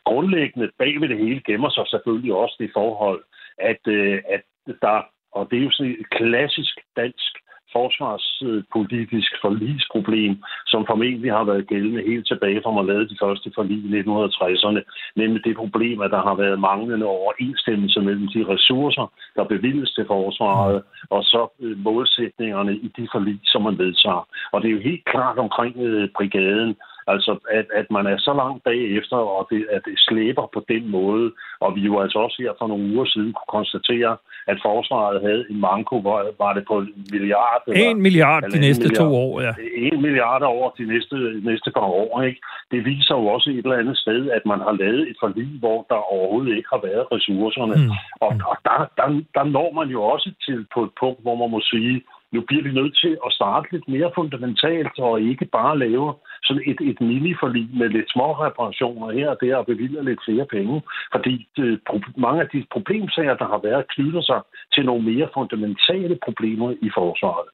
Grundlæggende 0.04 0.70
bag 0.78 1.00
ved 1.00 1.08
det 1.08 1.18
hele 1.18 1.40
gemmer 1.46 1.70
sig 1.70 1.84
selvfølgelig 1.86 2.34
også 2.34 2.56
det 2.58 2.70
forhold, 2.74 3.22
at, 3.58 3.82
øh, 3.86 4.18
at 4.34 4.42
der, 4.82 4.96
og 5.32 5.42
det 5.50 5.58
er 5.58 5.64
jo 5.64 5.70
sådan 5.70 5.96
et 6.00 6.10
klassisk 6.10 6.74
dansk 6.96 7.34
forsvarspolitisk 7.76 9.32
forlisproblem, 9.44 10.32
som 10.66 10.86
formentlig 10.90 11.32
har 11.32 11.44
været 11.44 11.68
gældende 11.72 12.02
helt 12.10 12.26
tilbage 12.26 12.60
fra 12.62 12.72
man 12.72 12.86
lavede 12.86 13.08
de 13.12 13.20
første 13.22 13.48
forlig 13.54 13.78
i 13.84 14.00
1960'erne, 14.00 14.80
nemlig 15.20 15.44
det 15.44 15.56
problem, 15.56 16.00
at 16.00 16.10
der 16.10 16.22
har 16.28 16.34
været 16.34 16.60
manglende 16.60 17.06
overensstemmelse 17.06 18.00
mellem 18.00 18.28
de 18.34 18.40
ressourcer, 18.52 19.06
der 19.36 19.44
bevilges 19.44 19.90
til 19.92 20.04
forsvaret, 20.06 20.82
og 21.10 21.22
så 21.22 21.42
øh, 21.60 21.78
målsætningerne 21.78 22.74
i 22.76 22.88
de 22.96 23.08
forlig, 23.12 23.38
som 23.44 23.62
man 23.62 23.78
vedtager. 23.78 24.28
Og 24.52 24.62
det 24.62 24.68
er 24.68 24.76
jo 24.78 24.88
helt 24.90 25.04
klart 25.04 25.38
omkring 25.38 25.76
øh, 25.76 26.08
brigaden, 26.16 26.76
Altså, 27.06 27.32
at, 27.50 27.66
at 27.80 27.86
man 27.90 28.06
er 28.06 28.18
så 28.18 28.32
langt 28.42 28.64
bagefter, 28.64 29.16
og 29.16 29.46
det, 29.50 29.66
at 29.70 29.82
det 29.84 29.96
slæber 29.96 30.46
på 30.54 30.60
den 30.68 30.90
måde. 30.90 31.32
Og 31.60 31.76
vi 31.76 31.80
jo 31.80 32.00
altså 32.00 32.18
også 32.18 32.36
her 32.42 32.52
for 32.58 32.66
nogle 32.66 32.94
uger 32.94 33.04
siden 33.04 33.32
kunne 33.32 33.52
konstatere, 33.58 34.16
at 34.46 34.58
forsvaret 34.62 35.22
havde 35.26 35.44
en 35.50 35.60
manko, 35.60 36.00
hvor 36.00 36.18
var 36.38 36.52
det 36.56 36.64
på 36.70 36.78
en 36.78 37.06
milliard. 37.12 37.62
Eller, 37.66 37.90
en 37.90 38.02
milliard 38.02 38.42
de 38.42 38.60
næste 38.60 38.86
milliard, 38.86 39.10
to 39.10 39.16
år, 39.24 39.40
ja. 39.40 39.52
En 39.76 40.02
milliard 40.02 40.42
over 40.42 40.70
de 40.78 40.84
næste, 40.92 41.16
næste 41.50 41.70
par 41.70 41.88
år, 42.02 42.22
ikke? 42.22 42.40
Det 42.70 42.84
viser 42.84 43.14
jo 43.14 43.26
også 43.26 43.50
et 43.50 43.64
eller 43.66 43.82
andet 43.82 43.98
sted, 43.98 44.30
at 44.30 44.42
man 44.46 44.60
har 44.60 44.72
lavet 44.72 45.10
et 45.10 45.16
forlig, 45.20 45.48
hvor 45.58 45.86
der 45.90 46.12
overhovedet 46.14 46.56
ikke 46.56 46.68
har 46.72 46.82
været 46.88 47.04
ressourcerne. 47.12 47.76
Mm. 47.76 47.90
Og, 48.24 48.32
og 48.50 48.56
der, 48.66 48.78
der, 48.98 49.06
der 49.34 49.44
når 49.44 49.68
man 49.78 49.88
jo 49.88 50.02
også 50.02 50.30
til 50.46 50.66
på 50.74 50.80
et 50.82 50.92
punkt, 51.00 51.20
hvor 51.22 51.36
man 51.42 51.50
må 51.50 51.60
sige, 51.60 52.02
nu 52.34 52.40
bliver 52.48 52.62
vi 52.62 52.72
nødt 52.80 52.96
til 53.04 53.14
at 53.26 53.32
starte 53.38 53.66
lidt 53.72 53.88
mere 53.94 54.10
fundamentalt, 54.14 54.98
og 54.98 55.20
ikke 55.20 55.46
bare 55.58 55.78
lave 55.78 56.14
sådan 56.46 56.62
et, 56.70 56.80
et 56.90 56.98
mini-forlig 57.00 57.66
med 57.80 57.88
lidt 57.88 58.08
små 58.14 58.28
reparationer 58.46 59.08
her 59.18 59.28
og 59.34 59.38
der, 59.40 59.56
og 59.56 59.66
bevilge 59.66 60.04
lidt 60.04 60.20
flere 60.26 60.46
penge. 60.56 60.82
Fordi 61.14 61.34
øh, 61.58 61.78
mange 62.16 62.40
af 62.44 62.48
de 62.54 62.60
problemsager, 62.72 63.34
der 63.42 63.48
har 63.52 63.60
været, 63.68 63.90
knytter 63.94 64.22
sig 64.30 64.40
til 64.74 64.84
nogle 64.84 65.04
mere 65.10 65.28
fundamentale 65.34 66.18
problemer 66.26 66.70
i 66.86 66.88
forsvaret. 66.98 67.48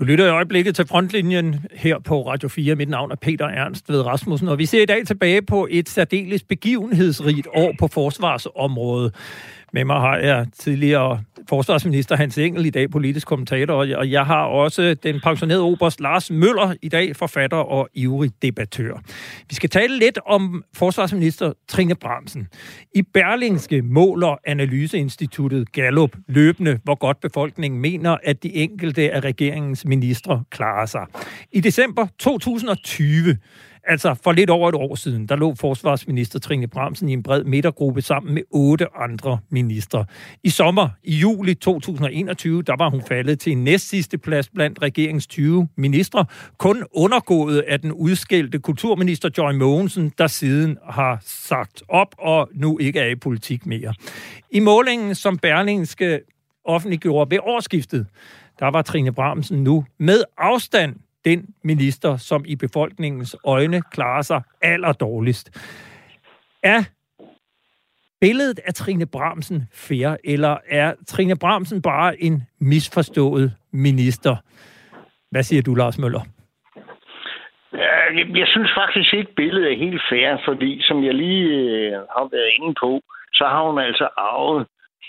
Du 0.00 0.04
lytter 0.04 0.26
i 0.26 0.30
øjeblikket 0.30 0.74
til 0.74 0.86
frontlinjen 0.86 1.66
her 1.72 1.98
på 1.98 2.22
Radio 2.22 2.48
4. 2.48 2.74
Mit 2.74 2.88
navn 2.88 3.10
er 3.10 3.16
Peter 3.16 3.46
Ernst 3.46 3.88
ved 3.88 4.06
Rasmussen, 4.06 4.48
og 4.48 4.58
vi 4.58 4.66
ser 4.66 4.82
i 4.82 4.86
dag 4.86 5.06
tilbage 5.06 5.42
på 5.42 5.68
et 5.70 5.88
særdeles 5.88 6.42
begivenhedsrigt 6.42 7.46
år 7.54 7.72
på 7.80 7.88
forsvarsområdet. 7.88 9.14
Med 9.72 9.84
mig 9.84 9.96
har 9.96 10.16
jeg 10.16 10.46
tidligere 10.58 11.20
forsvarsminister 11.48 12.16
Hans 12.16 12.38
Engel, 12.38 12.66
i 12.66 12.70
dag 12.70 12.90
politisk 12.90 13.26
kommentator, 13.26 13.74
og 13.74 14.10
jeg 14.10 14.26
har 14.26 14.44
også 14.44 14.96
den 15.02 15.20
pensionerede 15.20 15.62
oberst 15.62 16.00
Lars 16.00 16.30
Møller, 16.30 16.74
i 16.82 16.88
dag 16.88 17.16
forfatter 17.16 17.56
og 17.56 17.88
ivrig 17.94 18.30
debattør. 18.42 19.00
Vi 19.48 19.54
skal 19.54 19.70
tale 19.70 19.98
lidt 19.98 20.18
om 20.26 20.64
forsvarsminister 20.74 21.52
Trine 21.68 21.94
Bramsen. 21.94 22.48
I 22.94 23.02
Berlingske 23.02 23.82
måler 23.82 24.36
Analyseinstituttet 24.46 25.72
Gallup 25.72 26.16
løbende, 26.28 26.78
hvor 26.84 26.94
godt 26.94 27.20
befolkningen 27.20 27.80
mener, 27.80 28.16
at 28.24 28.42
de 28.42 28.54
enkelte 28.54 29.12
af 29.12 29.20
regeringens 29.20 29.84
ministre 29.84 30.44
klarer 30.50 30.86
sig. 30.86 31.06
I 31.52 31.60
december 31.60 32.06
2020 32.18 33.36
Altså 33.84 34.14
for 34.14 34.32
lidt 34.32 34.50
over 34.50 34.68
et 34.68 34.74
år 34.74 34.94
siden, 34.94 35.26
der 35.26 35.36
lå 35.36 35.54
forsvarsminister 35.54 36.38
Trine 36.38 36.68
Bramsen 36.68 37.08
i 37.08 37.12
en 37.12 37.22
bred 37.22 37.44
midtergruppe 37.44 38.02
sammen 38.02 38.34
med 38.34 38.42
otte 38.50 38.86
andre 38.96 39.38
ministre. 39.50 40.04
I 40.44 40.50
sommer, 40.50 40.88
i 41.04 41.14
juli 41.14 41.54
2021, 41.54 42.62
der 42.62 42.76
var 42.78 42.90
hun 42.90 43.02
faldet 43.08 43.40
til 43.40 43.52
en 43.52 43.64
næstsidste 43.64 44.18
plads 44.18 44.48
blandt 44.48 44.82
regeringens 44.82 45.26
20 45.26 45.68
ministre, 45.76 46.24
kun 46.58 46.84
undergået 46.92 47.58
af 47.58 47.80
den 47.80 47.92
udskældte 47.92 48.58
kulturminister 48.58 49.30
Joy 49.38 49.52
Mogensen, 49.52 50.12
der 50.18 50.26
siden 50.26 50.78
har 50.90 51.18
sagt 51.24 51.82
op 51.88 52.14
og 52.18 52.48
nu 52.54 52.78
ikke 52.78 53.00
er 53.00 53.08
i 53.08 53.14
politik 53.14 53.66
mere. 53.66 53.94
I 54.50 54.60
målingen, 54.60 55.14
som 55.14 55.38
Berlingske 55.38 56.20
offentliggjorde 56.64 57.30
ved 57.30 57.38
årsskiftet, 57.42 58.06
der 58.58 58.66
var 58.66 58.82
Trine 58.82 59.12
Bramsen 59.12 59.64
nu 59.64 59.84
med 59.98 60.24
afstand 60.38 60.96
den 61.24 61.54
minister, 61.64 62.16
som 62.16 62.44
i 62.46 62.56
befolkningens 62.56 63.36
øjne 63.44 63.82
klarer 63.82 64.22
sig 64.22 64.42
allerdårligst. 64.62 65.50
Er 66.62 66.82
billedet 68.20 68.58
af 68.58 68.74
Trine 68.74 69.06
Bramsen 69.06 69.68
fair, 69.72 70.16
eller 70.24 70.56
er 70.68 70.94
Trine 71.06 71.36
Bramsen 71.38 71.82
bare 71.82 72.22
en 72.22 72.42
misforstået 72.60 73.52
minister? 73.72 74.36
Hvad 75.30 75.42
siger 75.42 75.62
du, 75.62 75.74
Lars 75.74 75.98
Møller? 75.98 76.20
Jeg 78.40 78.46
synes 78.46 78.70
faktisk 78.76 79.14
ikke, 79.14 79.34
billedet 79.34 79.72
er 79.72 79.76
helt 79.76 80.02
fair, 80.10 80.36
fordi 80.44 80.82
som 80.82 81.04
jeg 81.04 81.14
lige 81.14 81.46
øh, 81.46 81.92
har 81.92 82.28
været 82.30 82.50
inde 82.58 82.74
på, 82.80 83.00
så 83.32 83.44
har 83.44 83.62
hun 83.68 83.78
altså 83.78 84.08
arvet, 84.16 84.66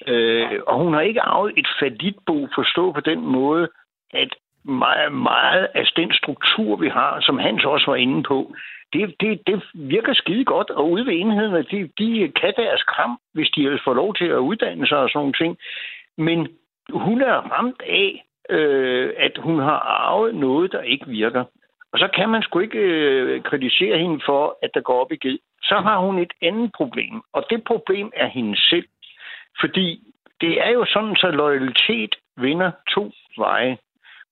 øh, 0.07 0.59
og 0.67 0.83
hun 0.83 0.93
har 0.93 1.01
ikke 1.01 1.21
arvet 1.21 1.53
et 1.57 1.67
faditbo 1.79 2.47
forstå 2.55 2.91
på 2.91 3.01
den 3.01 3.21
måde, 3.25 3.69
at 4.13 4.29
meget, 4.63 5.11
meget 5.11 5.67
af 5.73 5.85
den 5.95 6.13
struktur, 6.13 6.75
vi 6.75 6.89
har, 6.89 7.21
som 7.21 7.39
Hans 7.39 7.65
også 7.65 7.85
var 7.91 7.95
inde 7.95 8.23
på, 8.23 8.55
det, 8.93 9.15
det, 9.19 9.47
det 9.47 9.63
virker 9.73 10.13
skide 10.13 10.45
godt, 10.45 10.69
og 10.69 10.91
ude 10.91 11.05
ved 11.05 11.13
enhederne, 11.13 11.63
de, 11.71 11.89
de 11.97 12.31
kan 12.41 12.53
deres 12.57 12.83
kram, 12.83 13.19
hvis 13.33 13.49
de 13.49 13.65
ellers 13.65 13.81
får 13.83 13.93
lov 13.93 14.15
til 14.15 14.25
at 14.25 14.37
uddanne 14.37 14.87
sig 14.87 14.97
og 14.97 15.09
sådan 15.09 15.19
nogle 15.19 15.33
ting. 15.33 15.57
Men 16.17 16.47
hun 16.89 17.21
er 17.21 17.33
ramt 17.33 17.81
af, 17.81 18.25
øh, 18.49 19.13
at 19.17 19.37
hun 19.37 19.59
har 19.59 19.79
arvet 19.79 20.35
noget, 20.35 20.71
der 20.71 20.81
ikke 20.81 21.07
virker. 21.07 21.43
Og 21.93 21.99
så 21.99 22.07
kan 22.15 22.29
man 22.29 22.41
sgu 22.41 22.59
ikke 22.59 22.79
øh, 22.79 23.43
kritisere 23.43 23.97
hende 23.97 24.21
for, 24.25 24.57
at 24.63 24.69
der 24.73 24.81
går 24.81 25.01
op 25.01 25.11
i 25.11 25.15
ged. 25.15 25.39
Så 25.61 25.75
har 25.75 25.97
hun 25.99 26.19
et 26.19 26.33
andet 26.41 26.71
problem, 26.77 27.21
og 27.33 27.45
det 27.49 27.63
problem 27.63 28.11
er 28.15 28.27
hende 28.27 28.57
selv. 28.69 28.85
Fordi 29.59 29.99
det 30.41 30.61
er 30.61 30.69
jo 30.69 30.85
sådan, 30.85 31.15
så 31.15 31.31
loyalitet 31.31 32.15
vinder 32.37 32.71
to 32.93 33.11
veje. 33.37 33.77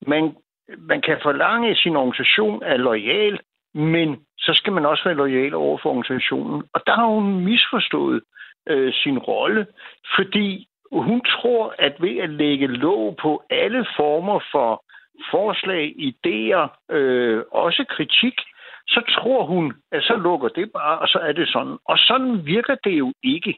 Man, 0.08 0.36
man 0.78 1.02
kan 1.02 1.18
forlange, 1.22 1.70
at 1.70 1.78
sin 1.78 1.96
organisation 1.96 2.64
er 2.64 2.78
lojal, 2.78 3.40
men 3.74 4.18
så 4.38 4.54
skal 4.54 4.74
man 4.74 4.86
også 4.86 5.04
være 5.04 5.16
lojal 5.16 5.54
over 5.54 5.78
for 5.82 5.90
organisationen. 5.90 6.64
Og 6.74 6.82
der 6.86 6.96
har 6.96 7.06
hun 7.06 7.44
misforstået 7.46 8.22
øh, 8.70 8.94
sin 8.94 9.18
rolle, 9.18 9.68
fordi 10.16 10.68
hun 10.92 11.22
tror, 11.22 11.76
at 11.80 11.96
ved 12.00 12.18
at 12.18 12.30
lægge 12.30 12.68
låg 12.68 13.18
på 13.22 13.44
alle 13.50 13.86
former 13.98 14.40
for 14.52 14.84
forslag, 15.32 15.96
idéer, 16.10 16.94
øh, 16.96 17.44
også 17.52 17.86
kritik, 17.90 18.34
så 18.88 19.02
tror 19.10 19.46
hun, 19.46 19.74
at 19.92 20.04
så 20.04 20.16
lukker 20.16 20.48
det 20.48 20.72
bare, 20.72 21.00
og 21.00 21.08
så 21.08 21.20
er 21.20 21.32
det 21.32 21.48
sådan. 21.48 21.78
Og 21.86 21.98
sådan 21.98 22.46
virker 22.46 22.76
det 22.84 23.00
jo 23.00 23.14
ikke. 23.24 23.58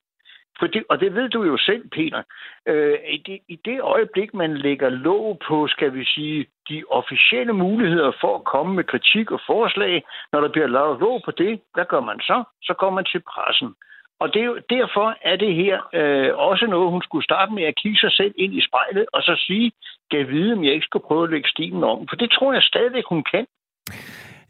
For 0.60 0.68
det, 0.68 0.84
og 0.90 1.00
det 1.00 1.16
ved 1.16 1.30
du 1.30 1.44
jo 1.44 1.58
selv, 1.58 1.90
Peter. 1.90 2.24
Øh, 2.68 2.98
i, 3.10 3.18
det, 3.18 3.40
I 3.48 3.56
det 3.66 3.82
øjeblik, 3.82 4.34
man 4.34 4.58
lægger 4.58 4.90
låg 4.90 5.40
på, 5.48 5.68
skal 5.68 5.94
vi 5.94 6.06
sige, 6.06 6.46
de 6.70 6.84
officielle 6.90 7.54
muligheder 7.54 8.12
for 8.22 8.36
at 8.36 8.44
komme 8.44 8.76
med 8.76 8.84
kritik 8.84 9.32
og 9.32 9.42
forslag, 9.48 10.04
når 10.32 10.42
der 10.42 10.50
bliver 10.50 10.68
lavet 10.68 11.00
låg 11.00 11.22
på 11.26 11.32
det, 11.32 11.62
hvad 11.74 11.86
gør 11.86 12.00
man 12.00 12.20
så? 12.20 12.44
Så 12.62 12.74
går 12.74 12.90
man 12.90 13.06
til 13.06 13.22
pressen. 13.32 13.76
Og 14.22 14.34
det 14.34 14.42
er 14.42 14.46
jo, 14.46 14.60
derfor 14.70 15.16
er 15.22 15.36
det 15.36 15.56
her 15.56 15.76
øh, 15.94 16.38
også 16.38 16.66
noget, 16.66 16.92
hun 16.92 17.02
skulle 17.02 17.24
starte 17.24 17.54
med 17.54 17.64
at 17.64 17.76
kigge 17.76 17.98
sig 17.98 18.12
selv 18.12 18.34
ind 18.38 18.54
i 18.54 18.62
spejlet, 18.68 19.06
og 19.14 19.22
så 19.24 19.34
sige, 19.48 19.72
kan 20.12 20.28
vide, 20.28 20.54
om 20.54 20.64
jeg 20.64 20.74
ikke 20.74 20.90
skal 20.90 21.02
prøve 21.08 21.24
at 21.24 21.30
lægge 21.30 21.50
stilen 21.50 21.84
om. 21.84 22.08
For 22.08 22.16
det 22.16 22.32
tror 22.32 22.54
jeg 22.54 22.64
stadigvæk, 22.64 23.04
hun 23.10 23.24
kan. 23.24 23.46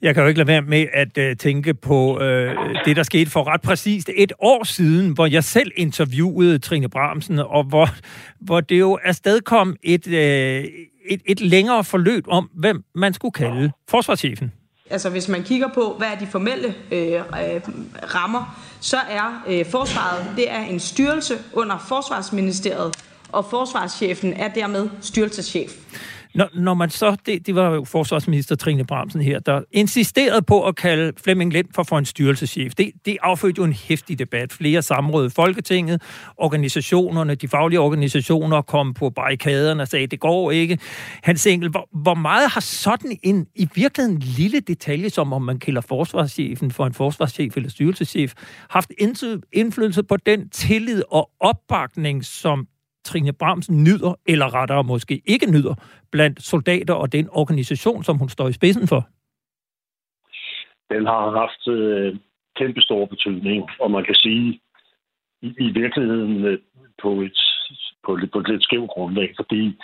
Jeg 0.02 0.14
kan 0.14 0.24
jo 0.24 0.28
ikke 0.28 0.38
lade 0.38 0.48
være 0.48 0.62
med 0.62 0.86
at 0.94 1.18
øh, 1.18 1.36
tænke 1.36 1.74
på 1.74 2.20
øh, 2.22 2.56
det, 2.86 2.96
der 2.96 3.04
skete 3.04 3.32
for 3.32 3.48
ret 3.48 3.62
præcist 3.62 4.10
et 4.16 4.34
år 4.40 4.64
siden, 4.64 5.12
hvor 5.12 5.26
jeg 5.26 5.44
selv 5.44 5.72
interviewede 5.76 6.60
Trine 6.60 6.90
Bramsen, 6.90 7.40
og 7.40 7.64
hvor, 7.64 7.90
hvor 8.40 8.62
det 8.62 8.80
jo 8.80 9.00
afstedkom 9.04 9.76
et, 9.84 10.08
øh, 10.08 10.64
et, 11.10 11.22
et 11.26 11.42
længere 11.42 11.84
forløb 11.84 12.26
om, 12.28 12.50
hvem 12.54 12.84
man 12.96 13.14
skulle 13.14 13.32
kalde 13.32 13.72
forsvarschefen. 13.90 14.52
Altså 14.90 15.10
hvis 15.10 15.28
man 15.28 15.44
kigger 15.44 15.68
på, 15.74 15.96
hvad 15.98 16.08
er 16.08 16.20
de 16.20 16.28
formelle 16.28 16.76
øh, 16.92 17.12
øh 17.12 17.22
rammer, 18.16 18.66
så 18.82 18.98
er 18.98 19.44
øh, 19.48 19.66
forsvaret 19.66 20.26
det 20.36 20.52
er 20.52 20.62
en 20.62 20.80
styrelse 20.80 21.34
under 21.54 21.86
Forsvarsministeriet, 21.88 22.96
og 23.32 23.46
forsvarschefen 23.46 24.34
er 24.34 24.48
dermed 24.48 24.90
styrelseschef. 25.02 25.72
Når, 26.36 26.50
når 26.54 26.74
man 26.74 26.90
så, 26.90 27.16
det, 27.26 27.48
det 27.48 27.56
var 27.56 27.70
jo 27.70 27.84
forsvarsminister 27.84 28.56
Trine 28.56 28.86
Bramsen 28.86 29.22
her, 29.22 29.40
der 29.40 29.62
insisterede 29.72 30.42
på 30.42 30.68
at 30.68 30.76
kalde 30.76 31.14
Flemming 31.24 31.54
Lind 31.54 31.68
for, 31.76 31.84
for 31.84 31.98
en 31.98 32.06
styrelseschef. 32.06 32.74
Det, 32.76 32.92
det 33.06 33.18
affødte 33.22 33.60
jo 33.60 33.64
en 33.64 33.74
hæftig 33.74 34.20
debat. 34.20 34.54
Flere 34.54 34.82
samråd 34.82 35.28
i 35.28 35.30
Folketinget, 35.30 36.02
organisationerne, 36.38 37.36
de 37.36 37.48
faglige 37.48 37.80
organisationer 37.80 38.62
kom 38.62 38.94
på 38.94 39.10
barrikaderne 39.10 39.82
og 39.84 39.88
sagde, 39.88 40.08
det 40.08 40.20
går 40.20 40.52
ikke. 40.52 40.80
Hans 41.24 41.48
Engel, 41.48 41.70
hvor, 41.70 41.90
hvor 42.02 42.14
meget 42.14 42.52
har 42.52 42.62
sådan 42.62 43.18
en 43.24 43.48
i 43.56 43.70
virkeligheden 43.76 44.20
lille 44.20 44.60
detalje, 44.60 45.10
som 45.10 45.34
om 45.34 45.42
man 45.42 45.60
kalder 45.60 45.82
forsvarschefen 45.82 46.72
for 46.72 46.86
en 46.86 46.94
forsvarschef 46.94 47.58
eller 47.58 47.70
styrelseschef, 47.70 48.34
haft 48.70 48.92
indflydelse 49.54 50.04
på 50.04 50.18
den 50.18 50.50
tillid 50.50 51.04
og 51.12 51.30
opbakning, 51.40 52.26
som 52.26 52.68
Trine 53.04 53.34
Bramsen 53.34 53.84
nyder, 53.84 54.14
eller 54.28 54.54
rettere 54.54 54.84
måske 54.84 55.22
ikke 55.26 55.52
nyder, 55.52 55.76
blandt 56.12 56.42
soldater 56.42 56.94
og 56.94 57.12
den 57.12 57.30
organisation, 57.32 58.04
som 58.04 58.18
hun 58.18 58.30
står 58.30 58.48
i 58.48 58.54
spidsen 58.54 58.88
for? 58.88 59.08
Den 60.94 61.06
har 61.06 61.32
haft 61.42 61.68
øh, 61.68 62.16
kæmpe 62.56 62.82
stor 62.82 63.06
betydning, 63.06 63.70
og 63.80 63.92
man 63.92 64.04
kan 64.06 64.16
sige, 64.16 64.62
i, 65.42 65.48
i 65.60 65.70
virkeligheden 65.82 66.46
øh, 66.46 66.60
på 67.02 67.22
et 67.22 67.40
på, 68.06 68.20
på 68.34 68.40
et 68.40 68.48
lidt 68.48 68.64
skævt 68.64 68.90
grundlag, 68.90 69.34
fordi 69.36 69.78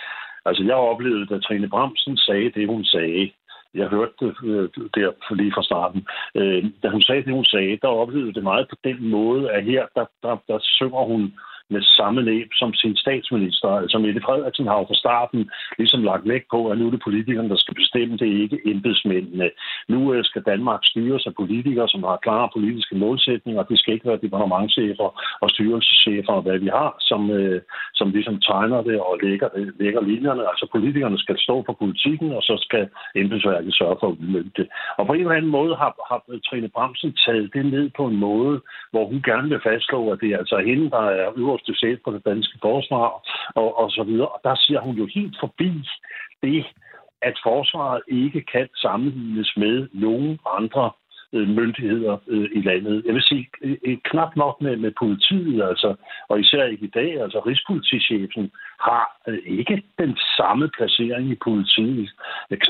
altså, 0.44 0.62
jeg 0.64 0.74
oplevede, 0.74 1.26
da 1.26 1.38
Trine 1.38 1.68
Bramsen 1.68 2.16
sagde 2.16 2.50
det, 2.50 2.68
hun 2.68 2.84
sagde, 2.84 3.30
jeg 3.74 3.88
hørte 3.88 4.14
det 4.20 4.34
øh, 4.44 4.68
der 4.94 5.34
lige 5.34 5.52
fra 5.54 5.62
starten. 5.62 6.06
Øh, 6.34 6.64
da 6.82 6.88
hun 6.88 7.02
sagde 7.02 7.22
det, 7.22 7.32
hun 7.32 7.44
sagde, 7.44 7.78
der 7.82 7.88
oplevede 7.88 8.34
det 8.34 8.42
meget 8.42 8.66
på 8.70 8.76
den 8.84 9.08
måde, 9.08 9.50
at 9.50 9.64
her, 9.64 9.86
der, 9.96 10.06
der, 10.22 10.36
der 10.48 10.58
synger 10.62 11.04
hun 11.04 11.22
med 11.70 11.82
samme 11.82 12.22
næb 12.22 12.48
som 12.60 12.74
sin 12.74 12.96
statsminister. 12.96 13.68
Altså 13.68 13.98
Mette 13.98 14.20
Frederiksen 14.26 14.66
har 14.66 14.78
jo 14.78 14.84
fra 14.88 15.00
starten 15.04 15.50
ligesom 15.78 16.02
lagt 16.02 16.28
vægt 16.28 16.48
på, 16.50 16.70
at 16.70 16.78
nu 16.78 16.86
er 16.86 16.90
det 16.90 17.06
politikerne, 17.08 17.48
der 17.48 17.56
skal 17.56 17.74
bestemme, 17.74 18.16
det 18.16 18.28
er 18.28 18.42
ikke 18.44 18.60
embedsmændene. 18.72 19.50
Nu 19.88 20.14
øh, 20.14 20.24
skal 20.24 20.42
Danmark 20.42 20.80
styres 20.84 21.26
af 21.26 21.34
politikere, 21.34 21.88
som 21.88 22.02
har 22.02 22.16
klare 22.26 22.48
politiske 22.56 22.94
målsætninger, 22.96 23.62
det 23.62 23.78
skal 23.78 23.94
ikke 23.94 24.08
være 24.08 24.24
departementchefer 24.26 25.08
og 25.42 25.50
styrelseschefer 25.50 26.32
og 26.32 26.42
hvad 26.42 26.58
vi 26.58 26.68
har, 26.78 26.96
som, 27.00 27.30
øh, 27.30 27.60
som 27.94 28.10
ligesom 28.10 28.40
tegner 28.40 28.82
det 28.82 29.00
og 29.00 29.18
lægger, 29.22 29.48
lægger 29.80 30.00
linjerne. 30.00 30.42
Altså 30.50 30.66
politikerne 30.74 31.18
skal 31.18 31.38
stå 31.38 31.56
for 31.66 31.72
politikken, 31.72 32.32
og 32.32 32.42
så 32.42 32.54
skal 32.66 32.88
embedsværket 33.14 33.74
sørge 33.74 33.96
for 34.00 34.08
at 34.08 34.16
udmønte 34.20 34.52
det. 34.56 34.68
Og 34.98 35.06
på 35.06 35.12
en 35.12 35.20
eller 35.20 35.38
anden 35.38 35.50
måde 35.50 35.74
har, 35.76 35.92
har 36.10 36.20
Trine 36.48 36.68
Bramsen 36.68 37.12
taget 37.26 37.50
det 37.54 37.66
ned 37.66 37.90
på 37.96 38.04
en 38.06 38.16
måde, 38.16 38.60
hvor 38.90 39.04
hun 39.10 39.22
gerne 39.22 39.48
vil 39.48 39.60
fastslå, 39.68 40.10
at 40.12 40.18
det 40.20 40.28
er 40.32 40.38
altså 40.38 40.58
hende, 40.68 40.90
der 40.90 41.04
er 41.20 41.28
øverste 41.58 41.74
chef 41.74 41.98
på 42.04 42.10
det 42.10 42.24
danske 42.24 42.58
forsvar, 42.62 43.06
og, 43.54 43.78
og 43.78 43.90
så 43.90 44.02
videre. 44.02 44.28
Og 44.28 44.40
der 44.44 44.54
siger 44.54 44.80
hun 44.80 44.94
jo 44.96 45.06
helt 45.14 45.36
forbi 45.40 45.70
det, 46.42 46.66
at 47.22 47.36
forsvaret 47.42 48.02
ikke 48.08 48.40
kan 48.52 48.68
sammenlignes 48.74 49.52
med 49.56 49.88
nogen 49.92 50.38
andre 50.46 50.90
Øh, 51.32 51.48
myndigheder 51.48 52.16
øh, 52.28 52.48
i 52.52 52.60
landet. 52.62 53.02
Jeg 53.06 53.14
vil 53.14 53.22
sige, 53.22 53.48
øh, 53.62 53.98
knap 54.04 54.36
nok 54.36 54.60
med, 54.60 54.76
med 54.76 54.92
politiet, 54.98 55.62
altså, 55.62 55.94
og 56.28 56.40
især 56.40 56.64
ikke 56.64 56.84
i 56.84 56.94
dag, 57.00 57.22
altså 57.22 57.38
Rigspolitichefen 57.46 58.50
har 58.80 59.04
ikke 59.46 59.82
den 59.98 60.16
samme 60.36 60.70
placering 60.76 61.30
i 61.30 61.38
politiet. 61.44 62.10
Det 62.50 62.60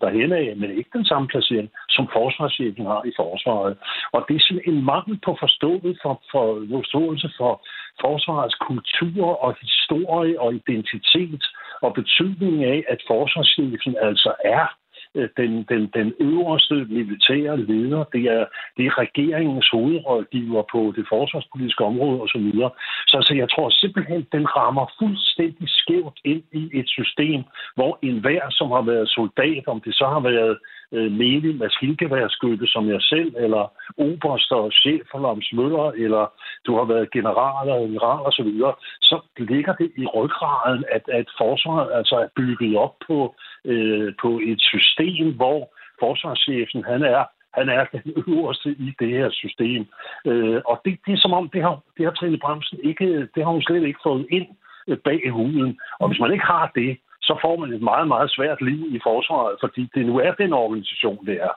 derhen 0.00 0.32
af, 0.32 0.54
men 0.56 0.70
ikke 0.70 0.90
den 0.92 1.04
samme 1.04 1.28
placering, 1.28 1.68
som 1.88 2.08
forsvarschefen 2.12 2.86
har 2.86 3.02
i 3.04 3.12
forsvaret. 3.16 3.76
Og 4.12 4.24
det 4.28 4.36
er 4.36 4.44
sådan 4.46 4.62
en 4.66 4.84
mangel 4.84 5.18
på 5.24 5.36
forståelse 5.40 6.00
for, 6.02 6.22
for, 6.32 6.46
forståelse 6.70 7.30
for 7.38 7.52
forsvarets 8.00 8.54
kultur 8.54 9.24
og 9.44 9.56
historie 9.60 10.40
og 10.40 10.54
identitet 10.54 11.44
og 11.82 11.94
betydningen 11.94 12.62
af, 12.64 12.84
at 12.88 13.00
forsvarschefen 13.08 13.96
altså 14.08 14.32
er 14.44 14.66
Øh, 15.14 15.28
den, 15.36 15.64
den, 15.68 15.90
den 15.94 16.14
øverste 16.20 16.74
militære 16.74 17.56
leder. 17.56 18.04
Det 18.04 18.24
er, 18.36 18.44
det 18.76 18.86
er 18.86 18.98
regeringens 18.98 19.68
hovedrådgiver 19.72 20.62
på 20.72 20.92
det 20.96 21.04
forsvarspolitiske 21.08 21.84
område 21.84 22.20
osv. 22.22 22.50
Så, 22.52 22.70
så 23.06 23.16
altså, 23.16 23.34
jeg 23.34 23.48
tror 23.50 23.68
simpelthen, 23.70 24.26
den 24.32 24.46
rammer 24.56 24.86
fuldstændig 24.98 25.68
skævt 25.68 26.18
ind 26.24 26.42
i 26.52 26.70
et 26.80 26.88
system, 26.88 27.40
hvor 27.74 27.98
enhver, 28.02 28.44
som 28.50 28.70
har 28.70 28.82
været 28.82 29.08
soldat, 29.08 29.64
om 29.66 29.80
det 29.80 29.94
så 29.94 30.06
har 30.14 30.20
været 30.20 30.58
øh, 30.92 31.12
menig 31.12 31.56
maskingeværskytte 31.56 32.66
som 32.66 32.88
jeg 32.88 33.02
selv, 33.02 33.34
eller 33.44 33.72
oberster 33.98 34.56
og 34.56 34.72
chef 34.72 35.00
for 35.10 35.18
Lams 35.18 35.52
Møller, 35.52 35.86
eller 36.04 36.24
du 36.66 36.76
har 36.78 36.84
været 36.84 37.12
general 37.16 37.70
og 37.70 37.82
admiral 37.82 38.20
osv., 38.26 38.32
så, 38.36 38.42
videre, 38.42 38.74
så 39.00 39.16
ligger 39.38 39.74
det 39.74 39.92
i 39.96 40.06
ryggraden, 40.06 40.84
at, 40.96 41.04
at 41.08 41.26
forsvaret 41.38 41.88
altså 41.98 42.16
er 42.16 42.28
bygget 42.36 42.76
op 42.76 42.94
på, 43.06 43.34
øh, 43.64 44.12
på 44.22 44.40
et 44.50 44.60
system, 44.60 45.34
hvor 45.34 45.60
forsvarschefen 46.00 46.84
han 46.84 47.02
er 47.02 47.24
han 47.58 47.68
er 47.68 47.84
den 47.84 48.02
øverste 48.28 48.70
i 48.70 48.94
det 49.00 49.08
her 49.08 49.30
system. 49.30 49.86
Øh, 50.26 50.60
og 50.66 50.80
det, 50.84 50.98
det 51.06 51.12
er 51.12 51.22
som 51.24 51.32
om, 51.32 51.48
det 51.48 51.62
har, 51.62 51.80
det 51.96 52.04
har 52.04 52.12
Trine 52.12 52.38
Bremsen 52.38 52.78
ikke, 52.82 53.28
det 53.34 53.44
har 53.44 53.52
hun 53.52 53.62
slet 53.62 53.86
ikke 53.86 54.00
fået 54.02 54.26
ind 54.30 54.46
øh, 54.88 54.98
bag 54.98 55.30
huden. 55.30 55.78
Og 56.00 56.08
hvis 56.08 56.20
man 56.20 56.32
ikke 56.32 56.44
har 56.44 56.70
det, 56.74 56.98
så 57.22 57.38
får 57.42 57.56
man 57.60 57.72
et 57.72 57.82
meget, 57.82 58.08
meget 58.08 58.30
svært 58.30 58.60
liv 58.62 58.80
i 58.96 59.00
forsvaret, 59.02 59.54
fordi 59.60 59.90
det 59.94 60.06
nu 60.06 60.18
er 60.18 60.32
den 60.32 60.52
organisation, 60.52 61.26
det 61.26 61.36
er. 61.48 61.54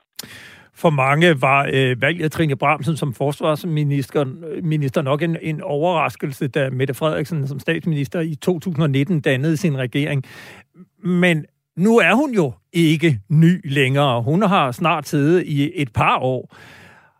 For 0.73 0.89
mange 0.89 1.41
var 1.41 1.69
øh, 1.73 2.01
valget 2.01 2.23
af 2.23 2.31
Trine 2.31 2.55
Bramsen 2.55 2.97
som 2.97 3.13
forsvarsminister 3.13 4.21
øh, 4.21 4.63
minister 4.63 5.01
nok 5.01 5.21
en, 5.21 5.37
en 5.41 5.61
overraskelse, 5.61 6.47
da 6.47 6.69
Mette 6.69 6.93
Frederiksen 6.93 7.47
som 7.47 7.59
statsminister 7.59 8.19
i 8.19 8.35
2019 8.35 9.21
dannede 9.21 9.57
sin 9.57 9.77
regering. 9.77 10.23
Men 10.97 11.45
nu 11.77 11.97
er 11.97 12.13
hun 12.13 12.33
jo 12.33 12.53
ikke 12.73 13.19
ny 13.29 13.73
længere. 13.73 14.21
Hun 14.21 14.41
har 14.41 14.71
snart 14.71 15.07
siddet 15.07 15.43
i 15.45 15.71
et 15.81 15.93
par 15.93 16.17
år. 16.19 16.55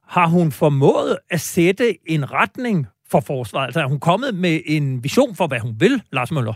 Har 0.08 0.28
hun 0.28 0.52
formået 0.52 1.18
at 1.30 1.40
sætte 1.40 2.10
en 2.10 2.32
retning 2.32 2.88
for 3.12 3.20
forsvaret? 3.20 3.66
Altså 3.66 3.80
er 3.80 3.88
hun 3.88 4.00
kommet 4.00 4.36
med 4.36 4.60
en 4.66 5.04
vision 5.04 5.36
for, 5.36 5.48
hvad 5.48 5.60
hun 5.60 5.76
vil, 5.80 6.02
Lars 6.12 6.32
Møller? 6.32 6.54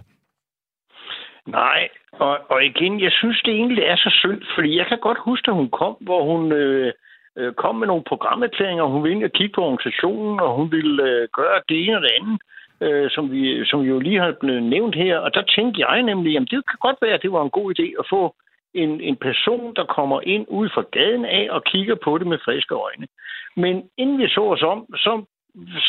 Nej, 1.46 1.90
og, 2.12 2.40
og 2.50 2.66
igen, 2.66 3.02
jeg 3.02 3.12
synes 3.12 3.42
det 3.46 3.54
egentlig 3.54 3.84
er 3.84 3.96
så 3.96 4.10
synd, 4.22 4.42
fordi 4.56 4.78
jeg 4.78 4.86
kan 4.86 4.98
godt 4.98 5.18
huske, 5.22 5.52
at 5.52 5.56
hun 5.56 5.70
kom, 5.70 5.98
hvor 6.00 6.24
hun 6.24 6.52
øh, 6.52 6.94
øh 7.38 7.54
kom 7.54 7.76
med 7.76 7.88
nogle 7.88 8.04
programerklæringer, 8.04 8.84
hun 8.84 9.04
ville 9.04 9.16
ind 9.16 9.30
kigge 9.30 9.54
på 9.56 9.64
organisationen, 9.64 10.40
og 10.40 10.56
hun 10.56 10.72
ville 10.72 11.04
øh, 11.04 11.28
gøre 11.34 11.62
det 11.70 11.84
ene 11.84 11.98
og 11.98 12.02
det 12.02 12.12
andet, 12.20 12.40
øh, 12.82 13.10
som, 13.10 13.32
vi, 13.32 13.66
som 13.66 13.84
vi 13.84 13.88
jo 13.88 14.00
lige 14.00 14.20
har 14.20 14.36
blevet 14.40 14.64
nævnt 14.64 14.96
her. 14.96 15.18
Og 15.18 15.34
der 15.34 15.42
tænkte 15.42 15.86
jeg 15.88 16.04
nemlig, 16.04 16.38
at 16.38 16.42
det 16.42 16.68
kan 16.70 16.80
godt 16.80 16.98
være, 17.02 17.14
at 17.14 17.22
det 17.22 17.32
var 17.32 17.44
en 17.44 17.58
god 17.60 17.74
idé 17.80 17.88
at 18.00 18.06
få 18.10 18.36
en, 18.74 19.02
en 19.02 19.16
person, 19.16 19.76
der 19.76 19.86
kommer 19.86 20.22
ind 20.22 20.46
ud 20.48 20.70
fra 20.70 20.84
gaden 20.92 21.26
af 21.26 21.48
og 21.52 21.64
kigger 21.64 21.96
på 21.96 22.18
det 22.18 22.28
med 22.28 22.38
friske 22.46 22.76
øjne. 22.76 23.08
Men 23.56 23.90
inden 23.98 24.18
vi 24.18 24.28
så 24.28 24.42
os 24.42 24.64
om, 24.64 24.86
så 24.96 25.24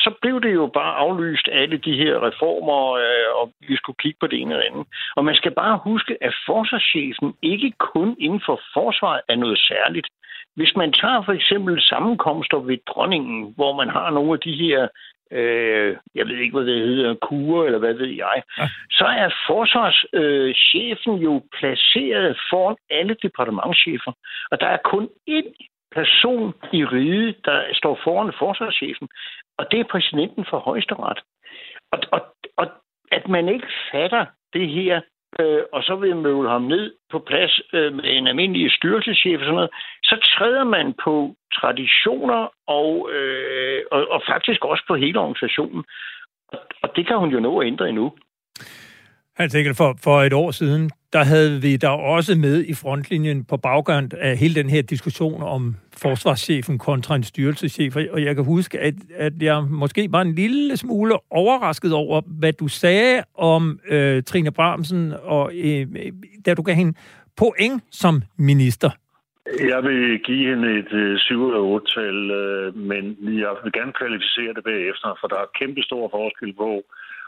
så 0.05 0.15
blev 0.23 0.41
det 0.43 0.55
jo 0.55 0.67
bare 0.67 0.95
aflyst 0.97 1.49
alle 1.53 1.77
de 1.77 1.97
her 1.97 2.27
reformer, 2.27 2.93
øh, 2.93 3.41
og 3.41 3.53
vi 3.69 3.77
skulle 3.77 3.97
kigge 3.97 4.19
på 4.21 4.27
det 4.27 4.41
ene 4.41 4.55
eller 4.55 4.71
andet. 4.71 4.87
Og 5.17 5.25
man 5.25 5.35
skal 5.35 5.55
bare 5.55 5.81
huske, 5.85 6.17
at 6.21 6.35
forsvarschefen 6.47 7.35
ikke 7.43 7.73
kun 7.79 8.17
inden 8.21 8.43
for 8.47 8.61
forsvaret 8.75 9.21
er 9.29 9.37
noget 9.37 9.59
særligt. 9.59 10.09
Hvis 10.57 10.77
man 10.77 10.93
tager 10.93 11.23
for 11.23 11.33
eksempel 11.33 11.83
sammenkomster 11.83 12.59
ved 12.59 12.79
dronningen, 12.87 13.53
hvor 13.57 13.73
man 13.77 13.89
har 13.89 14.11
nogle 14.11 14.33
af 14.33 14.41
de 14.41 14.55
her 14.57 14.89
øh, 15.33 15.97
jeg 16.15 16.27
ved 16.27 16.37
ikke, 16.37 16.57
hvad 16.59 16.67
det 16.67 16.89
hedder, 16.89 17.15
kurer, 17.15 17.65
eller 17.65 17.79
hvad 17.79 17.95
ved 17.95 18.09
jeg, 18.09 18.43
ja. 18.59 18.69
så 18.91 19.05
er 19.05 19.29
forsvarschefen 19.47 21.15
øh, 21.15 21.25
jo 21.25 21.43
placeret 21.59 22.39
foran 22.51 22.77
alle 22.91 23.17
departementchefer. 23.23 24.13
Og 24.51 24.61
der 24.61 24.67
er 24.67 24.79
kun 24.85 25.09
én 25.31 25.71
person 25.95 26.55
i 26.73 26.85
riget, 26.85 27.37
der 27.45 27.63
står 27.73 28.01
foran 28.05 28.33
forsvarschefen, 28.39 29.09
og 29.61 29.65
det 29.71 29.81
er 29.81 29.93
præsidenten 29.95 30.45
for 30.51 30.59
højesteret. 30.59 31.19
Og, 31.93 31.99
og, 32.13 32.21
og 32.57 32.67
at 33.13 33.29
man 33.29 33.49
ikke 33.49 33.69
fatter 33.93 34.25
det 34.53 34.69
her, 34.69 35.01
øh, 35.41 35.63
og 35.73 35.83
så 35.83 35.95
vil 35.97 36.17
møde 36.17 36.49
ham 36.49 36.63
ned 36.63 36.95
på 37.11 37.19
plads 37.19 37.61
øh, 37.73 37.95
med 37.95 38.05
en 38.05 38.27
almindelig 38.27 38.73
styrelseschef 38.73 39.39
og 39.39 39.45
sådan 39.45 39.55
noget, 39.55 39.71
så 40.03 40.17
træder 40.37 40.65
man 40.65 40.95
på 41.05 41.35
traditioner 41.55 42.43
og, 42.67 43.11
øh, 43.13 43.83
og, 43.91 44.09
og 44.11 44.23
faktisk 44.29 44.65
også 44.65 44.85
på 44.89 44.95
hele 44.95 45.19
organisationen. 45.21 45.85
Og, 46.49 46.61
og 46.83 46.97
det 46.97 47.07
kan 47.07 47.19
hun 47.19 47.31
jo 47.31 47.41
nå 47.41 47.61
at 47.61 47.67
ændre 47.67 47.89
endnu. 47.89 48.13
Hans 49.41 49.55
Engel, 49.55 49.75
for, 49.75 49.99
for 50.05 50.23
et 50.23 50.33
år 50.33 50.51
siden, 50.51 50.91
der 51.13 51.25
havde 51.25 51.63
vi 51.63 51.77
der 51.77 51.89
også 51.89 52.35
med 52.35 52.65
i 52.65 52.75
frontlinjen 52.75 53.45
på 53.45 53.57
baggrund 53.57 54.13
af 54.15 54.37
hele 54.37 54.55
den 54.55 54.71
her 54.71 54.83
diskussion 54.83 55.43
om 55.43 55.77
forsvarschefen 56.03 56.79
kontra 56.79 57.15
en 57.15 57.23
styrelseschef. 57.23 57.97
Og 57.97 58.25
jeg 58.25 58.35
kan 58.35 58.45
huske, 58.45 58.79
at, 58.79 58.95
at 59.17 59.33
jeg 59.41 59.65
måske 59.71 60.09
var 60.11 60.21
en 60.21 60.35
lille 60.35 60.77
smule 60.77 61.15
overrasket 61.31 61.93
over, 61.93 62.21
hvad 62.41 62.53
du 62.53 62.69
sagde 62.69 63.23
om 63.39 63.81
øh, 63.91 64.23
Trine 64.23 64.53
Bramsen, 64.53 65.15
og 65.23 65.53
øh, 65.55 65.87
da 66.47 66.55
du 66.55 66.63
gav 66.63 66.75
hende 66.75 66.95
point 67.37 67.83
som 67.91 68.23
minister. 68.39 68.91
Jeg 69.47 69.83
vil 69.83 70.19
give 70.19 70.49
hende 70.51 70.79
et 70.79 70.93
øh, 70.93 71.19
7 71.19 71.47
eller 71.47 71.81
8-tal, 71.81 72.31
øh, 72.31 72.77
men 72.77 73.05
jeg 73.45 73.53
vil 73.63 73.73
gerne 73.73 73.93
kvalificere 73.93 74.55
det 74.55 74.65
bagefter, 74.65 75.19
for 75.21 75.29
der 75.29 75.37
er 75.37 75.57
kæmpe 75.61 75.83
stor 75.83 76.09
forskel 76.09 76.53
på, 76.53 76.83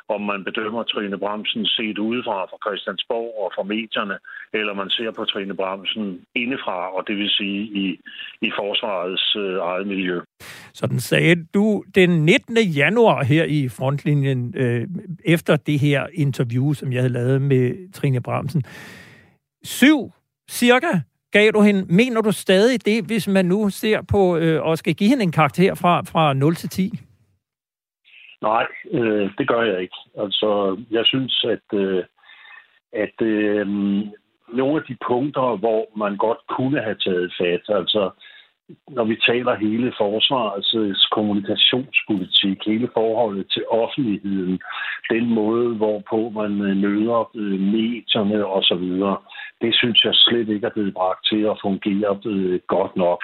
om 0.09 0.21
man 0.21 0.45
bedømmer 0.45 0.83
Trine 0.83 1.19
Bramsen 1.19 1.67
set 1.67 1.99
udefra 1.99 2.39
fra 2.51 2.59
Christiansborg 2.65 3.31
og 3.45 3.53
fra 3.55 3.63
medierne, 3.63 4.17
eller 4.53 4.75
man 4.75 4.91
ser 4.91 5.11
på 5.11 5.25
Trine 5.25 5.55
Bramsen 5.55 6.21
indefra, 6.35 6.97
og 6.97 7.05
det 7.09 7.17
vil 7.17 7.31
sige 7.31 7.61
i, 7.83 8.01
i 8.47 8.51
forsvarets 8.59 9.37
øh, 9.37 9.59
eget 9.71 9.87
miljø. 9.87 10.21
Sådan 10.75 11.01
sagde 11.01 11.47
du 11.55 11.85
den 11.95 12.11
19. 12.25 12.57
januar 12.59 13.25
her 13.25 13.45
i 13.45 13.69
frontlinjen, 13.69 14.55
øh, 14.57 14.89
efter 15.25 15.57
det 15.57 15.79
her 15.79 16.07
interview, 16.15 16.73
som 16.73 16.93
jeg 16.93 17.01
havde 17.01 17.13
lavet 17.13 17.43
med 17.43 17.93
Trine 17.93 18.21
Bramsen. 18.21 18.63
Syv 19.65 20.13
cirka 20.51 21.01
gav 21.33 21.51
du 21.51 21.61
hende. 21.63 21.85
Mener 21.89 22.21
du 22.21 22.33
stadig 22.33 22.87
det, 22.87 23.05
hvis 23.05 23.29
man 23.29 23.45
nu 23.45 23.71
ser 23.71 24.03
på 24.03 24.37
øh, 24.37 24.63
og 24.63 24.79
skal 24.79 24.95
give 24.95 25.11
hende 25.11 25.23
en 25.23 25.33
karakter 25.33 25.75
fra, 25.75 26.03
fra 26.03 26.35
0 26.35 26.55
til 26.55 26.69
10? 26.69 27.01
Nej, 28.43 28.67
øh, 28.91 29.31
det 29.39 29.49
gør 29.49 29.63
jeg 29.63 29.81
ikke. 29.81 29.97
Altså, 30.19 30.77
jeg 30.91 31.07
synes, 31.07 31.45
at, 31.49 31.79
øh, 31.79 32.05
at 32.93 33.23
øh, 33.23 33.67
nogle 34.49 34.77
af 34.77 34.83
de 34.89 34.97
punkter, 35.07 35.57
hvor 35.57 35.99
man 35.99 36.17
godt 36.17 36.39
kunne 36.49 36.81
have 36.83 36.97
taget 37.05 37.35
fat, 37.41 37.77
altså 37.77 38.11
når 38.89 39.05
vi 39.05 39.17
taler 39.27 39.55
hele 39.55 39.93
forsvarets 39.99 40.75
øh, 40.75 40.95
kommunikationspolitik, 41.11 42.59
hele 42.67 42.89
forholdet 42.95 43.47
til 43.51 43.65
offentligheden, 43.71 44.61
den 45.11 45.35
måde, 45.35 45.75
hvorpå 45.75 46.31
man 46.41 46.53
øh, 46.61 46.77
nøder 46.77 47.31
øh, 47.35 47.61
medierne 47.61 48.47
osv., 48.47 48.85
det 49.63 49.75
synes 49.75 50.05
jeg 50.05 50.15
slet 50.15 50.49
ikke 50.49 50.67
er 50.67 50.77
blevet 50.77 50.95
bragt 50.95 51.27
til 51.31 51.43
at 51.53 51.61
fungere 51.63 52.21
øh, 52.27 52.61
godt 52.67 52.97
nok. 52.97 53.23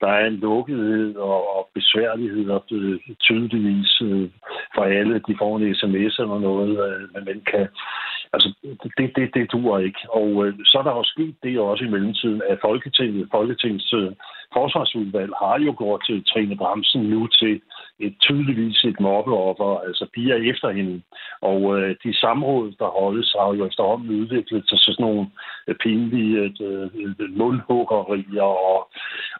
Der 0.00 0.08
er 0.08 0.26
en 0.26 0.36
lukkethed 0.36 1.16
og 1.16 1.68
besværligheder 1.74 2.58
øh, 2.72 2.98
tydeligvis 3.20 4.02
øh, 4.02 4.28
for 4.74 4.84
alle. 4.84 5.14
De 5.28 5.34
får 5.38 5.56
en 5.56 5.74
sms 5.74 6.18
eller 6.18 6.38
noget, 6.38 6.70
men 7.14 7.24
man 7.24 7.42
kan 7.50 7.68
Altså, 8.34 8.48
det, 8.98 9.16
det, 9.16 9.34
det 9.34 9.52
duer 9.52 9.78
ikke. 9.78 10.02
Og 10.10 10.52
så 10.64 10.78
er 10.78 10.82
der 10.82 10.96
jo 10.96 11.04
sket 11.04 11.36
det 11.42 11.58
også 11.58 11.84
i 11.84 11.92
mellemtiden, 11.94 12.42
at 12.50 12.58
Folketinget, 12.60 13.28
Folketingets 13.30 13.94
forsvarsudvalg 14.56 15.32
har 15.42 15.58
jo 15.66 15.74
gået 15.76 16.02
til 16.06 16.24
Trine 16.24 16.56
Bremsen 16.56 17.02
nu 17.02 17.26
til 17.26 17.60
et 17.98 18.14
tydeligvis 18.20 18.84
et 18.84 19.00
mobbeoffer, 19.00 19.80
altså 19.86 20.04
de 20.14 20.22
er 20.32 20.50
efter 20.52 20.70
hende. 20.70 21.02
Og 21.40 21.60
øh, 21.78 21.96
de 22.04 22.20
samråd, 22.20 22.72
der 22.78 22.98
holdes, 23.00 23.34
har 23.38 23.54
jo 23.54 23.66
efterhånden 23.66 24.20
udviklet 24.20 24.68
til 24.68 24.78
sådan 24.78 25.04
nogle 25.06 25.26
øh, 25.68 25.74
pinlige 25.74 26.54
øh, 26.66 27.36
mundhuggerier. 27.40 28.50
Og, 28.72 28.88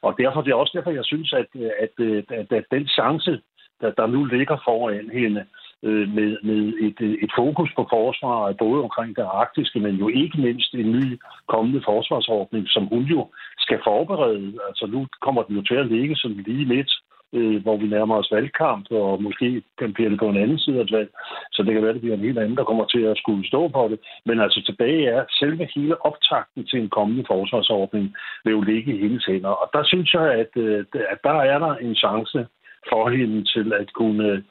og 0.03 0.15
derfor 0.19 0.43
det 0.43 0.51
er 0.51 0.63
også 0.63 0.75
derfor, 0.77 0.91
jeg 0.91 1.05
synes, 1.05 1.33
at, 1.33 1.47
øh, 1.55 1.71
at, 1.85 2.05
at, 2.07 2.31
at, 2.41 2.53
at 2.53 2.65
den 2.71 2.89
chance, 2.89 3.41
der, 3.81 3.91
der 3.91 4.07
nu 4.07 4.25
ligger 4.25 4.57
foran 4.65 5.11
hende, 5.13 5.45
øh, 5.89 6.09
med, 6.17 6.31
med 6.43 6.61
et, 6.87 7.01
øh, 7.01 7.15
et 7.25 7.33
fokus 7.39 7.71
på 7.77 7.87
forsvaret, 7.95 8.57
både 8.57 8.83
omkring 8.83 9.17
det 9.17 9.27
arktiske, 9.43 9.81
men 9.81 9.95
jo 10.03 10.09
ikke 10.09 10.39
mindst 10.47 10.75
en 10.75 10.93
ny 10.99 11.21
kommende 11.49 11.83
forsvarsordning, 11.85 12.65
som 12.69 12.85
hun 12.87 13.03
jo 13.03 13.21
skal 13.67 13.81
forberede. 13.85 14.53
Altså 14.69 14.85
nu 14.87 15.07
kommer 15.25 15.43
den 15.43 15.57
jo 15.57 15.63
til 15.63 15.75
at 15.75 15.91
ligge 15.95 16.17
som 16.17 16.33
lige 16.47 16.67
midt, 16.75 16.93
øh, 17.37 17.63
hvor 17.63 17.77
vi 17.77 17.87
nærmer 17.87 18.17
os 18.17 18.33
valgkamp, 18.33 18.85
og 18.91 19.23
måske 19.23 19.63
kan 19.79 19.95
det 19.99 20.19
på 20.19 20.29
en 20.29 20.43
anden 20.43 20.59
side 20.59 20.79
af 20.79 20.83
et 20.83 20.93
valg. 20.93 21.11
Så 21.53 21.63
det 21.63 21.73
kan 21.73 21.83
være, 21.83 21.93
at 21.93 21.95
det 21.95 22.03
bliver 22.03 22.17
en 22.17 22.29
helt 22.29 22.39
anden, 22.39 22.57
der 22.57 22.65
kommer 22.65 22.85
til 22.85 23.03
at 23.11 23.19
skulle 23.19 23.49
stå 23.49 23.69
på 23.69 23.89
det. 23.91 23.99
Men 24.27 24.41
altså 24.41 24.63
tilbage 24.67 25.07
er, 25.07 25.25
selve 25.41 25.69
hele 25.75 26.07
optakten 26.07 26.67
til 26.67 26.79
en 26.81 26.91
kommende 26.97 27.25
forsvarsordning 27.27 28.15
vil 28.45 28.53
jo 28.53 28.61
ligge 28.61 28.95
i 28.95 29.01
hendes 29.05 29.25
hænder. 29.25 29.55
Og 29.63 29.71
der 29.73 29.85
synes 29.85 30.15
jeg, 30.15 30.27
at, 30.43 30.53
øh, 30.57 30.85
at 31.13 31.19
der 31.25 31.39
er 31.53 31.59
der 31.59 31.75
en 31.75 31.95
chance 31.95 32.47
for 32.91 33.11
hende 33.11 33.45
til 33.45 33.73
at 33.73 33.93
kunne 33.93 34.27
øh, 34.33 34.43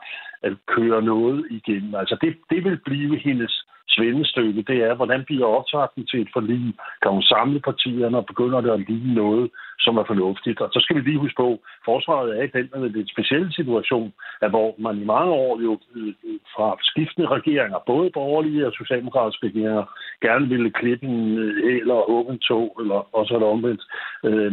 at 0.44 0.54
køre 0.68 1.02
noget 1.02 1.48
igennem. 1.50 1.96
Altså 1.96 2.18
det, 2.22 2.38
det 2.50 2.64
vil 2.64 2.78
blive 2.86 3.18
hendes 3.18 3.66
svendestykke, 3.90 4.62
det 4.62 4.78
er, 4.88 4.94
hvordan 4.96 5.24
bliver 5.26 5.46
optakten 5.46 6.08
til 6.08 6.22
et 6.22 6.30
forlig? 6.34 6.74
Kan 7.02 7.12
hun 7.12 7.24
samle 7.24 7.60
partierne, 7.60 8.18
og 8.18 8.26
begynder 8.26 8.62
det 8.62 8.72
at 8.72 8.86
ligne 8.90 9.14
noget, 9.14 9.50
som 9.86 9.98
er 9.98 10.06
fornuftigt? 10.12 10.60
Og 10.62 10.70
så 10.74 10.80
skal 10.82 10.96
vi 10.96 11.02
lige 11.02 11.24
huske 11.26 11.42
på, 11.44 11.50
at 11.54 11.60
forsvaret 11.86 12.30
er 12.38 12.44
i 12.44 12.54
den 12.56 12.70
med 12.82 12.90
lidt 12.90 13.10
speciel 13.16 13.54
situation, 13.54 14.14
at 14.42 14.50
hvor 14.50 14.70
man 14.78 14.96
i 14.98 15.06
mange 15.06 15.32
år 15.46 15.62
jo 15.68 15.74
øh, 15.96 16.14
fra 16.56 16.68
skiftende 16.90 17.28
regeringer, 17.38 17.80
både 17.92 18.10
borgerlige 18.20 18.68
og 18.68 18.74
socialdemokratiske 18.74 19.48
regeringer, 19.48 19.86
gerne 20.28 20.46
ville 20.54 20.72
klippe 20.72 21.06
en 21.06 21.38
øh, 21.38 21.82
eller 21.82 22.10
åbent 22.18 22.42
tog, 22.42 22.68
eller 22.82 23.00
også 23.20 23.34
det 23.34 23.48
omvendt, 23.56 23.84
øh, 24.28 24.52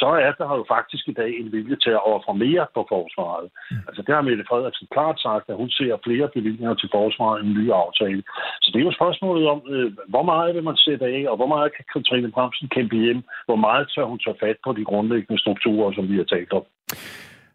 så 0.00 0.08
er 0.26 0.32
der 0.40 0.48
jo 0.58 0.64
faktisk 0.68 1.08
i 1.08 1.12
dag 1.20 1.32
en 1.40 1.52
vilje 1.52 1.76
til 1.84 1.92
at 1.98 2.06
ofre 2.14 2.34
mere 2.34 2.66
på 2.74 2.86
forsvaret. 2.88 3.46
Mm. 3.70 3.76
Altså 3.88 4.02
det 4.06 4.14
har 4.14 4.22
Mette 4.22 4.44
Frederiksen 4.50 4.88
klart 4.94 5.18
sagt, 5.26 5.46
at 5.50 5.56
hun 5.62 5.70
ser 5.70 6.02
flere 6.06 6.28
bevillinger 6.34 6.74
til 6.74 6.88
forsvaret 6.92 7.42
i 7.42 7.46
en 7.46 7.54
ny 7.60 7.66
aftale. 7.84 8.22
Så 8.62 8.68
det 8.72 8.78
er 8.80 8.88
jo 8.88 8.98
spørgsmålet 9.00 9.44
om, 9.54 9.60
øh, 9.74 9.92
hvor 10.12 10.22
meget 10.22 10.54
vil 10.54 10.64
man 10.70 10.76
sætte 10.76 11.04
af, 11.06 11.22
og 11.30 11.36
hvor 11.36 11.50
meget 11.54 11.74
kan 11.76 11.84
Katrine 11.92 12.30
Bremsen 12.30 12.68
kæmpe 12.68 12.96
hjem, 12.96 13.22
hvor 13.46 13.56
meget 13.56 13.84
tør 13.94 14.04
hun 14.04 14.18
tage 14.18 14.40
fat 14.44 14.56
på 14.64 14.71
de 14.72 14.84
grundlæggende 14.84 15.40
strukturer, 15.40 15.92
som 15.92 16.08
vi 16.08 16.16
har 16.16 16.24
talt 16.24 16.52
om. 16.52 16.62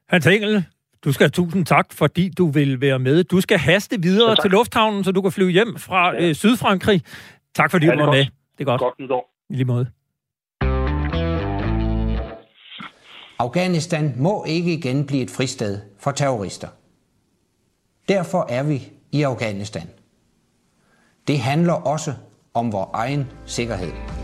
Hans 0.09 0.27
Engel, 0.27 0.63
du 1.03 1.11
skal 1.11 1.23
have 1.23 1.29
tusind 1.31 1.65
tak, 1.65 1.93
fordi 1.93 2.29
du 2.37 2.45
vil 2.47 2.81
være 2.81 2.99
med. 2.99 3.23
Du 3.23 3.41
skal 3.41 3.57
haste 3.57 4.01
videre 4.01 4.35
til 4.35 4.51
lufthavnen, 4.51 5.03
så 5.03 5.11
du 5.11 5.21
kan 5.21 5.31
flyve 5.31 5.49
hjem 5.49 5.77
fra 5.77 6.13
ja. 6.13 6.27
øh, 6.27 6.35
Sydfrankrig. 6.35 7.01
Tak 7.55 7.71
fordi 7.71 7.85
ja, 7.85 7.91
du 7.91 7.97
var 7.97 8.05
godt. 8.05 8.17
med. 8.17 8.25
Det 8.57 8.61
er 8.61 8.65
godt. 8.65 8.81
Godt 8.81 8.99
nytår. 8.99 9.29
I 9.49 9.53
lige 9.53 9.65
måde. 9.65 9.87
Afghanistan 13.39 14.13
må 14.17 14.45
ikke 14.47 14.73
igen 14.73 15.05
blive 15.05 15.23
et 15.23 15.29
fristed 15.29 15.79
for 15.99 16.11
terrorister. 16.11 16.67
Derfor 18.09 18.45
er 18.49 18.63
vi 18.63 18.81
i 19.11 19.21
Afghanistan. 19.21 19.87
Det 21.27 21.39
handler 21.39 21.73
også 21.73 22.13
om 22.53 22.71
vores 22.71 22.89
egen 22.93 23.31
sikkerhed. 23.45 24.16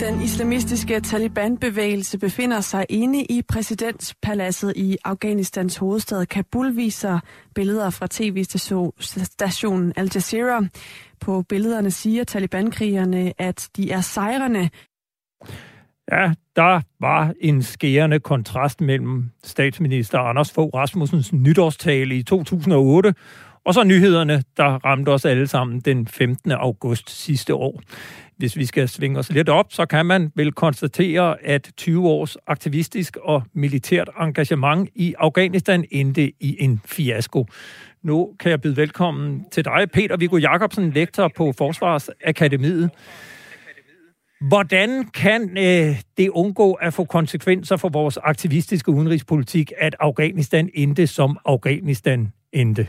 Den 0.00 0.22
islamistiske 0.22 1.00
Taliban-bevægelse 1.00 2.18
befinder 2.18 2.60
sig 2.60 2.86
inde 2.88 3.24
i 3.24 3.42
præsidentspaladset 3.48 4.72
i 4.76 4.96
Afghanistans 5.04 5.76
hovedstad 5.76 6.26
Kabul, 6.26 6.76
viser 6.76 7.18
billeder 7.54 7.90
fra 7.90 8.06
tv-stationen 8.10 9.92
Al 9.96 10.10
Jazeera. 10.14 10.66
På 11.20 11.42
billederne 11.48 11.90
siger 11.90 12.24
Taliban-krigerne, 12.24 13.32
at 13.38 13.68
de 13.76 13.90
er 13.90 14.00
sejrende. 14.00 14.70
Ja, 16.12 16.32
der 16.56 16.80
var 17.00 17.34
en 17.40 17.62
skærende 17.62 18.20
kontrast 18.20 18.80
mellem 18.80 19.30
statsminister 19.44 20.18
Anders 20.18 20.52
Fogh 20.52 20.74
Rasmussens 20.74 21.32
nytårstale 21.32 22.16
i 22.16 22.22
2008 22.22 23.14
og 23.64 23.74
så 23.74 23.84
nyhederne, 23.84 24.42
der 24.56 24.64
ramte 24.64 25.08
os 25.08 25.24
alle 25.24 25.46
sammen 25.46 25.80
den 25.80 26.06
15. 26.06 26.52
august 26.52 27.10
sidste 27.10 27.54
år. 27.54 27.80
Hvis 28.36 28.56
vi 28.56 28.66
skal 28.66 28.88
svinge 28.88 29.18
os 29.18 29.30
lidt 29.30 29.48
op, 29.48 29.66
så 29.70 29.86
kan 29.86 30.06
man 30.06 30.32
vel 30.34 30.52
konstatere, 30.52 31.44
at 31.44 31.70
20 31.76 32.08
års 32.08 32.36
aktivistisk 32.46 33.16
og 33.22 33.42
militært 33.52 34.10
engagement 34.20 34.90
i 34.94 35.14
Afghanistan 35.18 35.84
endte 35.90 36.32
i 36.40 36.56
en 36.60 36.80
fiasko. 36.84 37.46
Nu 38.02 38.34
kan 38.40 38.50
jeg 38.50 38.60
byde 38.60 38.76
velkommen 38.76 39.44
til 39.52 39.64
dig, 39.64 39.90
Peter 39.92 40.16
Viggo 40.16 40.36
Jacobsen, 40.36 40.90
lektor 40.90 41.30
på 41.36 41.52
Forsvarsakademiet. 41.58 42.90
Hvordan 44.48 45.04
kan 45.04 45.58
øh, 45.58 45.96
det 46.16 46.28
undgå 46.28 46.72
at 46.72 46.94
få 46.94 47.04
konsekvenser 47.04 47.76
for 47.76 47.88
vores 47.88 48.16
aktivistiske 48.16 48.90
udenrigspolitik, 48.90 49.72
at 49.78 49.96
Afghanistan 50.00 50.70
endte 50.74 51.06
som 51.06 51.38
Afghanistan 51.44 52.32
endte? 52.52 52.86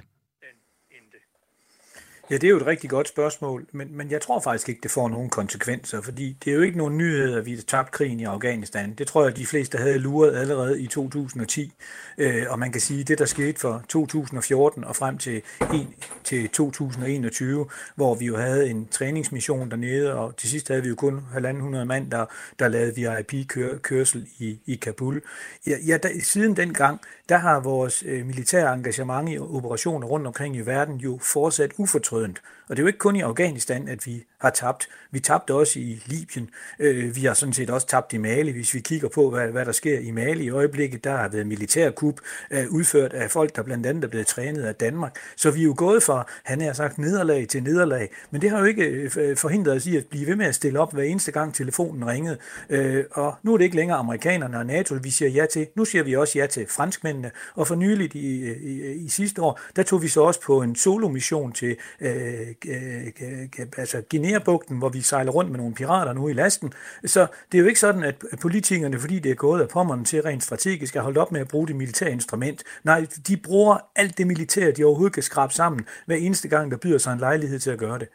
Ja, 2.29 2.35
det 2.35 2.43
er 2.43 2.49
jo 2.49 2.57
et 2.57 2.65
rigtig 2.65 2.89
godt 2.89 3.07
spørgsmål, 3.07 3.65
men, 3.71 3.97
men 3.97 4.11
jeg 4.11 4.21
tror 4.21 4.39
faktisk 4.39 4.69
ikke, 4.69 4.81
det 4.83 4.91
får 4.91 5.09
nogen 5.09 5.29
konsekvenser, 5.29 6.01
fordi 6.01 6.37
det 6.45 6.51
er 6.51 6.55
jo 6.55 6.61
ikke 6.61 6.77
nogen 6.77 6.97
nyhed, 6.97 7.37
at 7.37 7.45
vi 7.45 7.55
har 7.55 7.61
tabt 7.61 7.91
krigen 7.91 8.19
i 8.19 8.23
Afghanistan. 8.23 8.93
Det 8.93 9.07
tror 9.07 9.21
jeg, 9.21 9.31
at 9.31 9.37
de 9.37 9.45
fleste 9.45 9.77
havde 9.77 9.97
luret 9.99 10.35
allerede 10.35 10.81
i 10.81 10.87
2010, 10.87 11.73
øh, 12.17 12.43
og 12.49 12.59
man 12.59 12.71
kan 12.71 12.81
sige, 12.81 13.01
at 13.01 13.07
det, 13.07 13.19
der 13.19 13.25
skete 13.25 13.59
fra 13.59 13.81
2014 13.89 14.83
og 14.83 14.95
frem 14.95 15.17
til, 15.17 15.41
en, 15.73 15.93
til 16.23 16.49
2021, 16.49 17.65
hvor 17.95 18.15
vi 18.15 18.25
jo 18.25 18.37
havde 18.37 18.69
en 18.69 18.87
træningsmission 18.87 19.71
dernede, 19.71 20.13
og 20.13 20.37
til 20.37 20.49
sidst 20.49 20.67
havde 20.67 20.81
vi 20.81 20.89
jo 20.89 20.95
kun 20.95 21.23
1.500 21.35 21.41
mand, 21.83 22.11
der, 22.11 22.25
der 22.59 22.67
lavede 22.67 22.95
VIP-kørsel 22.95 24.27
i, 24.39 24.59
i 24.65 24.75
Kabul. 24.75 25.21
Ja, 25.67 25.75
ja 25.87 25.97
da, 25.97 26.09
siden 26.19 26.57
dengang, 26.57 26.99
der 27.29 27.37
har 27.37 27.59
vores 27.59 28.03
øh, 28.07 28.25
militære 28.25 28.73
engagement 28.73 29.29
i 29.29 29.39
operationer 29.39 30.07
rundt 30.07 30.27
omkring 30.27 30.55
i 30.55 30.61
verden 30.61 30.95
jo 30.95 31.19
fortsat 31.21 31.71
ufortrødent. 31.77 32.14
Og 32.69 32.75
det 32.75 32.81
er 32.81 32.83
jo 32.83 32.87
ikke 32.87 32.99
kun 32.99 33.15
i 33.15 33.21
Afghanistan, 33.21 33.87
at 33.87 34.05
vi 34.05 34.23
har 34.37 34.49
tabt. 34.49 34.87
Vi 35.11 35.19
tabte 35.19 35.53
også 35.53 35.79
i 35.79 36.03
Libyen. 36.05 36.49
Øh, 36.79 37.15
vi 37.15 37.21
har 37.21 37.33
sådan 37.33 37.53
set 37.53 37.69
også 37.69 37.87
tabt 37.87 38.13
i 38.13 38.17
Mali. 38.17 38.51
Hvis 38.51 38.73
vi 38.73 38.79
kigger 38.79 39.09
på, 39.09 39.29
hvad, 39.29 39.47
hvad 39.47 39.65
der 39.65 39.71
sker 39.71 39.99
i 39.99 40.11
Mali 40.11 40.43
i 40.43 40.49
øjeblikket, 40.49 41.03
der 41.03 41.17
har 41.17 41.27
været 41.27 41.47
militærkup 41.47 42.19
øh, 42.51 42.65
udført 42.71 43.13
af 43.13 43.31
folk, 43.31 43.55
der 43.55 43.63
blandt 43.63 43.85
andet 43.85 44.03
er 44.03 44.07
blevet 44.07 44.27
trænet 44.27 44.63
af 44.63 44.75
Danmark. 44.75 45.15
Så 45.35 45.51
vi 45.51 45.59
er 45.59 45.63
jo 45.63 45.73
gået 45.77 46.03
fra, 46.03 46.27
han 46.43 46.61
har 46.61 46.73
sagt, 46.73 46.97
nederlag 46.97 47.47
til 47.47 47.63
nederlag. 47.63 48.09
Men 48.31 48.41
det 48.41 48.49
har 48.49 48.59
jo 48.59 48.65
ikke 48.65 48.83
øh, 48.83 49.37
forhindret 49.37 49.75
os 49.75 49.85
i 49.85 49.97
at 49.97 50.05
blive 50.05 50.27
ved 50.27 50.35
med 50.35 50.45
at 50.45 50.55
stille 50.55 50.79
op 50.79 50.93
hver 50.93 51.03
eneste 51.03 51.31
gang 51.31 51.53
telefonen 51.53 52.07
ringede. 52.07 52.37
Øh, 52.69 53.03
og 53.11 53.35
nu 53.43 53.53
er 53.53 53.57
det 53.57 53.63
ikke 53.63 53.75
længere 53.75 53.97
amerikanerne 53.97 54.57
og 54.57 54.65
NATO, 54.65 54.95
vi 55.03 55.09
siger 55.09 55.29
ja 55.29 55.45
til. 55.45 55.67
Nu 55.75 55.85
siger 55.85 56.03
vi 56.03 56.15
også 56.15 56.39
ja 56.39 56.47
til 56.47 56.65
franskmændene. 56.69 57.31
Og 57.53 57.67
for 57.67 57.75
nyligt 57.75 58.15
i, 58.15 58.39
øh, 58.39 58.57
i, 58.57 58.93
i 59.05 59.09
sidste 59.09 59.41
år, 59.41 59.59
der 59.75 59.83
tog 59.83 60.01
vi 60.01 60.07
så 60.07 60.21
også 60.21 60.41
på 60.41 60.61
en 60.61 60.75
solomission 60.75 61.51
til 61.51 61.77
øh, 62.05 63.67
altså 63.77 64.01
Guinea-bugten, 64.11 64.77
hvor 64.77 64.89
vi 64.89 65.01
sejler 65.01 65.31
rundt 65.31 65.51
med 65.51 65.59
nogle 65.59 65.75
pirater 65.75 66.13
nu 66.13 66.29
i 66.29 66.33
lasten. 66.33 66.73
Så 67.05 67.27
det 67.51 67.57
er 67.57 67.61
jo 67.61 67.67
ikke 67.67 67.79
sådan, 67.79 68.03
at 68.03 68.15
politikerne, 68.41 68.99
fordi 68.99 69.19
det 69.19 69.31
er 69.31 69.35
gået 69.35 69.61
af 69.61 69.69
pommerne 69.69 70.05
til 70.05 70.21
rent 70.21 70.43
strategisk, 70.43 70.93
har 70.93 71.01
holdt 71.01 71.17
op 71.17 71.31
med 71.31 71.41
at 71.41 71.47
bruge 71.47 71.67
det 71.67 71.75
militære 71.75 72.11
instrument. 72.11 72.63
Nej, 72.83 73.05
de 73.27 73.37
bruger 73.37 73.77
alt 73.95 74.17
det 74.17 74.27
militære, 74.27 74.71
de 74.71 74.83
overhovedet 74.83 75.13
kan 75.13 75.23
skrabe 75.23 75.53
sammen, 75.53 75.85
hver 76.05 76.15
eneste 76.15 76.47
gang, 76.47 76.71
der 76.71 76.77
byder 76.77 76.97
sig 76.97 77.13
en 77.13 77.19
lejlighed 77.19 77.59
til 77.59 77.71
at 77.71 77.77
gøre 77.77 77.99
det. 77.99 78.07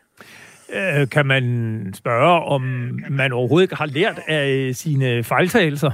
Øh, 0.72 1.08
kan 1.08 1.26
man 1.26 1.94
spørge, 1.94 2.44
om 2.44 2.62
man 3.10 3.32
overhovedet 3.32 3.64
ikke 3.64 3.74
har 3.74 3.86
lært 3.86 4.20
af 4.28 4.70
sine 4.74 5.24
fejltagelser? 5.24 5.90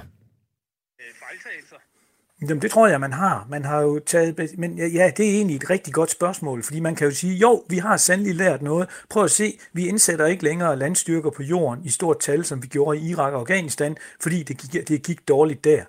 Jamen, 2.42 2.62
det 2.62 2.70
tror 2.70 2.88
jeg, 2.88 3.00
man 3.00 3.12
har. 3.12 3.46
Man 3.50 3.64
har 3.64 3.82
jo 3.82 3.98
taget... 3.98 4.58
Men 4.58 4.78
ja, 4.78 5.10
det 5.16 5.26
er 5.26 5.30
egentlig 5.30 5.56
et 5.56 5.70
rigtig 5.70 5.94
godt 5.94 6.10
spørgsmål, 6.10 6.62
fordi 6.62 6.80
man 6.80 6.94
kan 6.94 7.08
jo 7.08 7.14
sige, 7.14 7.34
jo, 7.34 7.64
vi 7.68 7.78
har 7.78 7.96
sandelig 7.96 8.34
lært 8.34 8.62
noget. 8.62 8.88
Prøv 9.10 9.24
at 9.24 9.30
se, 9.30 9.58
vi 9.72 9.88
indsætter 9.88 10.26
ikke 10.26 10.44
længere 10.44 10.76
landstyrker 10.76 11.30
på 11.30 11.42
jorden 11.42 11.84
i 11.84 11.88
stort 11.88 12.20
tal, 12.20 12.44
som 12.44 12.62
vi 12.62 12.66
gjorde 12.66 12.98
i 12.98 13.10
Irak 13.10 13.32
og 13.32 13.40
Afghanistan, 13.40 13.96
fordi 14.20 14.42
det 14.42 14.58
gik, 14.58 14.88
det 14.88 15.02
gik 15.02 15.28
dårligt 15.28 15.64
der. 15.64 15.82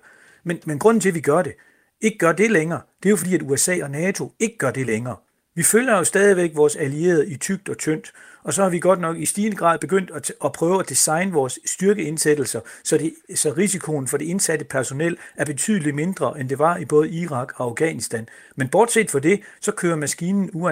Men, 0.44 0.58
men 0.64 0.78
grunden 0.78 1.00
til, 1.00 1.08
at 1.08 1.14
vi 1.14 1.20
gør 1.20 1.42
det, 1.42 1.52
ikke 2.00 2.18
gør 2.18 2.32
det 2.32 2.50
længere, 2.50 2.80
det 3.02 3.08
er 3.08 3.10
jo 3.10 3.16
fordi, 3.16 3.34
at 3.34 3.42
USA 3.42 3.82
og 3.82 3.90
NATO 3.90 4.32
ikke 4.40 4.58
gør 4.58 4.70
det 4.70 4.86
længere. 4.86 5.16
Vi 5.54 5.62
følger 5.62 5.96
jo 5.96 6.04
stadigvæk 6.04 6.56
vores 6.56 6.76
allierede 6.76 7.30
i 7.30 7.36
tygt 7.36 7.68
og 7.68 7.78
tyndt, 7.78 8.12
og 8.48 8.54
så 8.54 8.62
har 8.62 8.70
vi 8.70 8.78
godt 8.78 9.00
nok 9.00 9.16
i 9.16 9.26
stigende 9.26 9.56
grad 9.56 9.78
begyndt 9.78 10.10
at, 10.14 10.32
at 10.44 10.52
prøve 10.52 10.80
at 10.80 10.88
designe 10.88 11.32
vores 11.32 11.58
styrkeindsættelser, 11.66 12.60
så, 12.84 12.98
det, 12.98 13.14
så 13.34 13.52
risikoen 13.52 14.08
for 14.08 14.16
det 14.16 14.24
indsatte 14.24 14.64
personel 14.64 15.16
er 15.36 15.44
betydeligt 15.44 15.96
mindre, 15.96 16.40
end 16.40 16.48
det 16.48 16.58
var 16.58 16.76
i 16.76 16.84
både 16.84 17.10
Irak 17.10 17.52
og 17.56 17.66
Afghanistan. 17.66 18.28
Men 18.56 18.68
bortset 18.68 19.10
fra 19.10 19.18
det, 19.18 19.40
så 19.60 19.72
kører 19.72 19.96
maskinen 19.96 20.50
uh, 20.54 20.70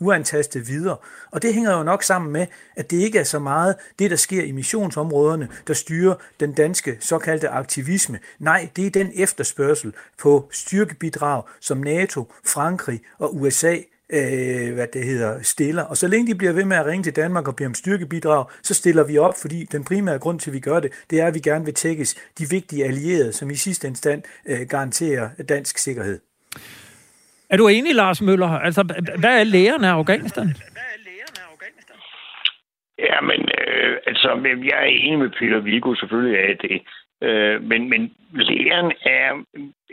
uantastet 0.00 0.68
videre. 0.68 0.96
Og 1.30 1.42
det 1.42 1.54
hænger 1.54 1.76
jo 1.76 1.82
nok 1.82 2.02
sammen 2.02 2.32
med, 2.32 2.46
at 2.76 2.90
det 2.90 2.96
ikke 2.96 3.18
er 3.18 3.24
så 3.24 3.38
meget 3.38 3.76
det, 3.98 4.10
der 4.10 4.16
sker 4.16 4.42
i 4.42 4.52
missionsområderne, 4.52 5.48
der 5.66 5.74
styrer 5.74 6.14
den 6.40 6.52
danske 6.52 6.96
såkaldte 7.00 7.48
aktivisme. 7.48 8.18
Nej, 8.38 8.68
det 8.76 8.86
er 8.86 8.90
den 8.90 9.12
efterspørgsel 9.14 9.92
på 10.18 10.48
styrkebidrag, 10.50 11.42
som 11.60 11.78
NATO, 11.78 12.32
Frankrig 12.44 13.00
og 13.18 13.36
USA 13.36 13.76
øh, 14.16 14.74
hvad 14.74 14.86
det 14.86 15.04
hedder, 15.04 15.42
stiller. 15.42 15.84
Og 15.84 15.96
så 15.96 16.08
længe 16.08 16.26
de 16.32 16.38
bliver 16.38 16.52
ved 16.52 16.64
med 16.64 16.76
at 16.76 16.86
ringe 16.86 17.02
til 17.02 17.16
Danmark 17.16 17.48
og 17.48 17.56
bede 17.56 17.66
om 17.66 17.74
styrkebidrag, 17.74 18.44
så 18.62 18.74
stiller 18.74 19.04
vi 19.06 19.18
op, 19.18 19.34
fordi 19.42 19.64
den 19.64 19.84
primære 19.84 20.18
grund 20.18 20.38
til, 20.40 20.50
at 20.50 20.54
vi 20.54 20.60
gør 20.60 20.80
det, 20.80 20.90
det 21.10 21.20
er, 21.20 21.26
at 21.26 21.34
vi 21.34 21.40
gerne 21.40 21.64
vil 21.64 21.74
tækkes 21.74 22.14
de 22.38 22.44
vigtige 22.50 22.84
allierede, 22.84 23.32
som 23.32 23.50
i 23.50 23.54
sidste 23.54 23.88
instant 23.88 24.26
øh, 24.48 24.60
garanterer 24.68 25.28
dansk 25.48 25.78
sikkerhed. 25.78 26.20
Er 27.50 27.56
du 27.56 27.68
enig, 27.68 27.94
Lars 27.94 28.22
Møller? 28.22 28.48
Altså, 28.48 28.82
hvad 29.18 29.40
er 29.40 29.44
lægerne 29.44 29.86
af 29.88 29.92
Afghanistan? 29.92 30.48
Ja, 32.98 33.20
men 33.20 33.40
øh, 33.60 33.96
altså, 34.06 34.28
jeg 34.70 34.78
er 34.82 34.90
enig 35.04 35.18
med 35.18 35.30
Peter 35.38 35.60
Viggo 35.60 35.94
selvfølgelig 35.94 36.38
af 36.48 36.58
det. 36.58 36.82
Øh, 37.22 37.62
men, 37.62 37.90
men 37.90 38.12
lægeren 38.32 38.92
er 39.04 39.44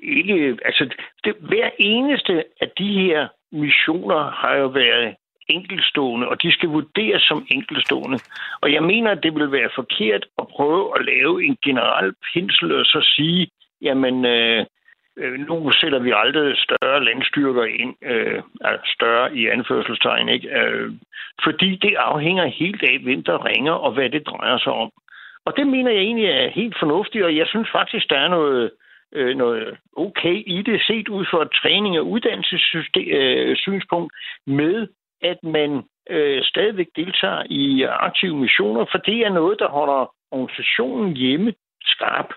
ikke... 0.03 0.57
Altså, 0.65 0.83
det, 1.23 1.35
hver 1.39 1.69
eneste 1.79 2.43
af 2.61 2.69
de 2.77 2.93
her 2.93 3.27
missioner 3.51 4.31
har 4.31 4.55
jo 4.55 4.67
været 4.67 5.15
enkelstående, 5.49 6.27
og 6.27 6.41
de 6.41 6.51
skal 6.51 6.69
vurderes 6.69 7.21
som 7.21 7.45
enkelstående. 7.51 8.17
Og 8.61 8.73
jeg 8.73 8.83
mener, 8.83 9.11
at 9.11 9.23
det 9.23 9.35
vil 9.35 9.51
være 9.51 9.69
forkert 9.75 10.25
at 10.41 10.47
prøve 10.47 10.99
at 10.99 11.05
lave 11.05 11.45
en 11.45 11.57
generel 11.65 12.13
pinsel 12.33 12.79
og 12.79 12.85
så 12.85 12.99
sige, 13.15 13.47
jamen, 13.81 14.25
øh, 14.25 14.65
øh, 15.17 15.39
nu 15.47 15.71
sætter 15.71 15.99
vi 15.99 16.11
aldrig 16.15 16.57
større 16.57 17.03
landstyrker 17.03 17.63
ind, 17.63 17.95
øh, 18.03 18.41
altså 18.61 18.91
større 18.95 19.35
i 19.35 19.47
anførselstegn, 19.47 20.29
ikke? 20.29 20.49
Øh, 20.59 20.91
fordi 21.43 21.75
det 21.75 21.95
afhænger 21.95 22.45
helt 22.45 22.83
af, 22.83 22.99
hvem 22.99 23.23
der 23.23 23.45
ringer 23.45 23.73
og 23.73 23.91
hvad 23.91 24.09
det 24.09 24.27
drejer 24.27 24.57
sig 24.57 24.73
om. 24.73 24.91
Og 25.45 25.53
det 25.57 25.67
mener 25.67 25.91
jeg 25.91 26.01
egentlig 26.01 26.25
er 26.25 26.49
helt 26.49 26.75
fornuftigt, 26.79 27.23
og 27.23 27.35
jeg 27.35 27.47
synes 27.47 27.69
faktisk, 27.71 28.09
der 28.09 28.19
er 28.19 28.27
noget, 28.27 28.63
øh, 28.63 28.69
øh, 29.13 29.37
noget 29.37 29.77
okay 29.97 30.43
i 30.45 30.61
det, 30.61 30.81
set 30.81 31.09
ud 31.09 31.25
fra 31.31 31.41
et 31.41 31.51
træning- 31.61 31.99
og 31.99 32.07
uddannelsessynspunkt, 32.07 34.13
øh, 34.47 34.55
med 34.55 34.87
at 35.21 35.37
man 35.43 35.83
øh, 36.09 36.43
stadigvæk 36.43 36.87
deltager 36.95 37.43
i 37.49 37.81
aktive 37.81 38.37
missioner, 38.37 38.85
for 38.91 38.97
det 38.97 39.25
er 39.25 39.29
noget, 39.29 39.59
der 39.59 39.69
holder 39.69 40.13
organisationen 40.31 41.17
hjemme 41.17 41.53
skarp. 41.81 42.33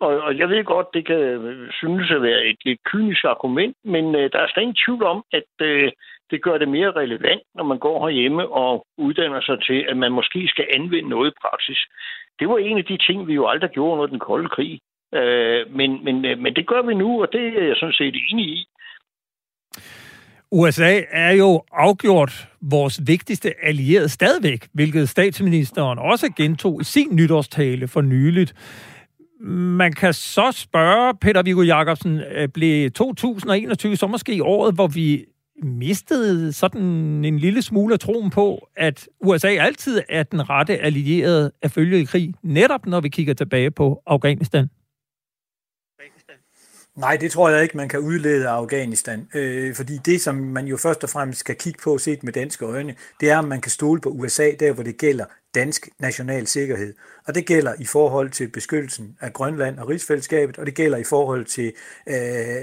Og, 0.00 0.20
og 0.20 0.38
jeg 0.38 0.48
ved 0.48 0.64
godt, 0.64 0.94
det 0.94 1.06
kan 1.06 1.16
øh, 1.16 1.72
synes 1.72 2.10
at 2.10 2.22
være 2.22 2.44
et 2.44 2.56
lidt 2.64 2.80
kynisk 2.84 3.24
argument, 3.24 3.76
men 3.84 4.14
øh, 4.14 4.30
der 4.32 4.38
er 4.38 4.48
slet 4.48 4.62
ingen 4.62 4.82
tvivl 4.86 5.02
om, 5.02 5.24
at 5.32 5.50
øh, 5.60 5.92
det 6.30 6.42
gør 6.42 6.58
det 6.58 6.68
mere 6.68 6.90
relevant, 6.90 7.42
når 7.54 7.64
man 7.64 7.78
går 7.78 8.08
herhjemme 8.08 8.48
og 8.48 8.86
uddanner 8.98 9.40
sig 9.40 9.58
til, 9.66 9.86
at 9.88 9.96
man 9.96 10.12
måske 10.12 10.48
skal 10.48 10.66
anvende 10.70 11.08
noget 11.08 11.30
i 11.30 11.40
praksis. 11.40 11.78
Det 12.38 12.48
var 12.48 12.58
en 12.58 12.78
af 12.78 12.84
de 12.84 12.96
ting, 12.96 13.26
vi 13.26 13.34
jo 13.34 13.46
aldrig 13.46 13.70
gjorde 13.70 13.92
under 13.92 14.06
den 14.06 14.18
kolde 14.18 14.48
krig. 14.48 14.80
Øh, 15.14 15.76
men, 15.76 16.04
men, 16.04 16.24
øh, 16.24 16.38
men 16.38 16.54
det 16.54 16.66
gør 16.66 16.86
vi 16.86 16.94
nu, 16.94 17.22
og 17.22 17.28
det 17.32 17.46
er 17.58 17.66
jeg 17.66 17.76
sådan 17.76 17.92
set 17.92 18.14
enig 18.32 18.46
i. 18.46 18.68
USA 20.52 21.00
er 21.10 21.30
jo 21.30 21.62
afgjort 21.72 22.48
vores 22.60 23.00
vigtigste 23.06 23.52
allierede 23.62 24.08
stadigvæk, 24.08 24.68
hvilket 24.72 25.08
statsministeren 25.08 25.98
også 25.98 26.32
gentog 26.36 26.80
i 26.80 26.84
sin 26.84 27.16
nytårstale 27.16 27.88
for 27.88 28.00
nyligt. 28.00 28.54
Man 29.40 29.92
kan 29.92 30.12
så 30.12 30.52
spørge, 30.52 31.14
Peter 31.20 31.42
Viggo 31.42 31.62
Jacobsen, 31.62 32.20
øh, 32.20 32.48
blev 32.48 32.90
2021 32.90 33.96
så 33.96 34.06
måske 34.06 34.44
året, 34.44 34.74
hvor 34.74 34.86
vi 34.86 35.24
mistede 35.62 36.52
sådan 36.52 36.82
en 37.24 37.38
lille 37.38 37.62
smule 37.62 37.94
af 37.94 38.00
troen 38.00 38.30
på, 38.30 38.68
at 38.76 39.08
USA 39.20 39.48
altid 39.48 40.00
er 40.08 40.22
den 40.22 40.50
rette 40.50 40.78
allierede 40.78 41.52
at 41.62 41.70
følge 41.70 42.00
i 42.00 42.04
krig, 42.04 42.34
netop 42.42 42.86
når 42.86 43.00
vi 43.00 43.08
kigger 43.08 43.34
tilbage 43.34 43.70
på 43.70 44.02
Afghanistan? 44.06 44.68
Nej, 46.98 47.16
det 47.16 47.32
tror 47.32 47.48
jeg 47.48 47.62
ikke, 47.62 47.76
man 47.76 47.88
kan 47.88 48.00
udlede 48.00 48.48
af 48.48 48.52
Afghanistan. 48.52 49.28
Øh, 49.34 49.74
fordi 49.74 49.98
det, 50.04 50.20
som 50.20 50.34
man 50.34 50.66
jo 50.66 50.76
først 50.76 51.04
og 51.04 51.10
fremmest 51.10 51.40
skal 51.40 51.56
kigge 51.56 51.78
på, 51.82 51.98
set 51.98 52.22
med 52.22 52.32
danske 52.32 52.64
øjne, 52.64 52.94
det 53.20 53.30
er, 53.30 53.38
om 53.38 53.44
man 53.44 53.60
kan 53.60 53.70
stole 53.70 54.00
på 54.00 54.08
USA, 54.08 54.50
der 54.60 54.72
hvor 54.72 54.82
det 54.82 54.98
gælder 54.98 55.24
dansk 55.54 55.88
national 55.98 56.46
sikkerhed. 56.46 56.94
Og 57.26 57.34
det 57.34 57.46
gælder 57.46 57.74
i 57.78 57.84
forhold 57.84 58.30
til 58.30 58.48
beskyttelsen 58.48 59.16
af 59.20 59.32
Grønland 59.32 59.78
og 59.78 59.88
rigsfællesskabet, 59.88 60.58
og 60.58 60.66
det 60.66 60.74
gælder 60.74 60.98
i 60.98 61.04
forhold 61.04 61.44
til 61.44 61.72
øh, 62.08 62.14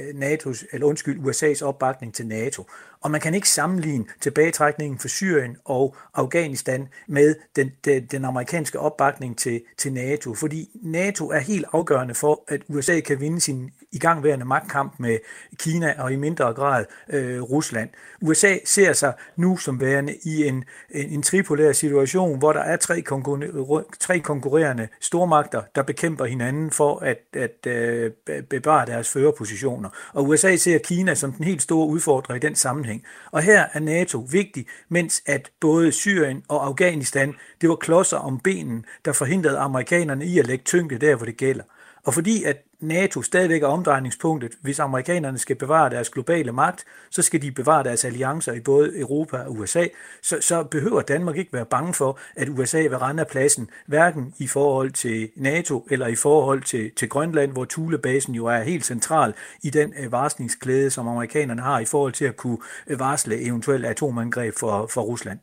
NATO's, 0.10 0.66
eller 0.74 0.88
undskyld, 0.88 1.20
USA's 1.20 1.66
opbakning 1.66 2.14
til 2.14 2.28
NATO. 2.28 2.70
Og 3.06 3.12
man 3.12 3.22
kan 3.22 3.34
ikke 3.34 3.50
sammenligne 3.50 4.06
tilbagetrækningen 4.22 5.00
for 5.00 5.08
Syrien 5.08 5.58
og 5.66 5.96
Afghanistan 6.14 6.88
med 7.08 7.36
den, 7.56 7.72
den, 7.86 8.06
den 8.06 8.26
amerikanske 8.26 8.80
opbakning 8.80 9.38
til, 9.38 9.62
til 9.78 9.94
NATO, 9.94 10.34
fordi 10.34 10.70
NATO 10.84 11.30
er 11.30 11.40
helt 11.40 11.66
afgørende 11.74 12.16
for, 12.16 12.44
at 12.48 12.62
USA 12.68 13.00
kan 13.00 13.20
vinde 13.20 13.42
sin 13.42 13.72
igangværende 13.92 14.46
magtkamp 14.46 14.94
med 15.00 15.18
Kina 15.60 15.96
og 15.98 16.14
i 16.14 16.16
mindre 16.16 16.54
grad 16.54 16.86
øh, 17.10 17.42
Rusland. 17.42 17.90
USA 18.22 18.58
ser 18.66 18.94
sig 18.94 19.14
nu 19.36 19.58
som 19.58 19.82
værende 19.82 20.16
i 20.24 20.48
en, 20.48 20.64
en, 20.92 21.10
en 21.10 21.22
tripolær 21.22 21.72
situation, 21.72 22.40
hvor 22.40 22.54
der 22.54 22.62
er 22.62 22.78
tre, 22.78 23.02
konkurrerende, 23.02 23.84
tre 24.00 24.20
konkurrerende 24.20 24.88
stormagter, 25.02 25.62
der 25.76 25.84
bekæmper 25.84 26.26
hinanden 26.26 26.72
for 26.72 27.00
at, 27.00 27.20
at 27.34 27.68
øh, 27.68 28.12
bevare 28.50 28.86
deres 28.86 29.10
førerpositioner. 29.10 29.90
Og 30.14 30.28
USA 30.28 30.56
ser 30.56 30.78
Kina 30.78 31.16
som 31.16 31.32
den 31.32 31.46
helt 31.46 31.62
store 31.62 31.88
udfordrer 31.88 32.36
i 32.36 32.40
den 32.40 32.56
sammenhæng. 32.56 32.95
Og 33.32 33.42
her 33.42 33.66
er 33.74 33.80
NATO 33.80 34.28
vigtig, 34.32 34.66
mens 34.90 35.24
at 35.26 35.52
både 35.62 35.92
Syrien 35.92 36.44
og 36.48 36.66
Afghanistan, 36.66 37.34
det 37.62 37.70
var 37.70 37.76
klodser 37.76 38.18
om 38.18 38.40
benen, 38.40 38.86
der 39.06 39.14
forhindrede 39.14 39.58
amerikanerne 39.58 40.26
i 40.26 40.40
at 40.40 40.48
lægge 40.48 40.64
tyngde 40.64 40.98
der, 40.98 41.16
hvor 41.16 41.26
det 41.26 41.38
gælder. 41.38 41.64
Og 42.04 42.14
fordi 42.14 42.44
at 42.44 42.58
NATO 42.80 43.22
stadigvæk 43.22 43.64
er 43.64 43.68
omdrejningspunktet, 43.68 44.52
hvis 44.62 44.80
amerikanerne 44.80 45.38
skal 45.38 45.56
bevare 45.56 45.90
deres 45.90 46.10
globale 46.10 46.52
magt, 46.52 46.86
så 47.10 47.22
skal 47.22 47.42
de 47.42 47.52
bevare 47.52 47.84
deres 47.84 48.06
alliancer 48.06 48.54
i 48.54 48.60
både 48.60 49.00
Europa 49.00 49.38
og 49.38 49.52
USA, 49.52 49.86
så, 50.22 50.38
så 50.42 50.64
behøver 50.64 51.02
Danmark 51.02 51.38
ikke 51.38 51.54
være 51.54 51.66
bange 51.66 51.94
for, 51.94 52.20
at 52.36 52.50
USA 52.50 52.82
vil 52.82 52.98
rende 52.98 53.22
af 53.22 53.28
pladsen, 53.28 53.70
hverken 53.88 54.34
i 54.38 54.48
forhold 54.48 54.92
til 54.92 55.30
NATO 55.36 55.88
eller 55.92 56.08
i 56.08 56.16
forhold 56.16 56.62
til, 56.62 56.92
til 56.96 57.10
Grønland, 57.10 57.52
hvor 57.52 57.66
Thulebasen 57.66 58.36
jo 58.36 58.46
er 58.46 58.64
helt 58.64 58.86
central 58.86 59.34
i 59.64 59.70
den 59.70 59.94
øh, 60.00 60.12
varslingsklæde, 60.12 60.90
som 60.90 61.08
amerikanerne 61.08 61.62
har 61.62 61.80
i 61.80 61.86
forhold 61.86 62.14
til 62.14 62.26
at 62.26 62.38
kunne 62.38 62.58
øh, 62.88 63.00
varsle 63.00 63.42
eventuelle 63.42 63.88
atomangreb 63.88 64.54
for, 64.60 64.88
for 64.88 65.02
Rusland. 65.02 65.40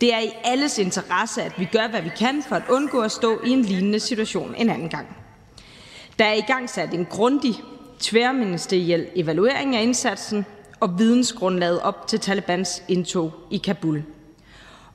Det 0.00 0.14
er 0.14 0.18
i 0.18 0.32
alles 0.44 0.78
interesse, 0.78 1.42
at 1.42 1.52
vi 1.58 1.68
gør, 1.72 1.88
hvad 1.88 2.02
vi 2.02 2.10
kan 2.18 2.42
for 2.48 2.56
at 2.56 2.62
undgå 2.70 3.00
at 3.00 3.12
stå 3.12 3.40
i 3.44 3.50
en 3.50 3.62
lignende 3.62 4.00
situation 4.00 4.54
en 4.54 4.70
anden 4.70 4.88
gang. 4.88 5.21
Der 6.18 6.24
er 6.24 6.34
i 6.34 6.44
gang 6.46 6.70
sat 6.70 6.94
en 6.94 7.04
grundig 7.04 7.54
tværministeriel 8.00 9.06
evaluering 9.16 9.76
af 9.76 9.82
indsatsen 9.82 10.46
og 10.80 10.98
vidensgrundlaget 10.98 11.80
op 11.80 12.06
til 12.06 12.20
Talibans 12.20 12.82
indtog 12.88 13.32
i 13.50 13.56
Kabul. 13.56 14.02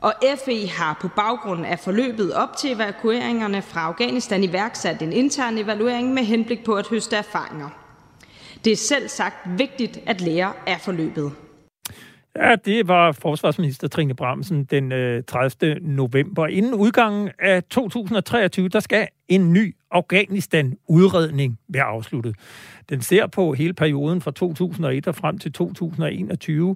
Og 0.01 0.13
FE 0.45 0.68
har 0.68 0.97
på 1.01 1.07
baggrund 1.15 1.65
af 1.65 1.80
forløbet 1.80 2.34
op 2.34 2.57
til 2.57 2.72
evakueringerne 2.72 3.61
fra 3.61 3.82
Afghanistan 3.82 4.43
iværksat 4.43 5.01
en 5.01 5.13
intern 5.13 5.57
evaluering 5.57 6.13
med 6.13 6.24
henblik 6.24 6.63
på 6.65 6.74
at 6.74 6.88
høste 6.88 7.15
erfaringer. 7.15 7.70
Det 8.65 8.72
er 8.72 8.78
selv 8.78 9.07
sagt 9.07 9.36
vigtigt 9.57 9.99
at 10.05 10.22
lære 10.22 10.53
af 10.68 10.80
forløbet. 10.82 11.32
Ja, 12.36 12.55
det 12.55 12.88
var 12.88 13.11
forsvarsminister 13.11 13.88
Trine 13.88 14.15
Bramsen 14.15 14.63
den 14.63 14.91
øh, 14.91 15.24
30. 15.24 15.76
November. 15.82 16.47
Inden 16.47 16.74
udgangen 16.74 17.30
af 17.39 17.63
2023, 17.63 18.70
der 18.70 18.80
skal 18.80 19.07
en 19.28 19.53
ny 19.53 19.76
Afghanistan-udredning 19.91 21.59
være 21.67 21.83
afsluttet. 21.83 22.35
Den 22.89 23.01
ser 23.01 23.27
på 23.27 23.53
hele 23.53 23.73
perioden 23.73 24.21
fra 24.21 24.31
2001 24.31 25.07
og 25.07 25.15
frem 25.15 25.38
til 25.38 25.53
2021. 25.53 26.75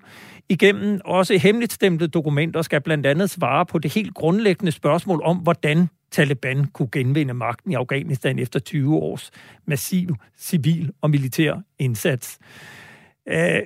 Igennem 0.49 0.99
også 1.05 1.37
hemmeligt 1.37 1.73
stemte 1.73 2.07
dokumenter 2.07 2.61
skal 2.61 2.81
blandt 2.81 3.05
andet 3.05 3.29
svare 3.29 3.65
på 3.65 3.79
det 3.79 3.93
helt 3.93 4.13
grundlæggende 4.13 4.71
spørgsmål 4.71 5.21
om, 5.23 5.37
hvordan 5.37 5.87
Taliban 6.11 6.65
kunne 6.65 6.89
genvinde 6.91 7.33
magten 7.33 7.71
i 7.71 7.75
Afghanistan 7.75 8.39
efter 8.39 8.59
20 8.59 8.95
års 8.95 9.31
massiv 9.65 10.15
civil 10.37 10.91
og 11.01 11.09
militær 11.09 11.61
indsats. 11.79 12.39
Øh, 13.27 13.61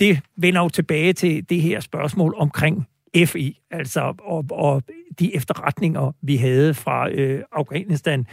det 0.00 0.20
vender 0.36 0.62
jo 0.62 0.68
tilbage 0.68 1.12
til 1.12 1.50
det 1.50 1.62
her 1.62 1.80
spørgsmål 1.80 2.34
omkring 2.36 2.86
FE, 3.26 3.54
altså 3.70 4.14
og, 4.18 4.44
og 4.50 4.82
de 5.18 5.36
efterretninger, 5.36 6.12
vi 6.22 6.36
havde 6.36 6.74
fra 6.74 7.10
øh, 7.10 7.42
Afghanistan. 7.52 8.26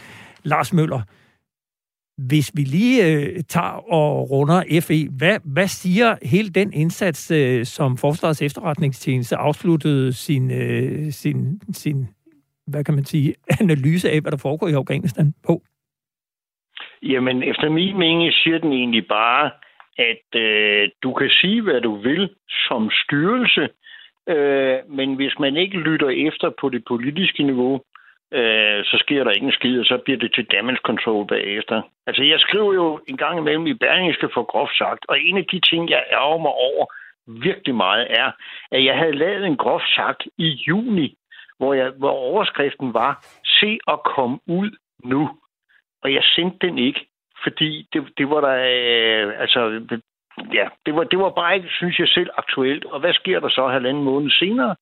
Lars 0.43 0.73
Møller, 0.73 1.01
hvis 2.17 2.51
vi 2.55 2.61
lige 2.61 3.11
øh, 3.11 3.43
tager 3.49 3.91
og 3.93 4.29
runder 4.31 4.81
FE, 4.87 5.07
hvad, 5.17 5.39
hvad 5.53 5.67
siger 5.67 6.15
hele 6.23 6.49
den 6.49 6.73
indsats, 6.73 7.31
øh, 7.31 7.65
som 7.65 7.97
Forsvarets 7.97 8.41
efterretningstjeneste 8.41 9.35
afsluttede 9.35 10.13
sin, 10.13 10.51
øh, 10.51 11.11
sin, 11.11 11.61
sin, 11.71 12.07
hvad 12.67 12.83
kan 12.83 12.95
man 12.95 13.05
sige, 13.05 13.35
analyse 13.61 14.09
af, 14.11 14.21
hvad 14.21 14.31
der 14.31 14.37
foregår 14.37 14.67
i 14.67 14.73
Afghanistan 14.73 15.33
på? 15.47 15.61
Jamen, 17.03 17.43
efter 17.43 17.69
min 17.69 17.97
mening 17.97 18.33
siger 18.33 18.57
den 18.57 18.71
egentlig 18.71 19.07
bare, 19.07 19.51
at 19.97 20.39
øh, 20.41 20.89
du 21.03 21.13
kan 21.13 21.29
sige, 21.29 21.61
hvad 21.61 21.81
du 21.81 22.01
vil 22.01 22.29
som 22.67 22.89
styrelse, 22.91 23.69
øh, 24.27 24.79
men 24.87 25.15
hvis 25.15 25.39
man 25.39 25.57
ikke 25.57 25.77
lytter 25.77 26.09
efter 26.09 26.49
på 26.61 26.69
det 26.69 26.83
politiske 26.87 27.43
niveau, 27.43 27.81
øh, 28.33 28.83
så 28.83 28.97
sker 28.99 29.23
der 29.23 29.31
ikke 29.31 29.45
en 29.45 29.51
skid, 29.59 29.79
og 29.79 29.85
så 29.85 29.97
bliver 29.97 30.19
det 30.19 30.33
til 30.33 30.45
damage 30.45 30.81
control 30.83 31.27
bagefter. 31.27 31.81
Altså, 32.07 32.23
jeg 32.23 32.39
skriver 32.39 32.73
jo 32.73 32.99
en 33.07 33.17
gang 33.17 33.39
imellem 33.39 33.67
i 33.67 33.73
Berlingske 33.73 34.29
for 34.33 34.43
groft 34.43 34.77
sagt, 34.77 35.05
og 35.09 35.19
en 35.19 35.37
af 35.37 35.45
de 35.51 35.59
ting, 35.59 35.89
jeg 35.89 36.03
ærger 36.11 36.37
mig 36.37 36.51
over 36.51 36.85
virkelig 37.27 37.75
meget, 37.75 38.07
er, 38.09 38.31
at 38.71 38.85
jeg 38.85 38.97
havde 38.97 39.15
lavet 39.15 39.45
en 39.45 39.57
groft 39.57 39.89
sagt 39.95 40.27
i 40.37 40.47
juni, 40.67 41.17
hvor, 41.57 41.73
jeg, 41.73 41.89
hvor 41.97 42.09
overskriften 42.09 42.93
var, 42.93 43.25
se 43.45 43.79
og 43.87 44.03
kom 44.15 44.41
ud 44.47 44.71
nu. 45.03 45.29
Og 46.03 46.13
jeg 46.13 46.23
sendte 46.23 46.67
den 46.67 46.77
ikke, 46.77 47.07
fordi 47.43 47.87
det, 47.93 48.07
det 48.17 48.29
var 48.29 48.41
der, 48.41 48.55
øh, 48.55 49.41
altså, 49.41 49.87
ja, 50.53 50.67
det 50.85 50.95
var, 50.95 51.03
det 51.03 51.19
var 51.19 51.29
bare 51.29 51.55
ikke, 51.55 51.69
synes 51.69 51.99
jeg 51.99 52.07
selv, 52.07 52.29
aktuelt. 52.37 52.85
Og 52.85 52.99
hvad 52.99 53.13
sker 53.13 53.39
der 53.39 53.49
så 53.49 53.67
halvanden 53.67 54.03
måned 54.03 54.29
senere? 54.29 54.75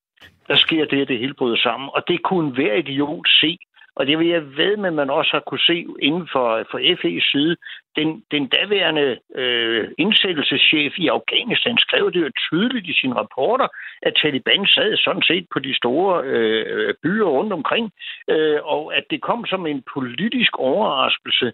der 0.51 0.57
sker 0.57 0.85
det, 0.85 1.01
at 1.01 1.07
det 1.07 1.19
hele 1.19 1.33
bryder 1.33 1.57
sammen. 1.57 1.89
Og 1.93 2.01
det 2.07 2.23
kunne 2.23 2.51
hver 2.51 2.73
idiot 2.73 3.27
se. 3.41 3.57
Og 3.95 4.07
det 4.07 4.19
vil 4.19 4.27
jeg 4.27 4.43
ved 4.57 4.77
med, 4.77 4.89
at 4.89 4.93
man 4.93 5.09
også 5.09 5.31
har 5.31 5.43
kunne 5.47 5.65
se 5.71 5.85
inden 5.99 6.27
for, 6.31 6.47
for 6.71 6.79
FE's 6.99 7.31
side. 7.31 7.55
Den, 7.95 8.23
den 8.31 8.47
daværende 8.47 9.19
øh, 9.35 9.87
indsættelseschef 9.97 10.93
i 10.97 11.07
Afghanistan 11.07 11.77
skrev 11.77 12.11
det 12.13 12.21
jo 12.21 12.29
tydeligt 12.49 12.87
i 12.87 12.99
sine 13.01 13.15
rapporter, 13.15 13.67
at 14.01 14.13
Taliban 14.21 14.65
sad 14.65 14.97
sådan 14.97 15.21
set 15.21 15.45
på 15.53 15.59
de 15.59 15.75
store 15.75 16.23
øh, 16.23 16.93
byer 17.03 17.25
rundt 17.25 17.53
omkring, 17.53 17.91
øh, 18.27 18.59
og 18.63 18.95
at 18.95 19.03
det 19.09 19.21
kom 19.21 19.45
som 19.45 19.67
en 19.67 19.83
politisk 19.93 20.57
overraskelse, 20.57 21.51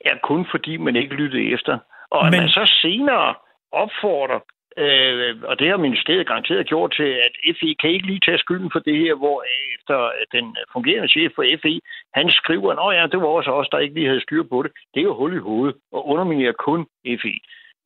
er 0.00 0.16
kun 0.22 0.46
fordi 0.50 0.76
man 0.76 0.96
ikke 0.96 1.14
lyttede 1.14 1.52
efter. 1.52 1.78
Og 2.14 2.24
Men... 2.24 2.34
at 2.34 2.40
man 2.40 2.48
så 2.48 2.64
senere 2.82 3.34
opfordrer 3.72 4.40
Øh, 4.78 5.36
og 5.50 5.58
det 5.58 5.68
har 5.68 5.76
ministeriet 5.76 6.26
garanteret 6.26 6.66
gjort 6.66 6.92
til, 6.96 7.10
at 7.26 7.34
FE 7.58 7.74
kan 7.80 7.90
ikke 7.90 8.06
lige 8.06 8.20
tage 8.26 8.38
skylden 8.38 8.70
for 8.72 8.78
det 8.78 8.96
her, 8.98 9.14
hvor 9.14 9.44
efter 9.74 9.98
den 10.32 10.56
fungerende 10.72 11.08
chef 11.08 11.32
for 11.34 11.44
FE, 11.62 11.80
han 12.14 12.30
skriver, 12.30 12.68
at 12.72 12.96
ja, 12.98 13.06
det 13.12 13.18
var 13.20 13.26
også 13.26 13.50
os, 13.50 13.68
der 13.72 13.78
ikke 13.78 13.94
lige 13.94 14.06
havde 14.06 14.22
styr 14.22 14.42
på 14.42 14.62
det. 14.62 14.70
Det 14.94 15.00
er 15.00 15.04
jo 15.04 15.14
hul 15.14 15.34
i 15.34 15.38
hovedet, 15.38 15.76
og 15.92 16.08
underminerer 16.08 16.52
kun 16.52 16.86
FE. 17.22 17.34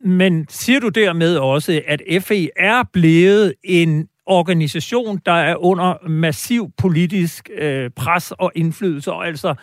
Men 0.01 0.49
siger 0.49 0.81
du 0.81 0.89
dermed 0.89 1.39
også, 1.39 1.83
at 1.87 2.01
FE 2.27 2.49
er 2.57 2.85
blevet 2.93 3.55
en 3.65 4.09
organisation, 4.27 5.21
der 5.27 5.33
er 5.33 5.57
under 5.57 6.09
massiv 6.09 6.71
politisk 6.79 7.51
øh, 7.59 7.91
pres 7.91 8.33
og 8.33 8.53
indflydelse. 8.55 9.13
Og 9.13 9.27
altså, 9.27 9.55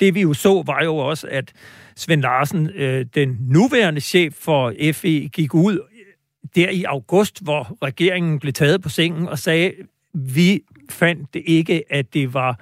det 0.00 0.14
vi 0.14 0.20
jo 0.20 0.34
så, 0.34 0.62
var 0.66 0.84
jo 0.84 0.96
også, 0.96 1.28
at 1.30 1.52
Svend 1.96 2.22
Larsen, 2.22 2.70
øh, 2.74 3.06
den 3.14 3.36
nuværende 3.40 4.00
chef 4.00 4.34
for 4.34 4.72
FE, 4.92 5.28
gik 5.28 5.54
ud 5.54 5.74
øh, 5.74 6.54
der 6.54 6.70
i 6.70 6.84
august, 6.84 7.42
hvor 7.42 7.76
regeringen 7.82 8.38
blev 8.38 8.52
taget 8.52 8.82
på 8.82 8.88
sengen 8.88 9.28
og 9.28 9.38
sagde, 9.38 9.72
vi 10.14 10.60
fandt 10.90 11.34
det 11.34 11.42
ikke, 11.46 11.82
at 11.90 12.14
det 12.14 12.34
var 12.34 12.60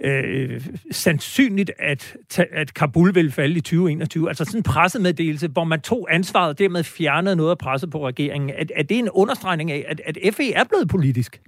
øh, 0.00 0.60
sandsynligt, 0.90 1.70
at, 1.78 2.16
at 2.52 2.74
Kabul 2.74 3.14
vil 3.14 3.32
falde 3.32 3.56
i 3.56 3.60
2021. 3.60 4.28
Altså 4.28 4.44
sådan 4.44 4.58
en 4.58 4.72
pressemeddelelse, 4.74 5.48
hvor 5.52 5.64
man 5.64 5.80
tog 5.80 6.06
ansvaret 6.10 6.48
og 6.48 6.58
dermed 6.58 6.84
fjernede 6.84 7.36
noget 7.36 7.50
af 7.50 7.58
presset 7.58 7.90
på 7.90 8.06
regeringen. 8.06 8.50
Er, 8.50 8.64
er 8.76 8.82
det 8.82 8.98
en 8.98 9.10
understregning 9.10 9.72
af, 9.72 9.84
at, 9.88 10.00
at 10.04 10.16
FE 10.34 10.52
er 10.52 10.64
blevet 10.64 10.88
politisk? 10.90 11.40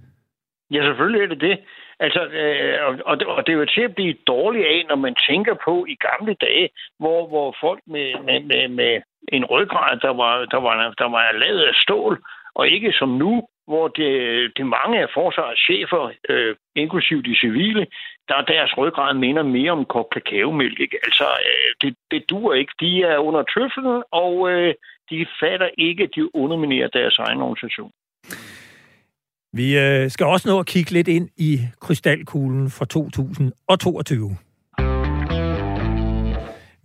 Ja, 0.71 0.83
selvfølgelig 0.83 1.23
er 1.23 1.27
det 1.27 1.41
det. 1.41 1.59
Altså, 2.01 2.21
øh, 2.27 2.97
og, 3.07 3.19
og 3.27 3.47
det 3.47 3.53
er 3.53 3.59
jo 3.59 3.67
til 3.67 3.81
at 3.81 3.95
blive 3.95 4.15
dårligt 4.27 4.67
af, 4.67 4.85
når 4.89 4.97
man 4.97 5.15
tænker 5.29 5.55
på 5.65 5.87
i 5.89 5.97
gamle 6.09 6.35
dage, 6.35 6.69
hvor, 6.99 7.29
hvor 7.29 7.57
folk 7.61 7.81
med, 7.87 8.09
med, 8.27 8.41
med, 8.41 8.69
med 8.69 9.03
en 9.33 9.45
ryggrad, 9.45 9.99
der 10.01 10.13
var, 10.23 10.45
der, 10.45 10.61
var, 10.61 10.95
der 10.99 11.09
var 11.09 11.33
lavet 11.33 11.63
af 11.63 11.75
stål, 11.75 12.23
og 12.55 12.69
ikke 12.69 12.93
som 12.93 13.09
nu, 13.09 13.33
hvor 13.67 13.89
det, 13.89 14.13
det 14.57 14.67
mange 14.67 14.97
af 15.03 15.09
forsvarets 15.15 15.61
chefer, 15.69 16.13
øh, 16.29 16.57
inklusive 16.77 17.23
de 17.23 17.41
civile, 17.43 17.87
der 18.29 18.49
deres 18.53 18.73
ryggrad 18.79 19.15
minder 19.15 19.43
mere 19.43 19.71
om 19.71 19.85
kop 19.85 20.09
kakaomælk. 20.15 20.95
Altså, 21.07 21.29
øh, 21.49 21.69
det, 21.83 21.97
det 22.11 22.31
duer 22.31 22.55
ikke. 22.55 22.73
De 22.81 23.03
er 23.03 23.19
under 23.19 23.43
tøffelen, 23.43 24.03
og 24.13 24.51
øh, 24.51 24.75
de 25.11 25.27
fatter 25.41 25.69
ikke, 25.79 26.03
at 26.03 26.11
de 26.17 26.37
underminerer 26.37 26.89
deres 26.89 27.19
egen 27.19 27.41
organisation. 27.41 27.93
Vi 29.53 29.79
øh, 29.79 30.11
skal 30.11 30.27
også 30.27 30.49
nå 30.49 30.61
at 30.61 30.67
kigge 30.67 30.91
lidt 30.91 31.09
ind 31.09 31.29
i 31.37 31.59
krystalkuglen 31.81 32.71
fra 32.71 32.85
2022. 32.85 34.37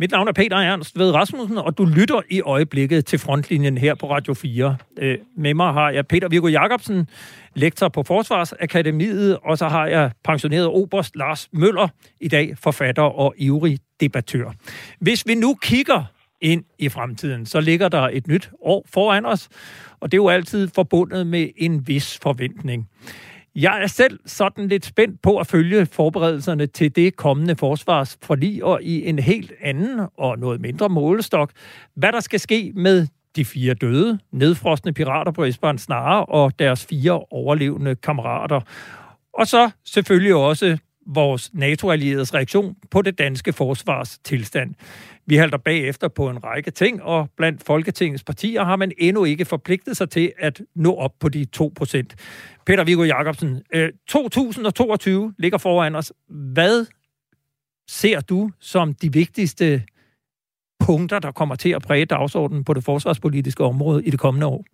Mit 0.04 0.12
navn 0.12 0.28
er 0.28 0.32
Peter 0.32 0.58
Ernst 0.58 1.00
ved 1.00 1.12
Rasmussen, 1.12 1.58
og 1.58 1.78
du 1.78 1.86
lytter 1.86 2.22
i 2.30 2.42
øjeblikket 2.42 3.06
til 3.06 3.20
frontlinjen 3.20 3.78
her 3.78 3.96
på 3.96 4.12
Radio 4.12 4.34
4. 4.34 4.78
Øh, 5.00 5.18
med 5.38 5.54
mig 5.54 5.74
har 5.74 5.90
jeg 5.90 6.08
Peter 6.08 6.28
Virgo 6.28 6.48
Jacobsen, 6.48 7.08
lektor 7.56 7.88
på 7.88 8.04
Forsvarsakademiet, 8.04 9.38
og 9.44 9.58
så 9.58 9.68
har 9.68 9.88
jeg 9.88 10.12
pensioneret 10.24 10.68
oberst 10.68 11.16
Lars 11.16 11.50
Møller, 11.54 11.88
i 12.22 12.28
dag 12.28 12.58
forfatter 12.58 13.04
og 13.04 13.34
ivrig 13.38 13.80
debattør. 14.00 14.52
Hvis 15.00 15.28
vi 15.28 15.36
nu 15.36 15.58
kigger 15.62 16.04
ind 16.42 16.64
i 16.80 16.90
fremtiden, 16.90 17.46
så 17.46 17.62
ligger 17.62 17.90
der 17.90 18.10
et 18.14 18.28
nyt 18.28 18.50
år 18.62 18.86
foran 18.94 19.26
os, 19.26 19.50
og 20.00 20.12
det 20.12 20.18
er 20.18 20.22
jo 20.24 20.30
altid 20.30 20.68
forbundet 20.76 21.28
med 21.28 21.50
en 21.58 21.88
vis 21.88 22.20
forventning. 22.24 22.90
Jeg 23.56 23.82
er 23.84 23.88
selv 23.88 24.20
sådan 24.26 24.68
lidt 24.68 24.86
spændt 24.86 25.22
på 25.22 25.38
at 25.38 25.48
følge 25.48 25.86
forberedelserne 25.86 26.68
til 26.68 26.96
det 26.96 27.16
kommende 27.16 27.56
forsvarsforlig, 27.56 28.64
og 28.64 28.84
i 28.84 29.06
en 29.06 29.20
helt 29.20 29.52
anden 29.62 30.02
og 30.18 30.40
noget 30.40 30.62
mindre 30.62 30.90
målestok, 30.90 31.52
hvad 31.96 32.12
der 32.12 32.20
skal 32.20 32.40
ske 32.40 32.72
med 32.76 33.08
de 33.36 33.46
fire 33.46 33.74
døde, 33.74 34.20
nedfrostende 34.32 34.94
pirater 34.94 35.32
på 35.32 35.44
Esbjørn 35.44 35.78
Snare 35.78 36.26
og 36.26 36.60
deres 36.60 36.86
fire 36.86 37.20
overlevende 37.32 37.96
kammerater. 37.96 38.62
Og 39.34 39.48
så 39.48 39.72
selvfølgelig 39.86 40.36
også 40.36 40.78
vores 41.06 41.54
NATO-allieredes 41.54 42.34
reaktion 42.34 42.76
på 42.92 43.02
det 43.02 43.18
danske 43.18 43.54
forsvars 43.54 44.18
tilstand. 44.18 44.76
Vi 45.26 45.36
halter 45.36 45.58
bagefter 45.58 46.08
på 46.08 46.30
en 46.30 46.44
række 46.44 46.72
ting, 46.72 47.04
og 47.04 47.30
blandt 47.38 47.64
Folketingets 47.64 48.24
partier 48.24 48.64
har 48.64 48.76
man 48.76 48.92
endnu 48.98 49.24
ikke 49.24 49.46
forpligtet 49.46 49.98
sig 49.98 50.10
til 50.10 50.32
at 50.38 50.62
nå 50.76 50.96
op 50.96 51.12
på 51.20 51.30
de 51.30 51.46
2 51.46 51.74
procent. 51.76 52.16
Peter 52.66 52.84
Viggo 52.84 53.04
Jacobsen, 53.04 53.62
øh, 53.74 53.90
2022 54.08 55.34
ligger 55.38 55.58
foran 55.58 55.96
os. 55.96 56.14
Hvad 56.30 56.86
ser 57.88 58.20
du 58.20 58.52
som 58.60 58.94
de 58.94 59.14
vigtigste 59.14 59.84
punkter, 60.80 61.20
der 61.20 61.32
kommer 61.32 61.56
til 61.56 61.70
at 61.70 61.82
præge 61.82 62.06
dagsordenen 62.06 62.64
på 62.64 62.74
det 62.74 62.84
forsvarspolitiske 62.84 63.64
område 63.64 64.06
i 64.06 64.10
det 64.10 64.20
kommende 64.20 64.48
år? 64.48 64.66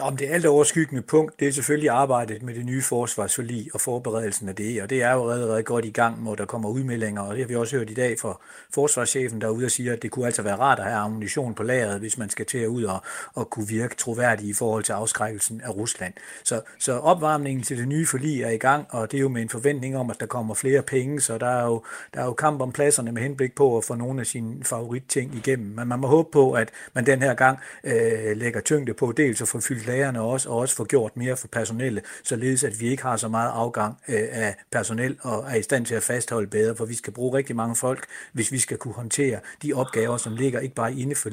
Om 0.00 0.16
det 0.16 0.30
alt 0.30 0.46
overskyggende 0.46 1.02
punkt, 1.02 1.40
det 1.40 1.48
er 1.48 1.52
selvfølgelig 1.52 1.90
arbejdet 1.90 2.42
med 2.42 2.54
det 2.54 2.64
nye 2.64 2.82
forsvarsforlig 2.82 3.70
og 3.74 3.80
forberedelsen 3.80 4.48
af 4.48 4.54
det, 4.54 4.82
og 4.82 4.90
det 4.90 5.02
er 5.02 5.12
jo 5.12 5.30
allerede 5.30 5.62
godt 5.62 5.84
i 5.84 5.90
gang, 5.90 6.16
hvor 6.16 6.34
der 6.34 6.44
kommer 6.44 6.68
udmeldinger, 6.68 7.22
og 7.22 7.34
det 7.34 7.42
har 7.42 7.48
vi 7.48 7.54
også 7.54 7.76
hørt 7.76 7.90
i 7.90 7.94
dag 7.94 8.18
fra 8.18 8.40
forsvarschefen, 8.74 9.40
der 9.40 9.46
er 9.46 9.50
ude 9.50 9.64
og 9.64 9.70
siger, 9.70 9.92
at 9.92 10.02
det 10.02 10.10
kunne 10.10 10.26
altså 10.26 10.42
være 10.42 10.56
rart 10.56 10.78
at 10.78 10.84
have 10.84 10.96
ammunition 10.96 11.54
på 11.54 11.62
lageret, 11.62 12.00
hvis 12.00 12.18
man 12.18 12.30
skal 12.30 12.46
til 12.46 12.58
at 12.58 12.66
ud 12.66 12.84
og, 12.84 13.02
og 13.34 13.50
kunne 13.50 13.68
virke 13.68 13.96
troværdig 13.96 14.48
i 14.48 14.52
forhold 14.52 14.84
til 14.84 14.92
afskrækkelsen 14.92 15.60
af 15.64 15.76
Rusland. 15.76 16.14
Så, 16.44 16.60
så 16.78 16.92
opvarmningen 16.92 17.62
til 17.62 17.78
det 17.78 17.88
nye 17.88 18.06
forlig 18.06 18.42
er 18.42 18.50
i 18.50 18.56
gang, 18.56 18.86
og 18.90 19.10
det 19.10 19.16
er 19.16 19.22
jo 19.22 19.28
med 19.28 19.42
en 19.42 19.48
forventning 19.48 19.96
om, 19.96 20.10
at 20.10 20.20
der 20.20 20.26
kommer 20.26 20.54
flere 20.54 20.82
penge, 20.82 21.20
så 21.20 21.38
der 21.38 21.46
er 21.46 21.64
jo, 21.64 21.82
der 22.14 22.20
er 22.20 22.24
jo 22.24 22.32
kamp 22.32 22.60
om 22.60 22.72
pladserne 22.72 23.12
med 23.12 23.22
henblik 23.22 23.54
på 23.54 23.76
at 23.76 23.84
få 23.84 23.94
nogle 23.94 24.20
af 24.20 24.26
sine 24.26 24.64
favoritting 24.64 25.34
igennem. 25.34 25.68
Men 25.76 25.88
man 25.88 25.98
må 25.98 26.06
håbe 26.06 26.28
på, 26.32 26.52
at 26.52 26.68
man 26.94 27.06
den 27.06 27.22
her 27.22 27.34
gang 27.34 27.58
øh, 27.84 28.36
lægger 28.36 28.60
tyngde 28.60 28.94
på 28.94 29.12
dels 29.16 29.42
at 29.42 29.48
få 29.48 29.60
fyldt 29.60 29.89
lagerne 29.90 30.20
også, 30.20 30.48
og 30.48 30.56
også 30.56 30.76
få 30.76 30.84
gjort 30.84 31.16
mere 31.16 31.36
for 31.36 31.48
personelle, 31.48 32.02
således 32.24 32.64
at 32.64 32.80
vi 32.80 32.88
ikke 32.88 33.02
har 33.02 33.16
så 33.16 33.28
meget 33.28 33.50
afgang 33.54 33.98
øh, 34.08 34.28
af 34.32 34.54
personel 34.72 35.16
og 35.20 35.44
er 35.50 35.54
i 35.54 35.62
stand 35.62 35.86
til 35.86 35.94
at 35.94 36.02
fastholde 36.02 36.46
bedre, 36.46 36.76
for 36.76 36.84
vi 36.84 36.94
skal 36.94 37.12
bruge 37.12 37.38
rigtig 37.38 37.56
mange 37.56 37.76
folk, 37.76 38.06
hvis 38.32 38.52
vi 38.52 38.58
skal 38.58 38.76
kunne 38.76 38.94
håndtere 38.94 39.38
de 39.62 39.72
opgaver, 39.72 40.16
som 40.16 40.36
ligger 40.36 40.60
ikke 40.60 40.74
bare 40.74 40.94
inde 40.94 41.14
for, 41.14 41.30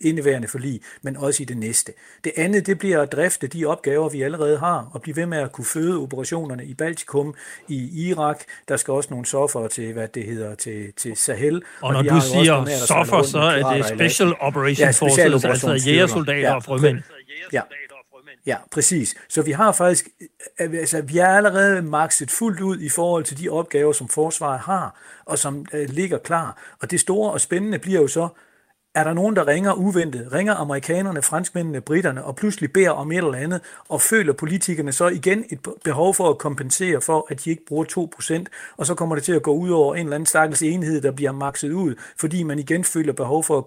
indeværende 0.00 0.48
forlig, 0.48 0.80
men 1.02 1.16
også 1.16 1.42
i 1.42 1.46
det 1.46 1.56
næste. 1.56 1.92
Det 2.24 2.32
andet, 2.36 2.66
det 2.66 2.78
bliver 2.78 3.02
at 3.02 3.12
drifte 3.12 3.46
de 3.46 3.66
opgaver, 3.66 4.08
vi 4.08 4.22
allerede 4.22 4.58
har, 4.58 4.90
og 4.92 5.02
blive 5.02 5.16
ved 5.16 5.26
med 5.26 5.38
at 5.38 5.52
kunne 5.52 5.64
føde 5.64 5.96
operationerne 5.96 6.64
i 6.64 6.74
Baltikum, 6.74 7.34
i 7.68 8.08
Irak. 8.08 8.40
Der 8.68 8.76
skal 8.76 8.92
også 8.92 9.08
nogle 9.10 9.26
soffer 9.26 9.68
til, 9.68 9.92
hvad 9.92 10.08
det 10.08 10.24
hedder, 10.24 10.54
til, 10.54 10.92
til 10.96 11.16
Sahel. 11.16 11.56
Og, 11.56 11.62
og 11.80 11.92
når 11.92 12.02
du 12.02 12.20
siger 12.20 12.66
soffer, 12.86 13.22
så 13.22 13.38
er 13.38 13.74
det 13.74 13.86
Special 13.86 14.34
Operation 14.40 14.86
ja, 14.86 14.90
Forces, 14.90 15.44
altså 15.44 15.72
jægersoldater 15.86 16.48
ja, 16.48 16.54
og 16.54 16.64
frømænd. 16.64 17.02
Ja, 17.52 17.62
Ja, 18.46 18.56
præcis. 18.72 19.14
Så 19.28 19.42
vi 19.42 19.52
har 19.52 19.72
faktisk, 19.72 20.08
altså 20.58 21.02
vi 21.02 21.18
er 21.18 21.26
allerede 21.26 21.82
makset 21.82 22.30
fuldt 22.30 22.60
ud 22.60 22.80
i 22.80 22.88
forhold 22.88 23.24
til 23.24 23.38
de 23.38 23.48
opgaver, 23.48 23.92
som 23.92 24.08
forsvaret 24.08 24.60
har, 24.60 25.00
og 25.24 25.38
som 25.38 25.66
øh, 25.72 25.88
ligger 25.88 26.18
klar. 26.18 26.76
Og 26.80 26.90
det 26.90 27.00
store 27.00 27.32
og 27.32 27.40
spændende 27.40 27.78
bliver 27.78 28.00
jo 28.00 28.08
så, 28.08 28.28
er 28.94 29.04
der 29.04 29.12
nogen, 29.12 29.36
der 29.36 29.46
ringer 29.46 29.72
uventet, 29.72 30.32
ringer 30.32 30.54
amerikanerne, 30.54 31.22
franskmændene, 31.22 31.80
britterne, 31.80 32.24
og 32.24 32.36
pludselig 32.36 32.72
beder 32.72 32.90
om 32.90 33.12
et 33.12 33.16
eller 33.16 33.34
andet, 33.34 33.60
og 33.88 34.00
føler 34.00 34.32
politikerne 34.32 34.92
så 34.92 35.08
igen 35.08 35.44
et 35.50 35.58
behov 35.84 36.14
for 36.14 36.30
at 36.30 36.38
kompensere 36.38 37.00
for, 37.00 37.26
at 37.30 37.44
de 37.44 37.50
ikke 37.50 37.66
bruger 37.66 37.84
2%, 38.40 38.44
og 38.76 38.86
så 38.86 38.94
kommer 38.94 39.14
det 39.14 39.24
til 39.24 39.32
at 39.32 39.42
gå 39.42 39.52
ud 39.52 39.70
over 39.70 39.94
en 39.94 40.00
eller 40.00 40.14
anden 40.14 40.26
stakkels 40.26 40.62
enhed, 40.62 41.00
der 41.00 41.12
bliver 41.12 41.32
makset 41.32 41.72
ud, 41.72 41.94
fordi 42.20 42.42
man 42.42 42.58
igen 42.58 42.84
føler 42.84 43.12
behov 43.12 43.44
for 43.44 43.58
at 43.58 43.66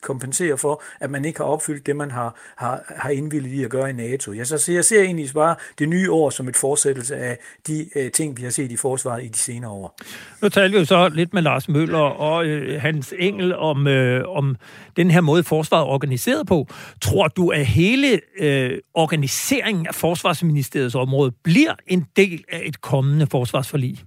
kompensere 0.00 0.58
for, 0.58 0.82
at 1.00 1.10
man 1.10 1.24
ikke 1.24 1.38
har 1.38 1.46
opfyldt 1.46 1.86
det, 1.86 1.96
man 1.96 2.10
har, 2.10 2.34
har, 2.56 2.82
har 2.96 3.10
indvildet 3.10 3.50
i 3.50 3.64
at 3.64 3.70
gøre 3.70 3.90
i 3.90 3.92
NATO. 3.92 4.32
Jeg, 4.32 4.46
så, 4.46 4.72
jeg 4.72 4.84
ser 4.84 5.02
egentlig 5.02 5.30
bare 5.34 5.56
det 5.78 5.88
nye 5.88 6.12
år 6.12 6.30
som 6.30 6.48
et 6.48 6.56
fortsættelse 6.56 7.16
af 7.16 7.38
de 7.66 7.86
øh, 7.96 8.10
ting, 8.10 8.36
vi 8.36 8.42
har 8.42 8.50
set 8.50 8.72
i 8.72 8.76
forsvaret 8.76 9.24
i 9.24 9.28
de 9.28 9.38
senere 9.38 9.70
år. 9.70 9.98
Nu 10.42 10.48
taler 10.48 10.72
vi 10.72 10.78
jo 10.78 10.84
så 10.84 11.08
lidt 11.08 11.34
med 11.34 11.42
Lars 11.42 11.68
Møller 11.68 11.98
og 11.98 12.46
øh, 12.46 12.80
Hans 12.80 13.14
Engel 13.18 13.54
om, 13.54 13.86
øh, 13.86 14.28
om 14.28 14.56
den 14.96 15.10
her 15.10 15.20
måde, 15.20 15.44
forsvaret 15.44 15.82
er 15.82 15.86
organiseret 15.86 16.46
på. 16.46 16.66
Tror 17.00 17.28
du, 17.28 17.48
at 17.48 17.66
hele 17.66 18.20
øh, 18.38 18.78
organiseringen 18.94 19.86
af 19.86 19.94
forsvarsministeriets 19.94 20.94
område 20.94 21.30
bliver 21.30 21.74
en 21.86 22.06
del 22.16 22.44
af 22.48 22.62
et 22.64 22.80
kommende 22.80 23.26
forsvarsforlig? 23.26 23.98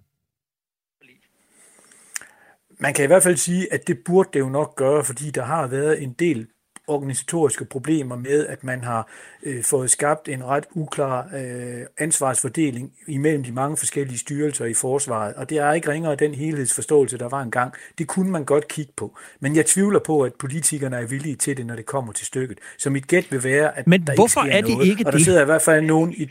Man 2.80 2.94
kan 2.94 3.04
i 3.04 3.08
hvert 3.08 3.24
fald 3.24 3.38
sige, 3.38 3.74
at 3.74 3.88
det 3.88 3.98
burde 4.06 4.30
det 4.34 4.40
jo 4.40 4.50
nok 4.50 4.76
gøre, 4.76 5.04
fordi 5.04 5.32
der 5.32 5.44
har 5.44 5.68
været 5.68 6.04
en 6.04 6.14
del 6.14 6.48
organisatoriske 6.92 7.66
problemer 7.66 8.16
med, 8.16 8.48
at 8.48 8.64
man 8.64 8.84
har 8.84 9.08
øh, 9.44 9.64
fået 9.64 9.92
skabt 9.92 10.30
en 10.30 10.44
ret 10.44 10.66
uklar 10.74 11.30
øh, 11.36 11.86
ansvarsfordeling 11.98 12.92
imellem 13.08 13.44
de 13.44 13.52
mange 13.52 13.78
forskellige 13.78 14.18
styrelser 14.18 14.66
i 14.66 14.74
forsvaret, 14.74 15.34
og 15.36 15.50
det 15.50 15.58
er 15.58 15.74
ikke 15.74 15.92
ringere 15.92 16.16
den 16.16 16.34
helhedsforståelse, 16.34 17.18
der 17.18 17.30
var 17.30 17.42
engang. 17.42 17.74
Det 17.98 18.08
kunne 18.08 18.32
man 18.32 18.46
godt 18.46 18.68
kigge 18.68 18.92
på, 18.98 19.18
men 19.40 19.56
jeg 19.56 19.66
tvivler 19.66 20.00
på, 20.00 20.22
at 20.22 20.34
politikerne 20.40 20.96
er 20.96 21.06
villige 21.06 21.36
til 21.36 21.58
det, 21.58 21.66
når 21.66 21.76
det 21.76 21.86
kommer 21.86 22.14
til 22.14 22.26
stykket. 22.26 22.60
Så 22.78 22.90
mit 22.90 23.08
gæt 23.08 23.32
vil 23.32 23.44
være, 23.44 23.78
at 23.78 23.88
men 23.88 24.08
der 24.08 24.16
hvorfor 24.16 24.44
ikke 24.44 24.58
er 24.58 24.62
det 24.62 24.72
noget, 24.72 24.88
ikke 24.88 25.02
og 25.06 25.12
der 25.12 25.18
det? 25.18 25.26
sidder 25.26 25.42
i 25.42 25.46
hvert 25.46 25.62
fald 25.62 25.86
nogen 25.86 26.14
i 26.14 26.30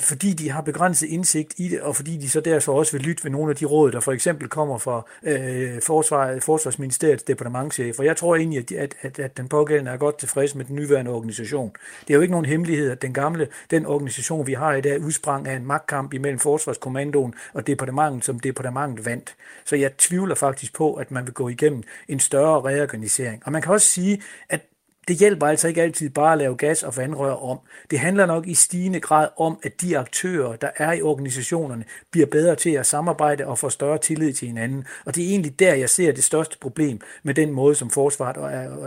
fordi 0.00 0.32
de 0.32 0.50
har 0.50 0.60
begrænset 0.60 1.06
indsigt 1.06 1.54
i 1.56 1.68
det, 1.68 1.80
og 1.80 1.96
fordi 1.96 2.16
de 2.16 2.30
så 2.30 2.40
derfor 2.40 2.78
også 2.78 2.92
vil 2.92 3.00
lytte 3.00 3.24
ved 3.24 3.30
nogle 3.30 3.50
af 3.50 3.56
de 3.56 3.64
råd, 3.64 3.92
der 3.92 4.00
for 4.00 4.12
eksempel 4.12 4.48
kommer 4.48 4.78
fra 4.78 5.02
øh, 5.22 5.82
Forsvar, 5.82 6.38
Forsvarsministeriets 6.40 7.22
departementchef. 7.22 7.98
Og 7.98 8.04
jeg 8.04 8.16
tror 8.16 8.36
egentlig, 8.36 8.78
at, 8.78 8.94
at, 9.00 9.18
at 9.18 9.36
den 9.36 9.48
pågældende 9.48 9.90
er 9.90 9.96
godt 9.96 10.18
tilfreds 10.18 10.54
med 10.54 10.64
den 10.64 10.76
nyværende 10.76 11.10
organisation. 11.10 11.72
Det 12.00 12.10
er 12.10 12.14
jo 12.14 12.20
ikke 12.20 12.32
nogen 12.32 12.46
hemmelighed, 12.46 12.90
at 12.90 13.02
den 13.02 13.14
gamle, 13.14 13.48
den 13.70 13.86
organisation, 13.86 14.46
vi 14.46 14.52
har 14.52 14.74
i 14.74 14.80
dag, 14.80 15.00
udsprang 15.00 15.48
af 15.48 15.56
en 15.56 15.66
magtkamp 15.66 16.14
imellem 16.14 16.38
Forsvarskommandoen 16.38 17.34
og 17.54 17.66
departementet, 17.66 18.24
som 18.24 18.40
departementet 18.40 19.06
vandt. 19.06 19.34
Så 19.64 19.76
jeg 19.76 19.96
tvivler 19.96 20.34
faktisk 20.34 20.74
på, 20.74 20.94
at 20.94 21.10
man 21.10 21.26
vil 21.26 21.34
gå 21.34 21.48
igennem 21.48 21.82
en 22.08 22.20
større 22.20 22.60
reorganisering. 22.60 23.42
Og 23.46 23.52
man 23.52 23.62
kan 23.62 23.72
også 23.72 23.86
sige, 23.86 24.22
at 24.48 24.60
det 25.08 25.18
hjælper 25.18 25.46
altså 25.46 25.68
ikke 25.68 25.82
altid 25.82 26.10
bare 26.10 26.32
at 26.32 26.38
lave 26.38 26.56
gas 26.56 26.82
og 26.82 26.92
vandrør 26.96 27.50
om. 27.50 27.58
Det 27.90 27.98
handler 27.98 28.26
nok 28.26 28.46
i 28.46 28.54
stigende 28.54 29.00
grad 29.00 29.28
om, 29.38 29.58
at 29.62 29.80
de 29.80 29.98
aktører, 29.98 30.56
der 30.56 30.70
er 30.76 30.92
i 30.92 31.02
organisationerne, 31.02 31.84
bliver 32.12 32.26
bedre 32.26 32.54
til 32.54 32.70
at 32.70 32.86
samarbejde 32.86 33.46
og 33.46 33.58
få 33.58 33.68
større 33.68 33.98
tillid 33.98 34.32
til 34.32 34.48
hinanden. 34.48 34.84
Og 35.06 35.14
det 35.14 35.24
er 35.24 35.28
egentlig 35.28 35.58
der, 35.58 35.74
jeg 35.74 35.88
ser 35.88 36.12
det 36.12 36.24
største 36.24 36.58
problem 36.62 37.00
med 37.22 37.34
den 37.34 37.52
måde, 37.52 37.74
som 37.74 37.90
forsvaret 37.90 38.36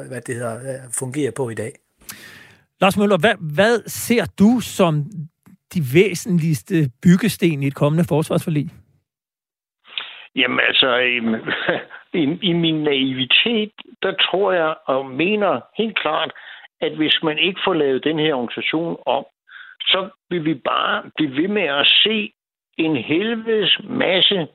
hvad 0.08 0.22
det 0.22 0.36
hedder, 0.36 0.78
fungerer 1.00 1.32
på 1.32 1.50
i 1.50 1.54
dag. 1.54 1.72
Lars 2.82 2.98
Møller, 2.98 3.18
hvad, 3.18 3.36
hvad 3.56 3.90
ser 3.90 4.26
du 4.40 4.60
som 4.60 5.06
de 5.74 5.82
væsentligste 5.94 6.90
byggesten 7.04 7.64
i 7.64 7.68
et 7.68 7.76
kommende 7.76 8.04
forsvarsforlig? 8.04 8.70
Jamen 10.36 10.60
altså, 10.68 10.88
i, 12.16 12.40
i 12.42 12.54
min 12.54 12.84
naivitet, 12.84 13.72
der 14.04 14.12
tror 14.12 14.52
jeg 14.52 14.76
og 14.86 15.06
mener 15.06 15.62
helt 15.78 16.00
klart, 16.00 16.32
at 16.82 16.92
hvis 16.92 17.20
man 17.24 17.38
ikke 17.38 17.62
får 17.66 17.74
lavet 17.74 18.04
den 18.04 18.20
her 18.20 18.34
organisation 18.36 18.98
om, 19.06 19.26
så 19.82 20.10
vil 20.30 20.46
vi 20.46 20.54
bare 20.54 21.04
blive 21.16 21.42
ved 21.42 21.48
med 21.48 21.64
at 21.64 21.88
se 22.04 22.32
en 22.78 22.96
helvedes 22.96 23.80
masse 23.84 24.48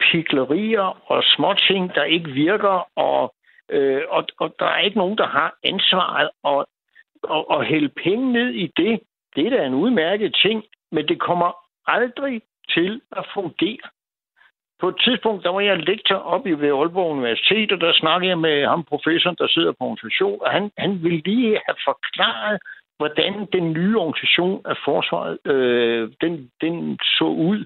piklerier 0.00 1.10
og 1.10 1.22
småting, 1.24 1.94
der 1.94 2.04
ikke 2.04 2.30
virker, 2.30 2.88
og, 2.98 3.34
øh, 3.68 4.02
og, 4.08 4.24
og 4.40 4.54
der 4.58 4.66
er 4.66 4.78
ikke 4.78 4.98
nogen, 4.98 5.18
der 5.18 5.26
har 5.26 5.54
ansvaret, 5.64 6.30
og, 6.42 6.66
og, 7.22 7.50
og 7.50 7.64
hælde 7.64 7.88
penge 7.88 8.32
ned 8.32 8.48
i 8.48 8.66
det, 8.76 9.00
det 9.36 9.46
er 9.46 9.50
da 9.50 9.66
en 9.66 9.74
udmærket 9.74 10.36
ting, 10.42 10.64
men 10.92 11.08
det 11.08 11.20
kommer 11.20 11.52
aldrig 11.86 12.42
til 12.68 13.00
at 13.12 13.26
fungere. 13.34 13.88
På 14.80 14.88
et 14.88 14.98
tidspunkt, 15.04 15.44
der 15.44 15.50
var 15.50 15.60
jeg 15.60 15.78
lektor 15.78 16.16
op 16.16 16.46
i 16.46 16.52
ved 16.52 16.68
Aalborg 16.68 17.10
Universitet, 17.10 17.72
og 17.72 17.80
der 17.80 17.92
snakkede 17.92 18.28
jeg 18.28 18.38
med 18.38 18.66
ham, 18.66 18.84
professoren, 18.84 19.36
der 19.38 19.48
sidder 19.48 19.72
på 19.72 19.84
organisation, 19.84 20.38
og 20.42 20.50
han, 20.50 20.70
han 20.78 21.02
ville 21.02 21.22
lige 21.24 21.60
have 21.66 21.78
forklaret, 21.84 22.58
hvordan 22.96 23.46
den 23.52 23.72
nye 23.72 23.98
organisation 23.98 24.62
af 24.64 24.76
forsvaret, 24.84 25.38
øh, 25.44 26.10
den, 26.20 26.50
den 26.60 26.98
så 27.18 27.24
ud. 27.24 27.64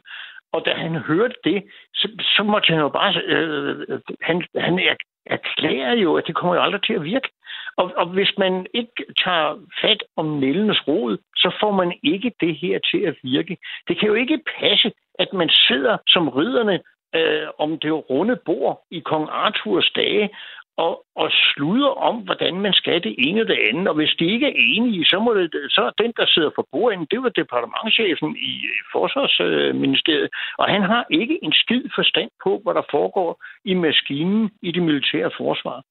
Og 0.53 0.63
da 0.67 0.71
han 0.75 0.95
hørte 0.95 1.35
det, 1.45 1.65
så, 1.95 2.09
så 2.37 2.43
måtte 2.43 2.73
han 2.73 2.81
jo 2.81 2.89
bare... 2.89 3.23
Øh, 3.25 4.01
han, 4.21 4.45
han 4.57 4.81
erklærer 5.27 5.95
jo, 5.95 6.17
at 6.17 6.27
det 6.27 6.35
kommer 6.35 6.55
jo 6.55 6.63
aldrig 6.63 6.83
til 6.83 6.95
at 6.95 7.05
virke. 7.05 7.29
Og, 7.77 7.93
og 7.97 8.07
hvis 8.07 8.33
man 8.39 8.67
ikke 8.75 9.05
tager 9.25 9.59
fat 9.81 10.03
om 10.17 10.27
Nellens 10.27 10.89
rod, 10.89 11.19
så 11.37 11.57
får 11.61 11.71
man 11.71 11.93
ikke 12.03 12.33
det 12.41 12.57
her 12.57 12.79
til 12.79 12.99
at 12.99 13.17
virke. 13.23 13.57
Det 13.89 13.99
kan 13.99 14.09
jo 14.09 14.15
ikke 14.15 14.41
passe, 14.61 14.93
at 15.19 15.33
man 15.33 15.49
sidder 15.49 15.97
som 16.07 16.29
ridderne 16.29 16.81
øh, 17.15 17.49
om 17.59 17.79
det 17.79 18.11
runde 18.11 18.37
bord 18.47 18.83
i 18.91 19.01
kong 19.01 19.29
Arthurs 19.31 19.91
dage, 19.97 20.31
og, 20.77 21.05
og 21.17 21.29
sluder 21.31 21.93
om, 22.09 22.17
hvordan 22.17 22.55
man 22.61 22.73
skal 22.73 23.03
det 23.03 23.15
ene 23.19 23.41
og 23.41 23.49
det 23.49 23.59
andet. 23.69 23.89
Og 23.89 23.95
hvis 23.95 24.15
de 24.19 24.25
ikke 24.35 24.47
er 24.47 24.57
enige, 24.57 25.05
så, 25.05 25.19
må 25.19 25.35
det, 25.35 25.51
så 25.69 25.81
er 25.83 26.03
den, 26.03 26.13
der 26.17 26.27
sidder 26.27 26.51
for 26.55 26.67
bordenden, 26.73 27.07
det 27.11 27.23
var 27.23 27.29
departementchefen 27.29 28.37
i 28.37 28.53
Forsvarsministeriet. 28.93 30.31
Og 30.59 30.67
han 30.75 30.83
har 30.83 31.07
ikke 31.11 31.39
en 31.43 31.53
skid 31.53 31.85
forstand 31.95 32.31
på, 32.45 32.61
hvad 32.63 32.75
der 32.75 32.83
foregår 32.91 33.45
i 33.65 33.75
maskinen 33.75 34.51
i 34.63 34.71
det 34.73 34.83
militære 34.83 35.31
forsvar. 35.37 35.83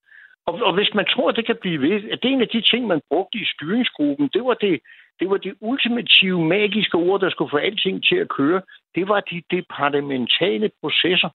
Og, 0.47 0.53
og 0.67 0.73
hvis 0.73 0.93
man 0.93 1.05
tror, 1.05 1.29
at 1.29 1.35
det 1.35 1.45
kan 1.45 1.57
blive 1.61 1.81
ved, 1.81 2.09
at 2.11 2.19
det 2.21 2.29
er 2.29 2.33
en 2.33 2.41
af 2.41 2.47
de 2.47 2.61
ting, 2.61 2.87
man 2.87 3.01
brugte 3.09 3.37
i 3.37 3.45
styringsgruppen, 3.45 4.29
det 4.33 4.43
var 4.43 4.53
det, 4.53 4.79
det 5.19 5.29
var 5.29 5.37
det 5.37 5.53
ultimative 5.61 6.41
magiske 6.45 6.97
ord, 6.97 7.21
der 7.21 7.29
skulle 7.29 7.51
få 7.51 7.57
alting 7.57 8.03
til 8.03 8.15
at 8.15 8.29
køre. 8.29 8.61
Det 8.95 9.07
var 9.07 9.19
de 9.19 9.41
departementale 9.51 10.71
processer. 10.81 11.29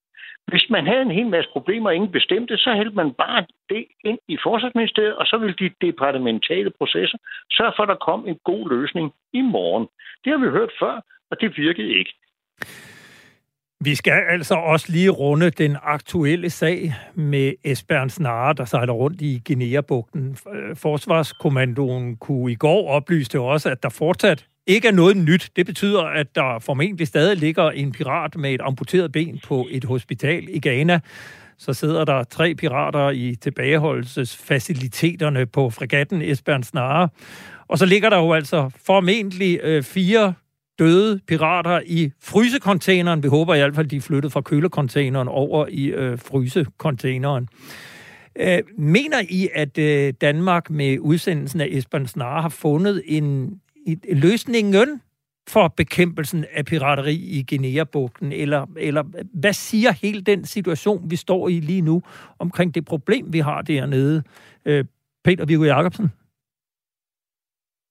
Hvis 0.47 0.67
man 0.71 0.87
havde 0.87 1.03
en 1.03 1.19
hel 1.19 1.27
masse 1.27 1.51
problemer, 1.53 1.91
ingen 1.91 2.13
bestemte, 2.13 2.57
så 2.57 2.75
hældte 2.75 2.97
man 2.97 3.13
bare 3.13 3.47
det 3.69 3.85
ind 4.05 4.19
i 4.29 4.37
forsvarsministeriet, 4.43 5.17
og 5.17 5.27
så 5.27 5.39
ville 5.39 5.57
de 5.59 5.87
departementale 5.87 6.71
processer 6.79 7.19
sørge 7.51 7.73
for, 7.77 7.83
at 7.83 7.89
der 7.89 8.07
kom 8.09 8.29
en 8.29 8.39
god 8.45 8.71
løsning 8.71 9.13
i 9.33 9.41
morgen. 9.41 9.87
Det 10.25 10.33
har 10.33 10.39
vi 10.39 10.51
hørt 10.59 10.73
før, 10.81 11.01
og 11.31 11.41
det 11.41 11.57
virkede 11.57 11.99
ikke. 11.99 12.13
Vi 13.81 13.95
skal 13.95 14.13
altså 14.29 14.55
også 14.55 14.93
lige 14.93 15.11
runde 15.11 15.51
den 15.51 15.77
aktuelle 15.83 16.51
sag 16.51 16.95
med 17.15 17.53
Esbjørn 17.65 18.11
Snare, 18.11 18.55
der 18.55 18.65
sejler 18.65 18.93
rundt 18.93 19.23
i 19.23 19.43
Guinea-bugten. 19.47 20.37
Øh, 20.55 20.77
forsvarskommandoen 20.77 22.17
kunne 22.17 22.53
i 22.53 22.55
går 22.55 22.89
oplyste 22.89 23.41
også, 23.41 23.71
at 23.71 23.83
der 23.83 23.89
fortsat 23.89 24.47
ikke 24.67 24.89
er 24.89 24.93
noget 24.93 25.17
nyt. 25.17 25.51
Det 25.57 25.67
betyder, 25.67 26.03
at 26.03 26.35
der 26.35 26.59
formentlig 26.59 27.07
stadig 27.07 27.37
ligger 27.37 27.71
en 27.71 27.93
pirat 27.93 28.37
med 28.37 28.53
et 28.53 28.61
amputeret 28.61 29.13
ben 29.13 29.41
på 29.47 29.67
et 29.71 29.85
hospital 29.85 30.49
i 30.49 30.61
Ghana. 30.61 31.01
Så 31.59 31.73
sidder 31.73 32.05
der 32.05 32.25
tre 32.25 32.55
pirater 32.55 33.11
i 33.11 33.35
tilbageholdelsesfaciliteterne 33.35 35.47
på 35.47 35.71
fregatten 35.71 36.23
Esbjørn 36.23 36.63
Snare. 36.63 37.09
Og 37.69 37.79
så 37.79 37.87
ligger 37.87 38.11
der 38.11 38.19
jo 38.19 38.33
altså 38.33 38.71
formentlig 38.87 39.61
øh, 39.63 39.83
fire 39.83 40.35
døde 40.79 41.21
pirater 41.27 41.81
i 41.87 42.11
frysecontaineren. 42.21 43.23
Vi 43.23 43.29
håber 43.29 43.55
i 43.55 43.59
hvert 43.59 43.75
fald, 43.75 43.87
de 43.87 43.97
er 43.97 44.01
flyttet 44.01 44.33
fra 44.33 44.41
kølecontaineren 44.41 45.29
over 45.29 45.67
i 45.71 45.87
øh, 45.87 46.19
frysecontaineren. 46.19 47.49
Øh, 48.39 48.59
mener 48.79 49.23
I, 49.29 49.49
at 49.55 49.79
øh, 49.79 50.15
Danmark 50.21 50.71
med 50.71 50.99
udsendelsen 50.99 51.61
af 51.61 51.69
Esben 51.71 52.07
Snare 52.07 52.43
har 52.43 52.49
fundet 52.49 53.03
en, 53.07 53.61
en 53.87 54.01
løsningen 54.05 55.01
for 55.49 55.69
bekæmpelsen 55.69 56.45
af 56.53 56.65
pirateri 56.65 57.15
i 57.15 57.45
Guinea-bugten? 57.49 58.33
Eller, 58.33 58.67
eller 58.77 59.03
hvad 59.35 59.53
siger 59.53 59.93
hele 59.93 60.21
den 60.21 60.45
situation, 60.45 61.11
vi 61.11 61.17
står 61.17 61.49
i 61.49 61.61
lige 61.61 61.81
nu, 61.81 62.03
omkring 62.39 62.75
det 62.75 62.85
problem, 62.85 63.33
vi 63.33 63.39
har 63.39 63.63
dernede? 63.63 64.23
Øh, 64.65 64.85
Peter 65.25 65.45
Viggo 65.45 65.65
Jacobsen? 65.65 66.11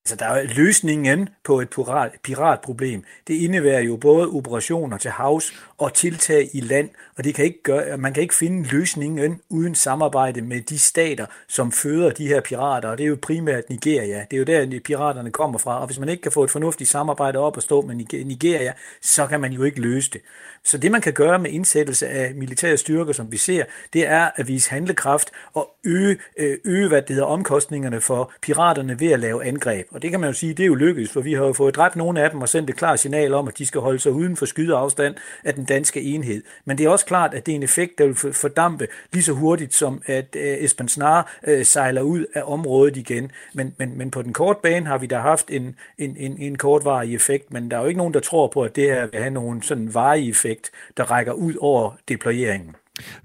Altså, 0.05 0.15
der 0.15 0.25
er 0.25 0.43
løsningen 0.43 1.29
på 1.43 1.59
et 1.61 1.69
pirat, 1.69 2.11
piratproblem. 2.23 3.03
Det 3.27 3.33
indebærer 3.33 3.79
jo 3.81 3.97
både 3.97 4.27
operationer 4.27 4.97
til 4.97 5.11
havs 5.11 5.53
og 5.77 5.93
tiltag 5.93 6.49
i 6.53 6.59
land, 6.59 6.89
og 7.17 7.23
det 7.23 7.35
kan 7.35 7.45
ikke 7.45 7.63
gøre, 7.63 7.97
man 7.97 8.13
kan 8.13 8.23
ikke 8.23 8.35
finde 8.35 8.69
løsningen 8.71 9.41
uden 9.49 9.75
samarbejde 9.75 10.41
med 10.41 10.61
de 10.61 10.79
stater, 10.79 11.25
som 11.47 11.71
føder 11.71 12.09
de 12.09 12.27
her 12.27 12.41
pirater, 12.41 12.89
og 12.89 12.97
det 12.97 13.03
er 13.03 13.07
jo 13.07 13.17
primært 13.21 13.69
Nigeria. 13.69 14.25
Det 14.31 14.33
er 14.33 14.37
jo 14.37 14.43
der, 14.43 14.79
piraterne 14.79 15.31
kommer 15.31 15.59
fra, 15.59 15.81
og 15.81 15.85
hvis 15.85 15.99
man 15.99 16.09
ikke 16.09 16.21
kan 16.21 16.31
få 16.31 16.43
et 16.43 16.51
fornuftigt 16.51 16.89
samarbejde 16.89 17.39
op 17.39 17.57
og 17.57 17.63
stå 17.63 17.81
med 17.81 17.95
Nigeria, 18.25 18.73
så 19.01 19.27
kan 19.27 19.41
man 19.41 19.51
jo 19.51 19.63
ikke 19.63 19.81
løse 19.81 20.11
det. 20.11 20.21
Så 20.63 20.77
det, 20.77 20.91
man 20.91 21.01
kan 21.01 21.13
gøre 21.13 21.39
med 21.39 21.51
indsættelse 21.51 22.07
af 22.07 22.35
militære 22.35 22.77
styrker, 22.77 23.13
som 23.13 23.31
vi 23.31 23.37
ser, 23.37 23.63
det 23.93 24.07
er 24.07 24.29
at 24.35 24.47
vise 24.47 24.69
handlekraft 24.69 25.31
og 25.53 25.69
øge, 25.83 26.17
øh, 26.37 26.57
øge 26.65 26.87
hvad 26.87 27.01
det 27.01 27.09
hedder, 27.09 27.25
omkostningerne 27.25 28.01
for 28.01 28.31
piraterne 28.41 28.99
ved 28.99 29.11
at 29.11 29.19
lave 29.19 29.45
angreb. 29.45 29.87
Og 29.91 30.01
det 30.01 30.11
kan 30.11 30.19
man 30.19 30.29
jo 30.29 30.33
sige, 30.33 30.53
det 30.53 30.63
er 30.63 30.67
jo 30.67 30.75
lykkedes, 30.75 31.11
for 31.11 31.21
vi 31.21 31.33
har 31.33 31.45
jo 31.45 31.53
fået 31.53 31.75
dræbt 31.75 31.95
nogle 31.95 32.21
af 32.21 32.31
dem 32.31 32.41
og 32.41 32.49
sendt 32.49 32.69
et 32.69 32.75
klart 32.75 32.99
signal 32.99 33.33
om, 33.33 33.47
at 33.47 33.57
de 33.57 33.65
skal 33.65 33.81
holde 33.81 33.99
sig 33.99 34.11
uden 34.11 34.37
for 34.37 34.45
skydeafstand 34.45 35.15
af 35.43 35.53
den 35.53 35.64
danske 35.65 36.01
enhed. 36.01 36.43
Men 36.65 36.77
det 36.77 36.85
er 36.85 36.89
også 36.89 37.05
klart, 37.05 37.33
at 37.33 37.45
det 37.45 37.51
er 37.51 37.55
en 37.55 37.63
effekt, 37.63 37.97
der 37.97 38.05
vil 38.05 38.15
fordampe 38.33 38.87
lige 39.13 39.23
så 39.23 39.33
hurtigt, 39.33 39.73
som 39.73 40.01
at 40.05 40.35
øh, 40.35 40.43
Esben 40.43 40.87
Snare 40.87 41.23
øh, 41.47 41.65
sejler 41.65 42.01
ud 42.01 42.25
af 42.33 42.41
området 42.45 42.97
igen. 42.97 43.31
Men, 43.53 43.73
men, 43.77 43.97
men 43.97 44.11
på 44.11 44.21
den 44.21 44.33
korte 44.33 44.59
bane 44.63 44.85
har 44.85 44.97
vi 44.97 45.07
da 45.07 45.17
haft 45.17 45.49
en, 45.49 45.75
en, 45.97 46.17
en, 46.19 46.37
en 46.37 46.57
kortvarig 46.57 47.15
effekt, 47.15 47.53
men 47.53 47.71
der 47.71 47.77
er 47.77 47.81
jo 47.81 47.87
ikke 47.87 47.97
nogen, 47.97 48.13
der 48.13 48.19
tror 48.19 48.47
på, 48.47 48.61
at 48.61 48.75
det 48.75 48.83
her 48.83 49.07
vil 49.07 49.19
have 49.19 49.33
nogen 49.33 49.61
sådan 49.61 49.93
varig 49.93 50.29
effekt, 50.29 50.71
der 50.97 51.03
rækker 51.03 51.33
ud 51.33 51.53
over 51.59 51.91
deployeringen. 52.07 52.75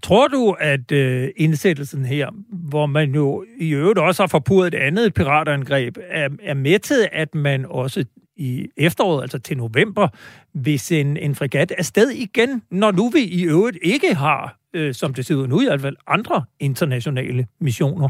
Tror 0.03 0.29
du, 0.29 0.57
at 0.61 0.93
øh, 0.93 1.29
indsættelsen 1.37 2.05
her, 2.05 2.29
hvor 2.51 2.87
man 2.87 3.15
jo 3.15 3.45
i 3.59 3.71
øvrigt 3.71 3.99
også 3.99 4.23
har 4.23 4.29
forpurret 4.29 4.75
et 4.75 4.79
andet 4.79 5.15
piratangreb, 5.15 5.99
er, 6.09 6.29
er 6.43 6.55
med 6.55 6.79
til, 6.79 7.09
at 7.13 7.35
man 7.35 7.67
også 7.69 8.05
i 8.41 8.71
efteråret, 8.77 9.23
altså 9.23 9.39
til 9.39 9.57
november, 9.57 10.09
hvis 10.53 10.93
en, 10.93 11.17
en 11.17 11.35
fregat 11.35 11.73
sted 11.81 12.11
igen, 12.11 12.63
når 12.71 12.91
nu 12.91 13.09
vi 13.09 13.21
i 13.21 13.43
øvrigt 13.43 13.79
ikke 13.83 14.15
har, 14.15 14.59
øh, 14.73 14.95
som 14.95 15.15
det 15.15 15.27
ser 15.27 15.35
ud 15.35 15.47
nu 15.47 15.61
i 15.61 15.65
hvert 15.65 15.81
fald, 15.81 15.97
andre 16.07 16.45
internationale 16.61 17.47
missioner? 17.61 18.09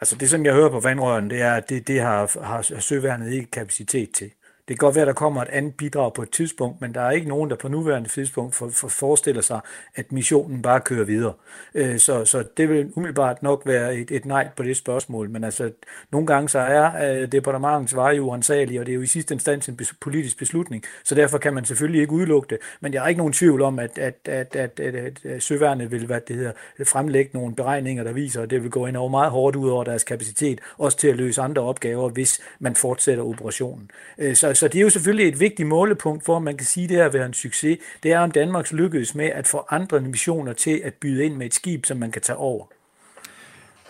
Altså 0.00 0.16
det, 0.16 0.30
som 0.30 0.44
jeg 0.44 0.54
hører 0.54 0.70
på 0.70 0.80
vandrøren, 0.80 1.30
det 1.30 1.40
er, 1.40 1.54
at 1.54 1.68
det, 1.68 1.88
det 1.88 2.00
har, 2.00 2.44
har 2.44 2.80
søværnet 2.80 3.32
ikke 3.32 3.50
kapacitet 3.50 4.10
til. 4.10 4.30
Det 4.68 4.78
kan 4.78 4.86
godt 4.86 4.94
være, 4.94 5.02
at 5.02 5.06
der 5.06 5.12
kommer 5.12 5.42
et 5.42 5.48
andet 5.48 5.74
bidrag 5.74 6.14
på 6.14 6.22
et 6.22 6.30
tidspunkt, 6.30 6.80
men 6.80 6.94
der 6.94 7.00
er 7.00 7.10
ikke 7.10 7.28
nogen, 7.28 7.50
der 7.50 7.56
på 7.56 7.68
nuværende 7.68 8.08
tidspunkt 8.08 8.54
for, 8.54 8.68
for 8.68 8.88
forestiller 8.88 9.42
sig, 9.42 9.60
at 9.94 10.12
missionen 10.12 10.62
bare 10.62 10.80
kører 10.80 11.04
videre. 11.04 11.32
Øh, 11.74 11.98
så, 11.98 12.24
så 12.24 12.44
det 12.56 12.68
vil 12.68 12.92
umiddelbart 12.96 13.42
nok 13.42 13.62
være 13.66 13.96
et, 13.96 14.10
et 14.10 14.24
nej 14.24 14.48
på 14.56 14.62
det 14.62 14.76
spørgsmål. 14.76 15.30
Men 15.30 15.44
altså, 15.44 15.70
nogle 16.12 16.26
gange 16.26 16.48
så 16.48 16.58
er 16.58 17.20
øh, 17.22 17.32
departementets 17.32 17.96
veje 17.96 18.22
uansagelige, 18.22 18.80
og 18.80 18.86
det 18.86 18.92
er 18.92 18.96
jo 18.96 19.02
i 19.02 19.06
sidste 19.06 19.34
instans 19.34 19.68
en 19.68 19.78
politisk 20.00 20.38
beslutning, 20.38 20.84
så 21.04 21.14
derfor 21.14 21.38
kan 21.38 21.54
man 21.54 21.64
selvfølgelig 21.64 22.00
ikke 22.00 22.12
udelukke 22.12 22.50
det. 22.50 22.58
Men 22.80 22.92
jeg 22.92 23.02
har 23.02 23.08
ikke 23.08 23.18
nogen 23.18 23.32
tvivl 23.32 23.62
om, 23.62 23.78
at, 23.78 23.98
at, 23.98 24.18
at, 24.24 24.56
at, 24.56 24.80
at, 24.80 25.24
at 25.24 25.42
søværnet 25.42 25.90
vil 25.90 26.06
hvad 26.06 26.20
det 26.28 26.36
hedder, 26.36 26.52
fremlægge 26.84 27.30
nogle 27.34 27.54
beregninger, 27.54 28.04
der 28.04 28.12
viser, 28.12 28.42
at 28.42 28.50
det 28.50 28.62
vil 28.62 28.70
gå 28.70 28.86
ind 28.86 28.96
over 28.96 29.08
meget 29.08 29.30
hårdt 29.30 29.56
ud 29.56 29.70
over 29.70 29.84
deres 29.84 30.04
kapacitet, 30.04 30.60
også 30.78 30.98
til 30.98 31.08
at 31.08 31.16
løse 31.16 31.42
andre 31.42 31.62
opgaver, 31.62 32.08
hvis 32.08 32.40
man 32.58 32.74
fortsætter 32.74 33.24
operationen. 33.24 33.90
Øh, 34.18 34.34
så 34.34 34.53
så 34.54 34.68
det 34.68 34.78
er 34.78 34.82
jo 34.82 34.90
selvfølgelig 34.90 35.28
et 35.28 35.40
vigtigt 35.40 35.68
målepunkt 35.68 36.24
for, 36.24 36.36
at 36.36 36.42
man 36.42 36.56
kan 36.56 36.66
sige, 36.66 36.84
at 36.84 36.90
det 36.90 36.96
her 36.96 37.08
været 37.08 37.26
en 37.26 37.34
succes. 37.34 37.78
Det 38.02 38.12
er, 38.12 38.18
om 38.18 38.30
Danmarks 38.30 38.72
lykkedes 38.72 39.14
med 39.14 39.26
at 39.26 39.46
få 39.46 39.66
andre 39.70 40.00
missioner 40.00 40.52
til 40.52 40.80
at 40.84 40.94
byde 40.94 41.24
ind 41.24 41.36
med 41.36 41.46
et 41.46 41.54
skib, 41.54 41.86
som 41.86 41.96
man 41.96 42.10
kan 42.10 42.22
tage 42.22 42.36
over. 42.36 42.66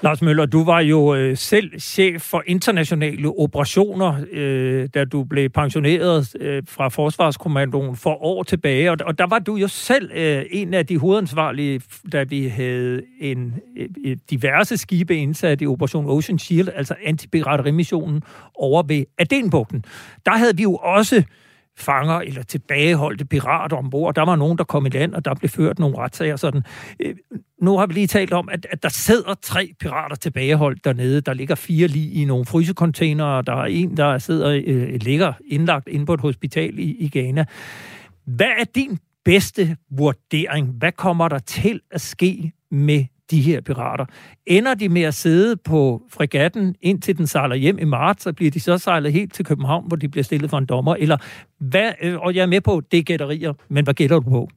Lars 0.03 0.23
Møller, 0.23 0.47
du 0.47 0.65
var 0.65 0.81
jo 0.81 1.15
øh, 1.15 1.37
selv 1.37 1.81
chef 1.81 2.23
for 2.23 2.43
internationale 2.47 3.29
operationer, 3.29 4.25
øh, 4.33 4.89
da 4.95 5.05
du 5.05 5.25
blev 5.25 5.51
pensioneret 5.51 6.37
øh, 6.41 6.63
fra 6.69 6.89
Forsvarskommandoen 6.89 7.97
for 7.97 8.23
år 8.23 8.43
tilbage. 8.43 8.91
Og, 8.91 8.97
og 9.07 9.19
der 9.19 9.27
var 9.27 9.39
du 9.39 9.57
jo 9.57 9.69
selv 9.69 10.11
øh, 10.15 10.45
en 10.51 10.75
af 10.75 10.87
de 10.87 10.99
hovedansvarlige, 10.99 11.81
da 12.13 12.23
vi 12.23 12.47
havde 12.49 13.03
en 13.21 13.55
øh, 13.77 13.89
øh 14.05 14.17
diverse 14.31 14.77
skibe 14.77 15.17
indsat 15.17 15.63
i 15.63 15.67
Operation 15.67 16.07
Ocean 16.07 16.39
Shield, 16.39 16.69
altså 16.75 16.95
antipiraterimissionen 17.05 18.23
over 18.55 18.83
ved 18.83 19.05
Adenbugten. 19.19 19.85
Der 20.27 20.33
havde 20.33 20.57
vi 20.57 20.63
jo 20.63 20.75
også 20.75 21.23
fanger 21.77 22.15
eller 22.21 22.43
tilbageholdte 22.43 23.25
pirater 23.25 23.77
ombord. 23.77 24.15
Der 24.15 24.23
var 24.23 24.37
nogen, 24.37 24.59
der 24.59 24.65
kom 24.65 24.87
i 24.87 24.89
land, 24.89 25.15
og 25.15 25.25
der 25.25 25.35
blev 25.35 25.49
ført 25.49 25.79
nogle 25.79 25.99
retssager. 25.99 26.37
Sådan. 26.37 26.63
Øh, 27.01 27.15
nu 27.63 27.79
har 27.79 27.87
vi 27.87 27.93
lige 27.93 28.07
talt 28.07 28.33
om, 28.33 28.49
at, 28.53 28.67
at 28.71 28.83
der 28.83 28.89
sidder 28.89 29.35
tre 29.43 29.73
pirater 29.81 30.17
tilbageholdt 30.17 30.85
dernede. 30.85 31.21
Der 31.21 31.35
ligger 31.35 31.55
fire 31.55 31.89
lige 31.89 32.13
i 32.13 32.25
nogle 32.25 32.45
frysecontainere, 32.45 33.43
der 33.43 33.53
er 33.53 33.65
en, 33.65 33.97
der 33.97 34.19
sidder 34.19 34.63
øh, 34.67 34.95
ligger 35.01 35.33
indlagt 35.47 35.89
inde 35.89 36.07
på 36.07 36.15
et 36.15 36.21
hospital 36.21 36.79
i, 36.79 36.97
i 36.99 37.09
Ghana. 37.09 37.45
Hvad 38.27 38.51
er 38.59 38.65
din 38.75 38.99
bedste 39.25 39.77
vurdering? 39.91 40.69
Hvad 40.69 40.93
kommer 40.93 41.29
der 41.29 41.39
til 41.39 41.81
at 41.91 42.01
ske 42.01 42.53
med 42.71 43.05
de 43.31 43.41
her 43.41 43.61
pirater. 43.61 44.07
Ender 44.47 44.75
de 44.75 44.89
med 44.89 45.03
at 45.03 45.15
sidde 45.15 45.57
på 45.57 46.03
fregatten, 46.17 46.77
indtil 46.83 47.19
den 47.19 47.27
sejler 47.27 47.57
hjem 47.57 47.79
i 47.79 47.85
marts, 47.85 48.23
så 48.23 48.33
bliver 48.33 48.51
de 48.51 48.61
så 48.61 48.79
sejlet 48.79 49.13
helt 49.13 49.33
til 49.33 49.45
København, 49.45 49.85
hvor 49.89 49.97
de 49.97 50.09
bliver 50.09 50.25
stillet 50.25 50.51
for 50.51 50.59
en 50.59 50.67
dommer? 50.67 50.95
Eller 50.95 51.17
hvad, 51.61 51.93
øh, 52.03 52.21
og 52.21 52.35
jeg 52.35 52.43
er 52.43 52.47
med 52.47 52.61
på, 52.61 52.83
det 52.91 52.99
er 52.99 53.03
gætterier, 53.03 53.53
men 53.69 53.85
hvad 53.85 53.95
gætter 53.95 54.21
du 54.21 54.31
på? 54.31 54.49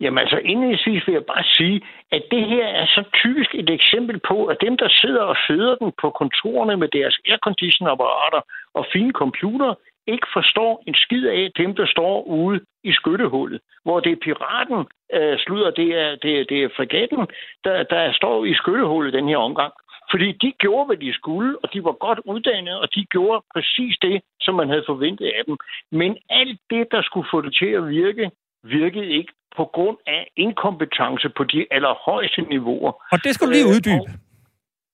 Jamen 0.00 0.18
altså, 0.18 0.38
indledningsvis 0.50 1.06
vil 1.06 1.12
jeg 1.12 1.26
bare 1.34 1.44
sige, 1.58 1.80
at 2.12 2.22
det 2.30 2.42
her 2.52 2.66
er 2.66 2.86
så 2.86 3.02
typisk 3.22 3.50
et 3.54 3.70
eksempel 3.70 4.20
på, 4.28 4.36
at 4.46 4.56
dem, 4.66 4.76
der 4.76 4.88
sidder 4.88 5.22
og 5.22 5.36
føder 5.48 5.74
den 5.82 5.90
på 6.02 6.08
kontorerne 6.20 6.76
med 6.76 6.88
deres 6.88 7.16
aircondition-apparater 7.28 8.40
og 8.74 8.86
fine 8.92 9.12
computer, 9.12 9.70
ikke 10.14 10.28
forstår 10.32 10.82
en 10.86 10.94
skid 10.94 11.26
af 11.26 11.50
dem, 11.56 11.74
der 11.74 11.86
står 11.86 12.22
ude 12.22 12.60
i 12.84 12.92
skyttehullet, 12.92 13.60
hvor 13.84 14.00
det 14.00 14.12
er 14.12 14.24
piraten, 14.26 14.80
øh, 15.16 15.38
slutter, 15.38 15.70
det 15.70 15.88
er, 16.02 16.16
det, 16.22 16.40
er, 16.40 16.44
det 16.44 16.58
er 16.64 16.68
fregatten, 16.76 17.26
der, 17.64 17.82
der 17.82 18.12
står 18.12 18.44
i 18.44 18.54
skyttehullet 18.54 19.12
den 19.12 19.28
her 19.28 19.36
omgang. 19.36 19.72
Fordi 20.10 20.32
de 20.32 20.52
gjorde, 20.58 20.86
hvad 20.86 20.96
de 20.96 21.14
skulle, 21.14 21.58
og 21.62 21.72
de 21.72 21.84
var 21.84 21.92
godt 21.92 22.20
uddannet, 22.24 22.78
og 22.78 22.94
de 22.94 23.04
gjorde 23.04 23.44
præcis 23.54 23.96
det, 24.02 24.22
som 24.40 24.54
man 24.54 24.68
havde 24.68 24.84
forventet 24.86 25.26
af 25.26 25.42
dem. 25.46 25.56
Men 25.92 26.16
alt 26.30 26.60
det, 26.70 26.86
der 26.90 27.02
skulle 27.02 27.28
få 27.30 27.40
det 27.40 27.54
til 27.54 27.70
at 27.78 27.88
virke, 27.88 28.30
virkede 28.62 29.06
ikke 29.06 29.32
på 29.56 29.64
grund 29.64 29.96
af 30.06 30.30
inkompetence 30.36 31.28
på 31.28 31.44
de 31.44 31.66
allerhøjeste 31.70 32.40
niveauer. 32.42 32.92
Og 33.12 33.18
det 33.24 33.34
skulle 33.34 33.52
lige 33.52 33.68
øh, 33.68 33.74
uddybe. 33.74 34.10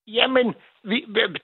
Jamen, 0.07 0.55
vi, 0.85 0.99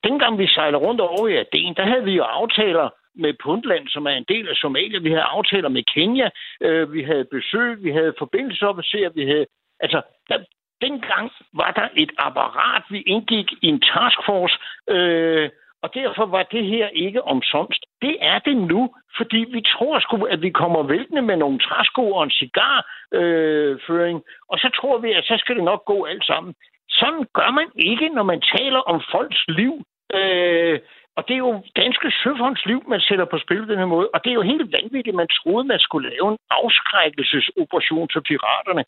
dengang 0.04 0.38
vi 0.38 0.46
sejlede 0.46 0.82
rundt 0.86 1.00
over 1.00 1.28
i 1.28 1.36
Aden, 1.36 1.74
der 1.74 1.84
havde 1.84 2.04
vi 2.04 2.12
jo 2.12 2.22
aftaler 2.22 2.88
med 3.20 3.34
Puntland, 3.44 3.88
som 3.88 4.06
er 4.06 4.10
en 4.10 4.24
del 4.28 4.48
af 4.48 4.56
Somalia. 4.56 4.98
Vi 4.98 5.10
havde 5.10 5.32
aftaler 5.36 5.68
med 5.68 5.84
Kenya. 5.94 6.28
Øh, 6.60 6.92
vi 6.92 7.02
havde 7.02 7.24
besøg, 7.24 7.84
vi 7.84 7.90
havde 7.90 8.14
forbindelsesofficerer, 8.18 9.10
vi 9.10 9.24
havde... 9.26 9.46
Altså, 9.80 10.02
der, 10.28 10.38
dengang 10.80 11.30
var 11.52 11.70
der 11.70 11.88
et 11.96 12.12
apparat, 12.18 12.82
vi 12.90 13.00
indgik 13.00 13.52
i 13.62 13.66
en 13.66 13.80
taskforce, 13.80 14.56
øh, 14.88 15.50
og 15.82 15.94
derfor 15.94 16.26
var 16.26 16.42
det 16.42 16.64
her 16.66 16.88
ikke 16.88 17.22
omsomst. 17.22 17.84
Det 18.02 18.16
er 18.20 18.38
det 18.38 18.56
nu, 18.56 18.94
fordi 19.16 19.36
vi 19.36 19.60
tror 19.74 19.98
sgu, 19.98 20.24
at 20.24 20.42
vi 20.42 20.50
kommer 20.50 20.82
væltende 20.82 21.22
med 21.22 21.36
nogle 21.36 21.58
træsko 21.58 22.10
og 22.10 22.24
en 22.24 22.30
cigarføring, 22.30 24.16
øh, 24.16 24.32
og 24.48 24.58
så 24.58 24.68
tror 24.78 24.98
vi, 24.98 25.12
at 25.12 25.24
så 25.24 25.36
skal 25.38 25.56
det 25.56 25.64
nok 25.64 25.84
gå 25.84 26.04
alt 26.04 26.26
sammen. 26.26 26.54
Sådan 26.88 27.26
gør 27.34 27.50
man 27.50 27.68
ikke, 27.76 28.08
når 28.08 28.22
man 28.22 28.40
taler 28.40 28.78
om 28.78 29.02
folks 29.12 29.44
liv. 29.48 29.74
Øh, 30.14 30.80
og 31.20 31.28
det 31.28 31.34
er 31.34 31.44
jo 31.48 31.62
danske 31.76 32.08
søfondsliv, 32.22 32.80
man 32.88 33.00
sætter 33.00 33.24
på 33.24 33.38
spil 33.38 33.62
på 33.62 33.70
den 33.72 33.78
her 33.78 33.92
måde. 33.94 34.08
Og 34.14 34.18
det 34.24 34.30
er 34.30 34.38
jo 34.40 34.50
helt 34.52 34.72
vanvittigt, 34.72 35.16
man 35.16 35.28
troede, 35.38 35.64
man 35.74 35.80
skulle 35.86 36.10
lave 36.10 36.28
en 36.32 36.38
afskrækkelsesoperation 36.50 38.08
til 38.08 38.20
piraterne. 38.28 38.84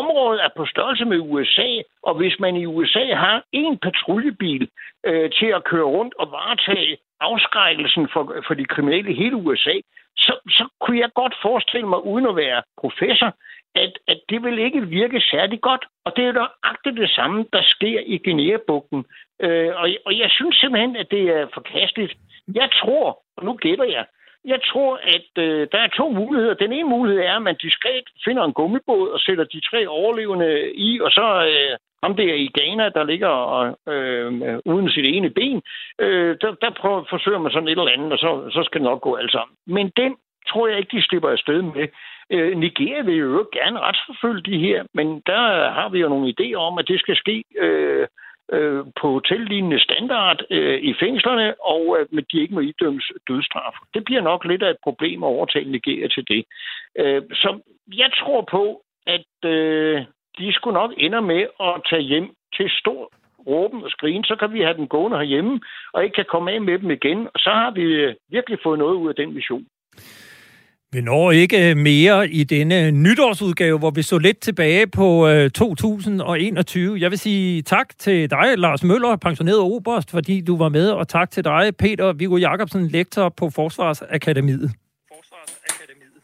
Området 0.00 0.44
er 0.44 0.50
på 0.56 0.66
størrelse 0.66 1.04
med 1.04 1.18
USA, 1.32 1.70
og 2.02 2.14
hvis 2.14 2.36
man 2.44 2.56
i 2.56 2.66
USA 2.66 3.04
har 3.24 3.42
en 3.52 3.78
patruljebil 3.78 4.68
øh, 5.08 5.30
til 5.38 5.46
at 5.56 5.64
køre 5.64 5.88
rundt 5.96 6.14
og 6.20 6.26
varetage 6.30 6.96
afskrækkelsen 7.20 8.08
for, 8.12 8.22
for 8.46 8.54
de 8.54 8.64
kriminelle 8.64 9.10
i 9.10 9.20
hele 9.22 9.36
USA, 9.36 9.76
så, 10.16 10.32
så 10.48 10.64
kunne 10.80 10.98
jeg 11.00 11.10
godt 11.14 11.34
forestille 11.42 11.88
mig, 11.88 12.04
uden 12.04 12.26
at 12.26 12.36
være 12.36 12.62
professor, 12.80 13.30
at, 13.74 13.92
at 14.08 14.20
det 14.28 14.42
vil 14.42 14.58
ikke 14.58 14.86
virke 14.86 15.20
særlig 15.20 15.60
godt. 15.60 15.84
Og 16.04 16.12
det 16.16 16.22
er 16.22 16.26
jo 16.26 16.32
nøjagtigt 16.32 16.96
det 16.96 17.10
samme, 17.10 17.46
der 17.52 17.62
sker 17.62 18.00
i 18.06 18.18
Guinea-bugten. 18.18 19.04
Øh, 19.40 19.72
og, 19.76 19.88
og 20.06 20.18
jeg 20.18 20.30
synes 20.30 20.56
simpelthen, 20.56 20.96
at 20.96 21.10
det 21.10 21.24
er 21.28 21.46
forkasteligt. 21.54 22.14
Jeg 22.54 22.68
tror, 22.80 23.22
og 23.36 23.44
nu 23.44 23.52
gætter 23.52 23.84
jeg, 23.84 24.04
jeg 24.44 24.60
tror, 24.70 24.96
at 24.96 25.42
øh, 25.44 25.68
der 25.72 25.78
er 25.78 25.88
to 25.88 26.08
muligheder. 26.10 26.54
Den 26.54 26.72
ene 26.72 26.88
mulighed 26.88 27.22
er, 27.22 27.36
at 27.36 27.42
man 27.42 27.56
diskret 27.62 28.06
finder 28.24 28.44
en 28.44 28.52
gummibåd 28.52 29.08
og 29.08 29.20
sætter 29.20 29.44
de 29.44 29.60
tre 29.60 29.88
overlevende 29.88 30.72
i, 30.74 31.00
og 31.00 31.10
så 31.10 31.26
øh, 31.50 31.76
ham 32.02 32.16
der 32.16 32.34
i 32.34 32.50
Ghana, 32.58 32.88
der 32.88 33.04
ligger 33.04 33.34
øh, 33.88 34.58
uden 34.64 34.90
sit 34.90 35.04
ene 35.04 35.30
ben, 35.30 35.62
øh, 35.98 36.36
der, 36.40 36.50
der 36.62 36.70
prøver, 36.80 37.04
forsøger 37.10 37.38
man 37.38 37.52
sådan 37.52 37.68
et 37.68 37.78
eller 37.78 37.96
andet, 37.96 38.12
og 38.12 38.18
så, 38.18 38.30
så 38.50 38.62
skal 38.64 38.80
det 38.80 38.90
nok 38.90 39.00
gå 39.00 39.14
alt 39.14 39.32
sammen. 39.32 39.56
Men 39.66 39.92
den 39.96 40.16
tror 40.48 40.68
jeg 40.68 40.78
ikke, 40.78 40.96
de 40.96 41.02
slipper 41.02 41.30
afsted 41.30 41.62
med. 41.62 41.88
Øh, 42.30 42.58
Nigeria 42.58 43.02
vil 43.02 43.16
jo 43.16 43.46
gerne 43.52 43.80
retsforfølge 43.80 44.42
de 44.42 44.58
her, 44.58 44.84
men 44.94 45.22
der 45.26 45.70
har 45.70 45.88
vi 45.88 45.98
jo 46.00 46.08
nogle 46.08 46.34
idéer 46.34 46.58
om, 46.68 46.78
at 46.78 46.88
det 46.88 47.00
skal 47.00 47.16
ske 47.16 47.44
øh, 47.58 48.06
øh, 48.52 48.84
på 49.00 49.10
hotellignende 49.10 49.80
standard 49.80 50.42
øh, 50.50 50.78
i 50.82 50.94
fængslerne, 51.00 51.54
og 51.60 52.00
at 52.00 52.06
øh, 52.12 52.22
de 52.32 52.40
ikke 52.40 52.54
må 52.54 52.60
idømmes 52.60 53.12
dødstraf. 53.28 53.74
Det 53.94 54.04
bliver 54.04 54.20
nok 54.22 54.44
lidt 54.44 54.62
af 54.62 54.70
et 54.70 54.82
problem 54.82 55.22
at 55.22 55.26
overtale 55.26 55.70
Nigeria 55.70 56.08
til 56.08 56.28
det. 56.28 56.44
Øh, 56.98 57.22
så 57.32 57.60
jeg 57.96 58.10
tror 58.20 58.40
på, 58.50 58.82
at 59.06 59.50
øh, 59.50 60.02
de 60.38 60.52
skulle 60.52 60.74
nok 60.74 60.92
ender 60.96 61.20
med 61.20 61.46
at 61.60 61.74
tage 61.90 62.02
hjem 62.02 62.28
til 62.56 62.70
stor 62.70 63.12
råben 63.46 63.84
og 63.84 63.90
skrigen, 63.90 64.24
så 64.24 64.36
kan 64.36 64.52
vi 64.52 64.60
have 64.60 64.76
den 64.76 64.88
gående 64.88 65.18
herhjemme, 65.18 65.60
og 65.92 66.04
ikke 66.04 66.14
kan 66.14 66.24
komme 66.28 66.50
af 66.52 66.60
med 66.60 66.78
dem 66.78 66.90
igen. 66.90 67.28
Og 67.34 67.38
så 67.40 67.50
har 67.50 67.70
vi 67.70 67.82
øh, 67.82 68.14
virkelig 68.28 68.58
fået 68.62 68.78
noget 68.78 68.94
ud 68.94 69.08
af 69.08 69.14
den 69.14 69.34
mission. 69.34 69.66
Vi 70.94 71.00
når 71.00 71.30
ikke 71.30 71.70
øh, 71.70 71.76
mere 71.76 72.28
i 72.28 72.44
denne 72.44 72.90
nytårsudgave, 72.90 73.78
hvor 73.78 73.90
vi 73.90 74.02
så 74.02 74.18
lidt 74.18 74.40
tilbage 74.40 74.86
på 74.86 75.28
2021. 75.54 76.94
Øh, 76.94 77.02
Jeg 77.02 77.10
vil 77.10 77.18
sige 77.18 77.62
tak 77.62 77.98
til 77.98 78.30
dig, 78.30 78.58
Lars 78.58 78.82
Møller, 78.82 79.16
pensioneret 79.16 79.58
oberst, 79.58 80.10
fordi 80.10 80.40
du 80.40 80.56
var 80.56 80.68
med, 80.68 80.90
og 80.90 81.08
tak 81.08 81.30
til 81.30 81.44
dig, 81.44 81.72
Peter 81.78 82.12
Viggo 82.12 82.36
Jacobsen, 82.36 82.88
lektor 82.88 83.28
på 83.28 83.50
Forsvarsakademiet. 83.50 84.70
Forsvarsakademiet. 85.14 86.22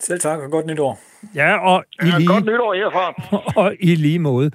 Selv 0.00 0.20
tak, 0.20 0.38
og 0.38 0.50
godt 0.50 0.66
nytår. 0.66 1.00
Ja, 1.34 1.56
og 1.56 1.84
i 2.02 2.04
lige... 2.04 2.20
Ja, 2.20 2.26
godt 2.26 2.44
nytår 2.44 2.74
herfra. 2.74 3.14
og 3.62 3.74
i 3.80 3.94
lige 3.94 4.18
måde. 4.18 4.50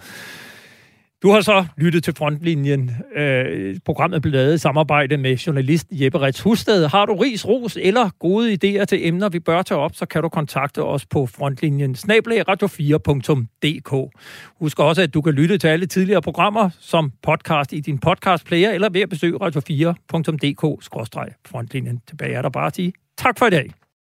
Du 1.24 1.32
har 1.32 1.42
så 1.42 1.66
lyttet 1.78 2.04
til 2.04 2.14
Frontlinjen. 2.14 2.92
Øh, 3.16 3.78
programmet 3.86 4.22
blev 4.22 4.34
lavet 4.34 4.56
i 4.56 4.58
samarbejde 4.58 5.18
med 5.18 5.38
journalist 5.38 5.88
Jeppe 5.92 6.20
Rets 6.20 6.42
Husted. 6.42 6.88
Har 6.88 7.06
du 7.06 7.16
ris, 7.16 7.48
ros 7.48 7.78
eller 7.82 8.10
gode 8.20 8.54
idéer 8.54 8.86
til 8.86 9.08
emner, 9.08 9.30
vi 9.30 9.40
bør 9.40 9.62
tage 9.62 9.80
op, 9.80 9.96
så 9.96 10.06
kan 10.06 10.22
du 10.22 10.30
kontakte 10.30 10.84
os 10.84 11.06
på 11.06 11.26
frontlinjen 11.26 11.96
snablagradio4.dk. 11.96 14.12
Husk 14.60 14.80
også, 14.80 15.02
at 15.02 15.14
du 15.14 15.22
kan 15.22 15.34
lytte 15.34 15.58
til 15.58 15.68
alle 15.68 15.86
tidligere 15.86 16.22
programmer 16.22 16.70
som 16.80 17.12
podcast 17.24 17.74
i 17.74 17.80
din 17.80 17.98
podcastplayer 17.98 18.72
eller 18.72 18.90
ved 18.90 19.02
at 19.02 19.10
besøge 19.10 19.38
radio4.dk-frontlinjen. 19.42 22.02
Tilbage 22.08 22.34
er 22.34 22.42
der 22.42 22.50
bare 22.50 22.68
at 22.68 22.76
sige 22.76 22.94
tak 23.18 23.40
for 23.40 23.46
i 23.46 23.50
dag. 23.50 23.74